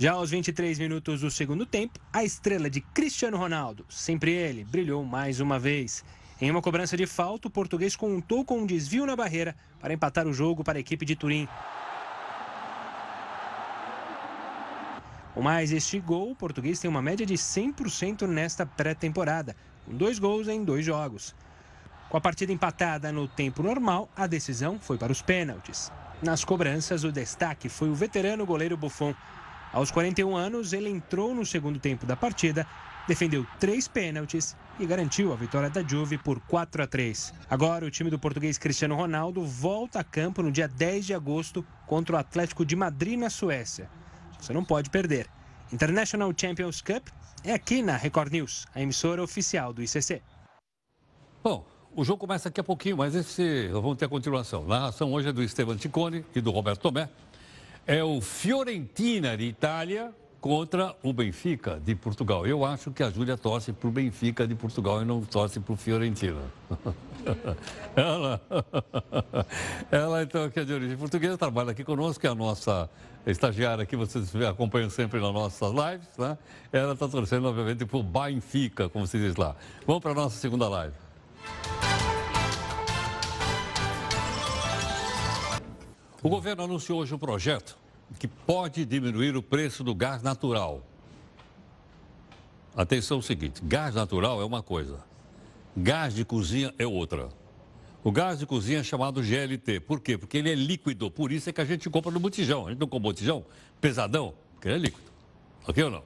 Já 0.04 0.12
aos 0.12 0.32
23 0.32 0.80
minutos 0.80 1.22
do 1.22 1.32
segundo 1.32 1.66
tempo, 1.66 1.98
a 2.12 2.26
estrela 2.26 2.70
de 2.70 2.82
Cristiano 2.82 3.38
Ronaldo, 3.38 3.86
sempre 3.88 4.34
ele, 4.34 4.66
brilhou 4.66 5.06
mais 5.06 5.40
uma 5.40 5.58
vez. 5.58 6.04
Em 6.42 6.52
uma 6.52 6.62
cobrança 6.62 6.98
de 6.98 7.06
falta, 7.06 7.48
o 7.48 7.50
português 7.50 7.96
contou 7.96 8.44
com 8.44 8.60
um 8.60 8.66
desvio 8.66 9.06
na 9.06 9.16
barreira 9.16 9.56
para 9.80 9.94
empatar 9.94 10.28
o 10.28 10.34
jogo 10.34 10.62
para 10.62 10.78
a 10.78 10.82
equipe 10.82 11.06
de 11.06 11.16
Turim. 11.16 11.48
Com 15.34 15.42
mais 15.42 15.72
este 15.72 16.02
gol, 16.02 16.32
o 16.32 16.36
português 16.36 16.82
tem 16.82 16.90
uma 16.90 17.02
média 17.02 17.26
de 17.26 17.36
100% 17.36 18.28
nesta 18.28 18.66
pré-temporada, 18.66 19.56
com 19.86 19.96
dois 19.96 20.20
gols 20.20 20.50
em 20.50 20.66
dois 20.66 20.84
jogos. 20.84 21.34
Com 22.10 22.18
a 22.18 22.20
partida 22.20 22.52
empatada 22.52 23.10
no 23.10 23.26
tempo 23.26 23.64
normal, 23.64 24.10
a 24.18 24.28
decisão 24.28 24.78
foi 24.82 24.98
para 24.98 25.14
os 25.14 25.22
pênaltis. 25.22 25.90
Nas 26.22 26.44
cobranças, 26.44 27.06
o 27.06 27.12
destaque 27.12 27.70
foi 27.70 27.90
o 27.90 27.96
veterano 27.96 28.46
goleiro 28.46 28.76
Buffon, 28.76 29.16
aos 29.74 29.90
41 29.90 30.36
anos, 30.38 30.72
ele 30.72 30.88
entrou 30.88 31.34
no 31.34 31.44
segundo 31.44 31.80
tempo 31.80 32.06
da 32.06 32.16
partida, 32.16 32.66
defendeu 33.08 33.44
três 33.60 33.88
pênaltis 33.88 34.56
e 34.80 34.86
garantiu 34.86 35.34
a 35.34 35.36
vitória 35.36 35.68
da 35.68 35.82
Juve 35.82 36.16
por 36.20 36.40
4 36.42 36.84
a 36.84 36.88
3. 36.88 37.34
Agora, 37.50 37.84
o 37.84 37.90
time 37.90 38.12
do 38.12 38.20
português 38.20 38.60
Cristiano 38.60 38.96
Ronaldo 38.96 39.44
volta 39.44 40.00
a 40.00 40.04
campo 40.04 40.44
no 40.44 40.52
dia 40.52 40.68
10 40.68 41.08
de 41.08 41.14
agosto 41.16 41.66
contra 41.88 42.16
o 42.16 42.20
Atlético 42.20 42.64
de 42.64 42.76
Madrid 42.76 43.18
na 43.18 43.32
Suécia. 43.32 43.90
Você 44.40 44.54
não 44.54 44.64
pode 44.64 44.92
perder. 44.92 45.28
International 45.72 46.32
Champions 46.38 46.80
Cup 46.80 47.08
é 47.44 47.52
aqui 47.52 47.82
na 47.82 47.98
Record 47.98 48.32
News, 48.32 48.68
a 48.76 48.82
emissora 48.82 49.24
oficial 49.24 49.74
do 49.74 49.82
ICC. 49.82 50.22
Bom, 51.44 51.66
o 51.96 52.06
jogo 52.06 52.20
começa 52.20 52.48
daqui 52.48 52.62
a 52.62 52.64
pouquinho, 52.64 52.98
mas 52.98 53.16
esse 53.16 53.70
vamos 53.70 53.98
ter 53.98 54.06
a 54.06 54.10
continuação. 54.10 54.66
A 54.66 54.68
narração 54.68 55.12
hoje 55.12 55.30
é 55.30 55.32
do 55.32 55.42
Esteban 55.42 55.78
Ticone 55.78 56.24
e 56.36 56.42
do 56.42 56.52
Roberto 56.52 56.82
Tomé 56.82 57.10
é 57.86 58.04
o 58.04 58.22
Fiorentina 58.22 59.36
de 59.38 59.44
Itália 59.44 60.14
contra 60.40 60.96
o 61.02 61.14
Benfica 61.14 61.80
de 61.80 61.96
Portugal. 61.96 62.46
Eu 62.46 62.66
acho 62.66 62.92
que 62.92 63.02
a 63.02 63.10
Júlia 63.10 63.38
torce 63.38 63.72
para 63.72 63.88
o 63.88 63.92
Benfica 63.92 64.46
de 64.46 64.56
Portugal 64.56 65.02
e 65.02 65.06
não 65.06 65.22
torce 65.22 65.60
para 65.60 65.74
o 65.74 65.78
Fiorentina. 65.78 66.42
ela, 67.96 68.42
ela, 69.90 70.24
então, 70.24 70.50
que 70.50 70.60
é 70.60 70.66
de 70.66 70.74
origem 70.74 70.98
portuguesa, 70.98 71.38
trabalha 71.38 71.72
aqui 71.72 71.84
conosco, 71.84 72.26
é 72.26 72.30
a 72.30 72.36
nossa 72.36 72.90
estagiária 73.26 73.86
que 73.86 73.96
vocês 73.96 74.36
acompanham 74.36 74.90
sempre 74.90 75.22
nas 75.22 75.34
nossas 75.34 75.72
lives, 75.72 76.10
né? 76.18 76.38
Ela 76.74 76.94
está 76.94 77.08
torcendo, 77.08 77.48
obviamente, 77.48 77.86
para 77.86 77.98
o 77.98 78.04
Benfica, 78.04 78.90
como 78.90 79.08
se 79.08 79.18
diz 79.18 79.38
lá. 79.38 79.56
Vamos 79.88 80.02
para 80.02 80.12
a 80.12 80.16
nossa 80.16 80.38
segunda 80.38 80.68
live. 80.68 80.94
O 86.24 86.30
governo 86.30 86.64
anunciou 86.64 87.02
hoje 87.02 87.14
um 87.14 87.18
projeto 87.18 87.78
que 88.18 88.30
pode 88.30 88.86
diminuir 88.86 89.36
o 89.36 89.44
preço 89.44 89.84
do 89.84 89.94
gás 89.94 90.24
natural. 90.24 90.82
Atenção 92.74 93.18
é 93.18 93.20
o 93.20 93.22
seguinte, 93.22 93.62
gás 93.62 93.94
natural 93.94 94.42
é 94.42 94.46
uma 94.46 94.64
coisa, 94.64 95.00
gás 95.76 96.16
de 96.16 96.24
cozinha 96.24 96.74
é 96.80 96.88
outra. 96.88 97.28
O 98.06 98.10
gás 98.10 98.40
de 98.40 98.46
cozinha 98.46 98.80
é 98.80 98.84
chamado 98.84 99.22
GLT. 99.22 99.82
Por 99.82 100.00
quê? 100.00 100.18
Porque 100.18 100.38
ele 100.38 100.50
é 100.50 100.56
líquido. 100.56 101.12
Por 101.12 101.30
isso 101.30 101.50
é 101.50 101.54
que 101.54 101.60
a 101.60 101.66
gente 101.66 101.90
compra 101.90 102.12
no 102.12 102.20
botijão. 102.20 102.68
A 102.68 102.70
gente 102.70 102.80
não 102.80 102.88
compra 102.88 103.10
botijão 103.10 103.46
pesadão, 103.80 104.34
porque 104.54 104.70
ele 104.70 104.76
é 104.76 104.80
líquido. 104.80 105.12
Ok 105.68 105.84
ou 105.84 105.92
não? 105.92 106.04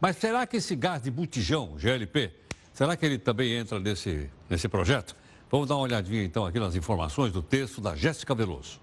Mas 0.00 0.16
será 0.16 0.46
que 0.46 0.56
esse 0.58 0.74
gás 0.74 1.02
de 1.02 1.10
botijão, 1.10 1.76
GLP, 1.78 2.32
será 2.72 2.96
que 2.96 3.04
ele 3.04 3.18
também 3.18 3.52
entra 3.52 3.78
nesse, 3.78 4.30
nesse 4.48 4.66
projeto? 4.66 5.14
Vamos 5.50 5.68
dar 5.68 5.76
uma 5.76 5.82
olhadinha 5.82 6.22
então 6.24 6.46
aqui 6.46 6.58
nas 6.58 6.74
informações 6.74 7.32
do 7.32 7.42
texto 7.42 7.80
da 7.82 7.94
Jéssica 7.94 8.34
Veloso. 8.34 8.81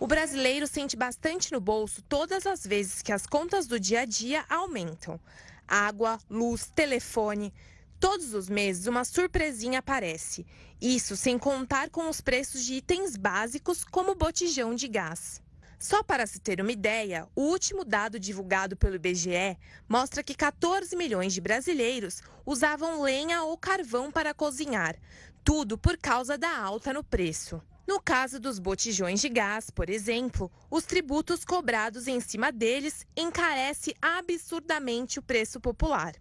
O 0.00 0.08
brasileiro 0.08 0.66
sente 0.66 0.96
bastante 0.96 1.52
no 1.52 1.60
bolso 1.60 2.02
todas 2.02 2.46
as 2.46 2.66
vezes 2.66 3.00
que 3.00 3.12
as 3.12 3.26
contas 3.26 3.66
do 3.66 3.78
dia 3.78 4.00
a 4.00 4.04
dia 4.04 4.44
aumentam. 4.48 5.20
Água, 5.68 6.18
luz, 6.28 6.70
telefone. 6.74 7.54
Todos 8.00 8.34
os 8.34 8.48
meses 8.48 8.88
uma 8.88 9.04
surpresinha 9.04 9.78
aparece. 9.78 10.44
Isso 10.80 11.16
sem 11.16 11.38
contar 11.38 11.90
com 11.90 12.08
os 12.08 12.20
preços 12.20 12.64
de 12.64 12.74
itens 12.74 13.16
básicos 13.16 13.84
como 13.84 14.16
botijão 14.16 14.74
de 14.74 14.88
gás. 14.88 15.40
Só 15.78 16.02
para 16.02 16.26
se 16.26 16.40
ter 16.40 16.60
uma 16.60 16.72
ideia, 16.72 17.28
o 17.34 17.42
último 17.42 17.84
dado 17.84 18.18
divulgado 18.18 18.76
pelo 18.76 18.96
IBGE 18.96 19.56
mostra 19.88 20.24
que 20.24 20.34
14 20.34 20.96
milhões 20.96 21.32
de 21.32 21.40
brasileiros 21.40 22.20
usavam 22.44 23.00
lenha 23.00 23.44
ou 23.44 23.56
carvão 23.56 24.10
para 24.10 24.34
cozinhar, 24.34 24.96
tudo 25.44 25.78
por 25.78 25.96
causa 25.96 26.36
da 26.36 26.58
alta 26.58 26.92
no 26.92 27.04
preço. 27.04 27.62
No 27.86 28.00
caso 28.00 28.40
dos 28.40 28.58
botijões 28.58 29.20
de 29.20 29.28
gás, 29.28 29.68
por 29.68 29.90
exemplo, 29.90 30.50
os 30.70 30.84
tributos 30.84 31.44
cobrados 31.44 32.08
em 32.08 32.18
cima 32.18 32.50
deles 32.50 33.06
encarece 33.14 33.94
absurdamente 34.00 35.18
o 35.18 35.22
preço 35.22 35.60
popular. 35.60 36.14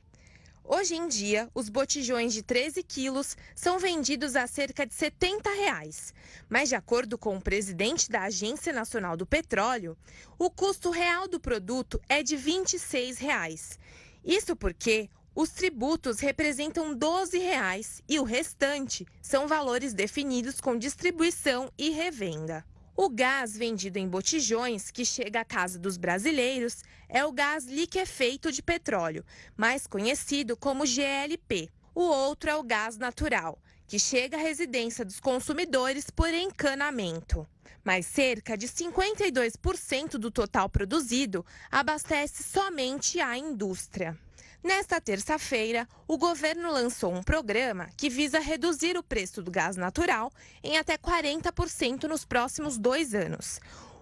Hoje 0.66 0.96
em 0.96 1.08
dia, 1.08 1.50
os 1.54 1.70
botijões 1.70 2.34
de 2.34 2.42
13 2.42 2.84
quilos 2.84 3.38
são 3.56 3.80
vendidos 3.80 4.36
a 4.36 4.46
cerca 4.48 4.86
de 4.86 4.94
70 4.94 5.50
reais, 5.50 6.14
mas 6.50 6.70
de 6.70 6.76
acordo 6.76 7.18
com 7.18 7.38
o 7.38 7.42
presidente 7.42 8.10
da 8.10 8.24
Agência 8.24 8.74
Nacional 8.74 9.16
do 9.16 9.26
Petróleo, 9.26 9.98
o 10.38 10.50
custo 10.50 10.90
real 10.90 11.28
do 11.28 11.40
produto 11.40 12.00
é 12.08 12.24
de 12.24 12.36
26 12.36 13.18
reais. 13.18 13.80
Isso 14.24 14.56
porque 14.56 15.10
os 15.36 15.50
tributos 15.50 16.20
representam 16.20 16.94
12 16.94 17.40
reais 17.40 18.04
e 18.08 18.20
o 18.20 18.24
restante 18.24 19.06
são 19.22 19.48
valores 19.48 19.94
definidos 19.94 20.62
com 20.62 20.78
distribuição 20.78 21.72
e 21.78 21.90
revenda. 21.90 22.64
O 22.96 23.10
gás 23.10 23.58
vendido 23.58 23.98
em 23.98 24.08
botijões 24.08 24.92
que 24.92 25.04
chega 25.04 25.40
à 25.40 25.46
casa 25.46 25.80
dos 25.80 25.98
brasileiros 25.98 26.84
é 27.10 27.26
o 27.26 27.32
gás 27.32 27.66
liquefeito 27.66 28.52
de 28.52 28.62
petróleo, 28.62 29.26
mais 29.58 29.88
conhecido 29.88 30.56
como 30.56 30.86
GLP. 30.86 31.72
O 31.96 32.02
outro 32.04 32.52
é 32.52 32.56
o 32.56 32.62
gás 32.62 32.98
natural, 32.98 33.58
que 33.88 33.98
chega 33.98 34.38
à 34.38 34.40
residência 34.40 35.04
dos 35.04 35.20
consumidores 35.20 36.12
por 36.12 36.32
encanamento. 36.32 37.48
Mas 37.84 38.06
cerca 38.06 38.56
de 38.56 38.68
52% 38.68 40.12
do 40.12 40.30
total 40.30 40.70
produzido 40.70 41.44
abastece 41.72 42.44
somente 42.44 43.20
a 43.20 43.36
indústria. 43.36 44.16
Nesta 44.64 45.02
terça-feira, 45.02 45.86
o 46.08 46.18
governo 46.18 46.72
lançou 46.72 47.14
um 47.14 47.22
programa 47.22 47.90
que 47.98 48.10
visa 48.10 48.40
reduzir 48.40 48.98
o 48.98 49.04
preço 49.04 49.44
do 49.44 49.52
gás 49.52 49.76
natural 49.76 50.32
em 50.64 50.78
até 50.78 50.98
40% 50.98 52.06
nos 52.06 52.24
próximos 52.24 52.78
dois 52.78 53.14
anos. 53.14 53.60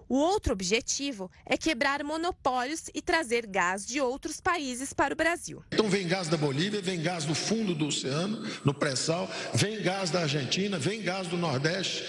O 0.08 0.16
outro 0.16 0.52
objetivo 0.52 1.28
é 1.44 1.56
quebrar 1.56 2.04
monopólios 2.04 2.84
e 2.94 3.02
trazer 3.02 3.44
gás 3.44 3.84
de 3.84 4.00
outros 4.00 4.40
países 4.40 4.92
para 4.92 5.14
o 5.14 5.16
Brasil. 5.16 5.64
Então 5.72 5.88
vem 5.88 6.06
gás 6.06 6.28
da 6.28 6.36
Bolívia, 6.36 6.80
vem 6.80 7.02
gás 7.02 7.24
do 7.24 7.34
fundo 7.34 7.74
do 7.74 7.86
oceano, 7.86 8.46
no 8.64 8.72
pré-sal, 8.72 9.28
vem 9.52 9.82
gás 9.82 10.10
da 10.10 10.20
Argentina, 10.20 10.78
vem 10.78 11.02
gás 11.02 11.26
do 11.26 11.36
Nordeste. 11.36 12.06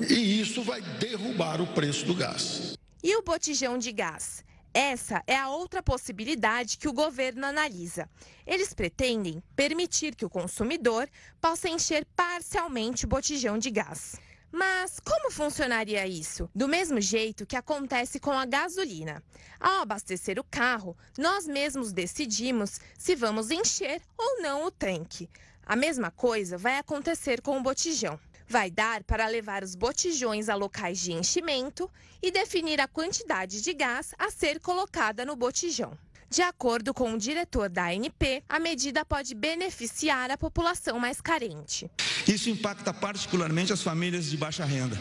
E 0.00 0.40
isso 0.40 0.64
vai 0.64 0.80
derrubar 0.80 1.60
o 1.60 1.68
preço 1.68 2.04
do 2.04 2.14
gás. 2.14 2.76
E 3.00 3.16
o 3.16 3.22
botijão 3.22 3.78
de 3.78 3.92
gás? 3.92 4.43
Essa 4.76 5.22
é 5.24 5.36
a 5.36 5.50
outra 5.50 5.80
possibilidade 5.80 6.78
que 6.78 6.88
o 6.88 6.92
governo 6.92 7.46
analisa. 7.46 8.10
Eles 8.44 8.74
pretendem 8.74 9.40
permitir 9.54 10.16
que 10.16 10.24
o 10.24 10.28
consumidor 10.28 11.08
possa 11.40 11.68
encher 11.68 12.04
parcialmente 12.16 13.04
o 13.04 13.08
botijão 13.08 13.56
de 13.56 13.70
gás. 13.70 14.16
Mas 14.50 14.98
como 14.98 15.30
funcionaria 15.30 16.04
isso? 16.08 16.50
Do 16.52 16.66
mesmo 16.66 17.00
jeito 17.00 17.46
que 17.46 17.54
acontece 17.54 18.18
com 18.18 18.32
a 18.32 18.44
gasolina. 18.44 19.22
Ao 19.60 19.82
abastecer 19.82 20.40
o 20.40 20.44
carro, 20.44 20.96
nós 21.16 21.46
mesmos 21.46 21.92
decidimos 21.92 22.80
se 22.98 23.14
vamos 23.14 23.52
encher 23.52 24.02
ou 24.18 24.42
não 24.42 24.64
o 24.64 24.72
tanque. 24.72 25.30
A 25.64 25.76
mesma 25.76 26.10
coisa 26.10 26.58
vai 26.58 26.78
acontecer 26.78 27.40
com 27.40 27.56
o 27.56 27.62
botijão. 27.62 28.18
Vai 28.54 28.70
dar 28.70 29.02
para 29.02 29.26
levar 29.26 29.64
os 29.64 29.74
botijões 29.74 30.48
a 30.48 30.54
locais 30.54 31.00
de 31.00 31.10
enchimento 31.10 31.90
e 32.22 32.30
definir 32.30 32.80
a 32.80 32.86
quantidade 32.86 33.60
de 33.60 33.74
gás 33.74 34.14
a 34.16 34.30
ser 34.30 34.60
colocada 34.60 35.24
no 35.24 35.34
botijão. 35.34 35.98
De 36.30 36.40
acordo 36.40 36.94
com 36.94 37.12
o 37.12 37.18
diretor 37.18 37.68
da 37.68 37.86
ANP, 37.86 38.44
a 38.48 38.60
medida 38.60 39.04
pode 39.04 39.34
beneficiar 39.34 40.30
a 40.30 40.38
população 40.38 41.00
mais 41.00 41.20
carente. 41.20 41.90
Isso 42.28 42.48
impacta 42.48 42.94
particularmente 42.94 43.72
as 43.72 43.82
famílias 43.82 44.26
de 44.26 44.36
baixa 44.36 44.64
renda, 44.64 44.96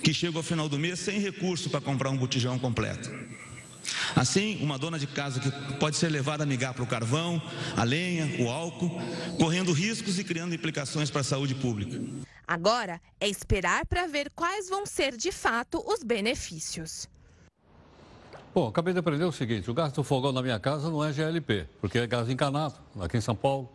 que 0.00 0.14
chegam 0.14 0.36
ao 0.36 0.44
final 0.44 0.68
do 0.68 0.78
mês 0.78 1.00
sem 1.00 1.18
recurso 1.18 1.68
para 1.70 1.80
comprar 1.80 2.10
um 2.10 2.16
botijão 2.16 2.60
completo. 2.60 3.10
Assim, 4.14 4.62
uma 4.62 4.78
dona 4.78 5.00
de 5.00 5.08
casa 5.08 5.40
que 5.40 5.50
pode 5.80 5.96
ser 5.96 6.10
levada 6.10 6.44
a 6.44 6.46
migrar 6.46 6.72
para 6.72 6.84
o 6.84 6.86
carvão, 6.86 7.42
a 7.76 7.82
lenha, 7.82 8.40
o 8.40 8.48
álcool, 8.48 9.00
correndo 9.36 9.72
riscos 9.72 10.16
e 10.20 10.22
criando 10.22 10.54
implicações 10.54 11.10
para 11.10 11.22
a 11.22 11.24
saúde 11.24 11.56
pública. 11.56 12.00
Agora 12.46 13.00
é 13.18 13.28
esperar 13.28 13.86
para 13.86 14.06
ver 14.06 14.30
quais 14.30 14.68
vão 14.68 14.84
ser 14.84 15.16
de 15.16 15.32
fato 15.32 15.82
os 15.86 16.02
benefícios. 16.02 17.08
Bom, 18.54 18.68
acabei 18.68 18.92
de 18.92 19.00
aprender 19.00 19.24
o 19.24 19.32
seguinte: 19.32 19.70
o 19.70 19.74
gás 19.74 19.92
do 19.92 20.04
fogão 20.04 20.30
na 20.30 20.42
minha 20.42 20.60
casa 20.60 20.88
não 20.90 21.04
é 21.04 21.12
GLP, 21.12 21.66
porque 21.80 21.98
é 21.98 22.06
gás 22.06 22.28
encanado, 22.28 22.74
aqui 23.00 23.16
em 23.16 23.20
São 23.20 23.34
Paulo. 23.34 23.68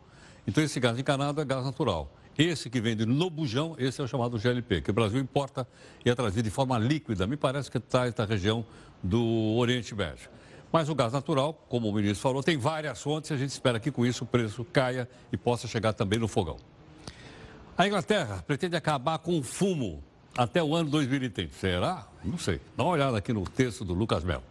Então, 0.48 0.64
esse 0.64 0.80
gás 0.80 0.98
encanado 0.98 1.42
é 1.42 1.46
gás 1.46 1.66
natural. 1.66 2.12
Esse 2.38 2.70
que 2.70 2.80
vende 2.80 3.06
no 3.06 3.30
bujão, 3.30 3.76
esse 3.78 4.00
é 4.00 4.04
o 4.04 4.08
chamado 4.08 4.38
GLP, 4.40 4.82
que 4.82 4.92
o 4.92 4.94
Brasil 4.94 5.20
importa 5.20 5.68
e 6.06 6.10
é 6.10 6.16
trazido 6.16 6.44
de 6.44 6.50
forma 6.50 6.80
líquida. 6.80 7.28
Me 7.28 7.36
parece 7.36 7.70
que 7.70 7.80
traz 7.80 8.14
da 8.14 8.24
região 8.24 8.66
do 9.04 9.58
Oriente 9.58 9.94
Médio. 9.94 10.30
Mas 10.72 10.88
o 10.88 10.96
gás 10.96 11.12
natural, 11.12 11.54
como 11.68 11.90
o 11.90 11.94
ministro 11.94 12.22
falou, 12.22 12.42
tem 12.42 12.58
várias 12.58 13.02
fontes 13.02 13.32
e 13.32 13.34
a 13.34 13.38
gente 13.38 13.50
espera 13.50 13.80
que 13.80 13.92
com 13.92 14.06
isso 14.06 14.24
o 14.24 14.28
preço 14.28 14.64
caia 14.64 15.10
e 15.34 15.36
possa 15.36 15.68
chegar 15.68 15.92
também 15.92 16.18
no 16.18 16.28
fogão. 16.28 16.58
A 17.80 17.88
Inglaterra 17.88 18.44
pretende 18.46 18.76
acabar 18.76 19.20
com 19.20 19.40
o 19.40 19.42
fumo 19.42 20.04
até 20.38 20.62
o 20.62 20.76
ano 20.76 20.90
2030. 20.90 21.54
Será? 21.54 22.10
Não 22.26 22.38
sei. 22.38 22.60
Dá 22.76 22.84
uma 22.84 22.92
olhada 22.92 23.18
aqui 23.18 23.32
no 23.32 23.46
texto 23.46 23.86
do 23.86 23.94
Lucas 23.94 24.22
Mel. 24.22 24.44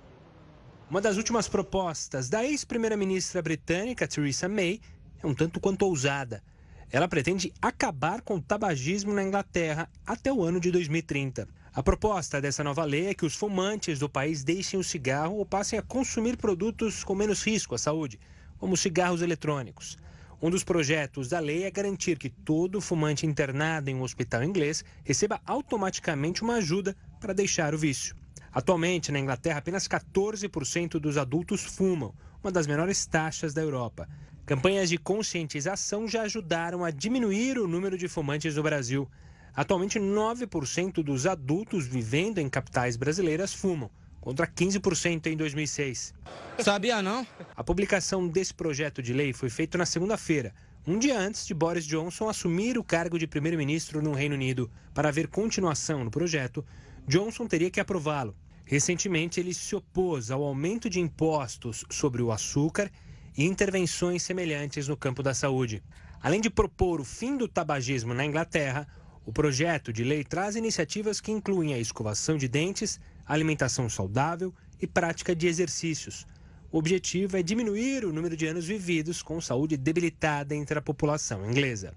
Uma 0.89 1.03
das 1.03 1.19
últimas 1.19 1.47
propostas 1.47 2.31
da 2.31 2.43
ex-primeira-ministra 2.43 3.43
britânica 3.43 4.09
Theresa 4.09 4.49
May 4.49 4.81
é 5.23 5.27
um 5.27 5.35
tanto 5.35 5.61
quanto 5.61 5.83
ousada. 5.83 6.43
Ela 6.91 7.07
pretende 7.07 7.53
acabar 7.61 8.23
com 8.23 8.37
o 8.37 8.41
tabagismo 8.41 9.13
na 9.13 9.23
Inglaterra 9.23 9.91
até 10.07 10.33
o 10.33 10.43
ano 10.43 10.59
de 10.59 10.71
2030. 10.71 11.47
A 11.75 11.83
proposta 11.83 12.41
dessa 12.41 12.65
nova 12.65 12.87
lei 12.87 13.09
é 13.09 13.15
que 13.15 13.27
os 13.27 13.35
fumantes 13.35 13.99
do 13.99 14.09
país 14.09 14.43
deixem 14.43 14.81
o 14.81 14.83
cigarro 14.83 15.37
ou 15.37 15.45
passem 15.45 15.79
a 15.79 15.83
consumir 15.83 16.39
produtos 16.39 17.05
com 17.05 17.15
menos 17.15 17.43
risco 17.43 17.75
à 17.75 17.79
saúde, 17.79 18.19
como 18.57 18.75
cigarros 18.75 19.21
eletrônicos. 19.21 19.99
Um 20.41 20.51
dos 20.51 20.63
projetos 20.63 21.29
da 21.29 21.41
lei 21.41 21.65
é 21.65 21.71
garantir 21.71 22.17
que 22.17 22.31
todo 22.31 22.81
fumante 22.81 23.27
internado 23.27 23.91
em 23.91 23.97
um 23.97 24.03
hospital 24.03 24.45
inglês 24.45 24.85
receba 25.03 25.41
automaticamente 25.45 26.43
uma 26.43 26.55
ajuda 26.57 26.97
para 27.21 27.33
deixar 27.33 27.75
o 27.75 27.79
vício. 27.79 28.15
Atualmente, 28.53 29.11
na 29.11 29.19
Inglaterra, 29.19 29.59
apenas 29.59 29.89
14% 29.89 31.01
dos 31.01 31.17
adultos 31.17 31.65
fumam, 31.65 32.15
uma 32.41 32.53
das 32.53 32.69
menores 32.69 33.05
taxas 33.05 33.53
da 33.53 33.63
Europa. 33.63 34.09
Campanhas 34.47 34.89
de 34.89 34.97
conscientização 34.97 36.07
já 36.07 36.23
ajudaram 36.23 36.85
a 36.85 36.93
diminuir 36.93 37.59
o 37.59 37.67
número 37.67 37.99
de 37.99 38.07
fumantes 38.07 38.55
no 38.55 38.63
Brasil. 38.63 39.11
Atualmente, 39.57 39.99
9% 39.99 41.03
dos 41.03 41.27
adultos 41.27 41.85
vivendo 41.85 42.39
em 42.39 42.49
capitais 42.49 42.97
brasileiras 42.97 43.53
fumam, 43.53 43.91
contra 44.29 44.47
15% 44.47 45.29
em 45.29 45.37
2006. 45.39 46.13
Sabia 46.59 47.01
não? 47.01 47.27
A 47.57 47.65
publicação 47.65 48.29
desse 48.29 48.53
projeto 48.53 49.03
de 49.03 49.15
lei 49.15 49.33
foi 49.33 49.49
feita 49.49 49.79
na 49.79 49.87
segunda-feira, 49.87 50.53
um 50.87 50.99
dia 50.99 51.19
antes 51.19 51.47
de 51.47 51.55
Boris 51.55 51.87
Johnson 51.87 52.29
assumir 52.29 52.77
o 52.77 52.85
cargo 52.85 53.19
de 53.19 53.27
primeiro-ministro 53.27 54.03
no 54.03 54.13
Reino 54.13 54.35
Unido. 54.35 54.71
Para 54.93 55.09
haver 55.09 55.29
continuação 55.29 56.05
no 56.05 56.11
projeto, 56.11 56.63
Johnson 57.07 57.47
teria 57.47 57.71
que 57.71 57.81
aprová-lo. 57.81 58.37
Recentemente, 58.67 59.41
ele 59.41 59.55
se 59.55 59.75
opôs 59.75 60.31
ao 60.31 60.45
aumento 60.45 60.91
de 60.91 61.01
impostos 61.01 61.87
sobre 61.89 62.21
o 62.21 62.31
açúcar 62.31 62.91
e 63.35 63.47
intervenções 63.47 64.23
semelhantes 64.23 64.89
no 64.89 64.97
campo 64.97 65.23
da 65.23 65.33
saúde. 65.33 65.83
Além 66.21 66.43
de 66.43 66.51
propor 66.51 67.01
o 67.01 67.05
fim 67.05 67.35
do 67.35 67.49
tabagismo 67.49 68.13
na 68.13 68.27
Inglaterra, 68.27 68.87
o 69.29 69.33
projeto 69.33 69.93
de 69.93 70.05
lei 70.05 70.25
traz 70.25 70.57
iniciativas 70.57 71.19
que 71.21 71.31
incluem 71.31 71.75
a 71.75 71.79
escovação 71.79 72.39
de 72.39 72.49
dentes, 72.49 72.99
alimentação 73.35 73.89
saudável 73.89 74.53
e 74.81 74.87
prática 74.87 75.35
de 75.37 75.47
exercícios. 75.47 76.27
O 76.71 76.79
objetivo 76.79 77.37
é 77.37 77.43
diminuir 77.43 78.05
o 78.05 78.13
número 78.13 78.37
de 78.37 78.47
anos 78.47 78.67
vividos 78.67 79.23
com 79.23 79.41
saúde 79.41 79.77
debilitada 79.77 80.55
entre 80.55 80.79
a 80.79 80.83
população 80.83 81.49
inglesa. 81.49 81.95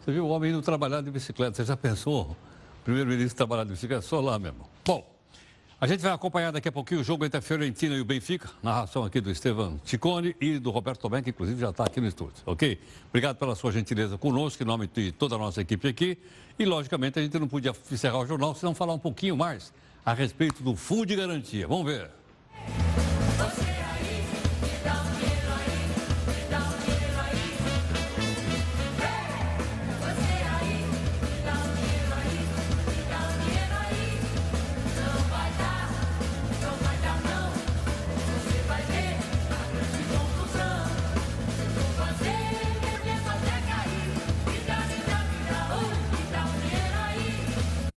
Você 0.00 0.12
viu 0.12 0.26
o 0.26 0.28
homem 0.28 0.50
indo 0.50 0.62
trabalhar 0.62 1.00
de 1.00 1.10
bicicleta. 1.10 1.54
Você 1.56 1.64
já 1.64 1.76
pensou? 1.76 2.36
Primeiro-ministro 2.84 3.36
trabalhar 3.36 3.64
de 3.64 3.70
bicicleta? 3.70 4.02
Só 4.02 4.20
lá 4.20 4.38
mesmo. 4.38 4.68
Bom, 4.84 5.11
a 5.82 5.86
gente 5.88 6.00
vai 6.00 6.12
acompanhar 6.12 6.52
daqui 6.52 6.68
a 6.68 6.72
pouquinho 6.72 7.00
o 7.00 7.04
jogo 7.04 7.24
entre 7.24 7.38
a 7.38 7.42
Fiorentina 7.42 7.96
e 7.96 8.00
o 8.00 8.04
Benfica. 8.04 8.48
Narração 8.62 9.02
aqui 9.02 9.20
do 9.20 9.32
Estevam 9.32 9.80
Ticone 9.84 10.36
e 10.40 10.60
do 10.60 10.70
Roberto 10.70 11.00
Tomé, 11.00 11.20
que 11.22 11.30
inclusive 11.30 11.60
já 11.60 11.70
está 11.70 11.82
aqui 11.82 12.00
no 12.00 12.06
estúdio, 12.06 12.36
ok? 12.46 12.78
Obrigado 13.08 13.36
pela 13.36 13.56
sua 13.56 13.72
gentileza 13.72 14.16
conosco, 14.16 14.62
em 14.62 14.66
nome 14.66 14.86
de 14.86 15.10
toda 15.10 15.34
a 15.34 15.38
nossa 15.38 15.60
equipe 15.60 15.88
aqui. 15.88 16.16
E, 16.56 16.64
logicamente, 16.64 17.18
a 17.18 17.22
gente 17.22 17.36
não 17.36 17.48
podia 17.48 17.72
encerrar 17.90 18.20
o 18.20 18.26
jornal 18.26 18.54
se 18.54 18.62
não 18.64 18.76
falar 18.76 18.94
um 18.94 18.98
pouquinho 18.98 19.36
mais 19.36 19.72
a 20.06 20.14
respeito 20.14 20.62
do 20.62 20.76
Fundo 20.76 21.04
de 21.04 21.16
Garantia. 21.16 21.66
Vamos 21.66 21.86
ver. 21.86 22.08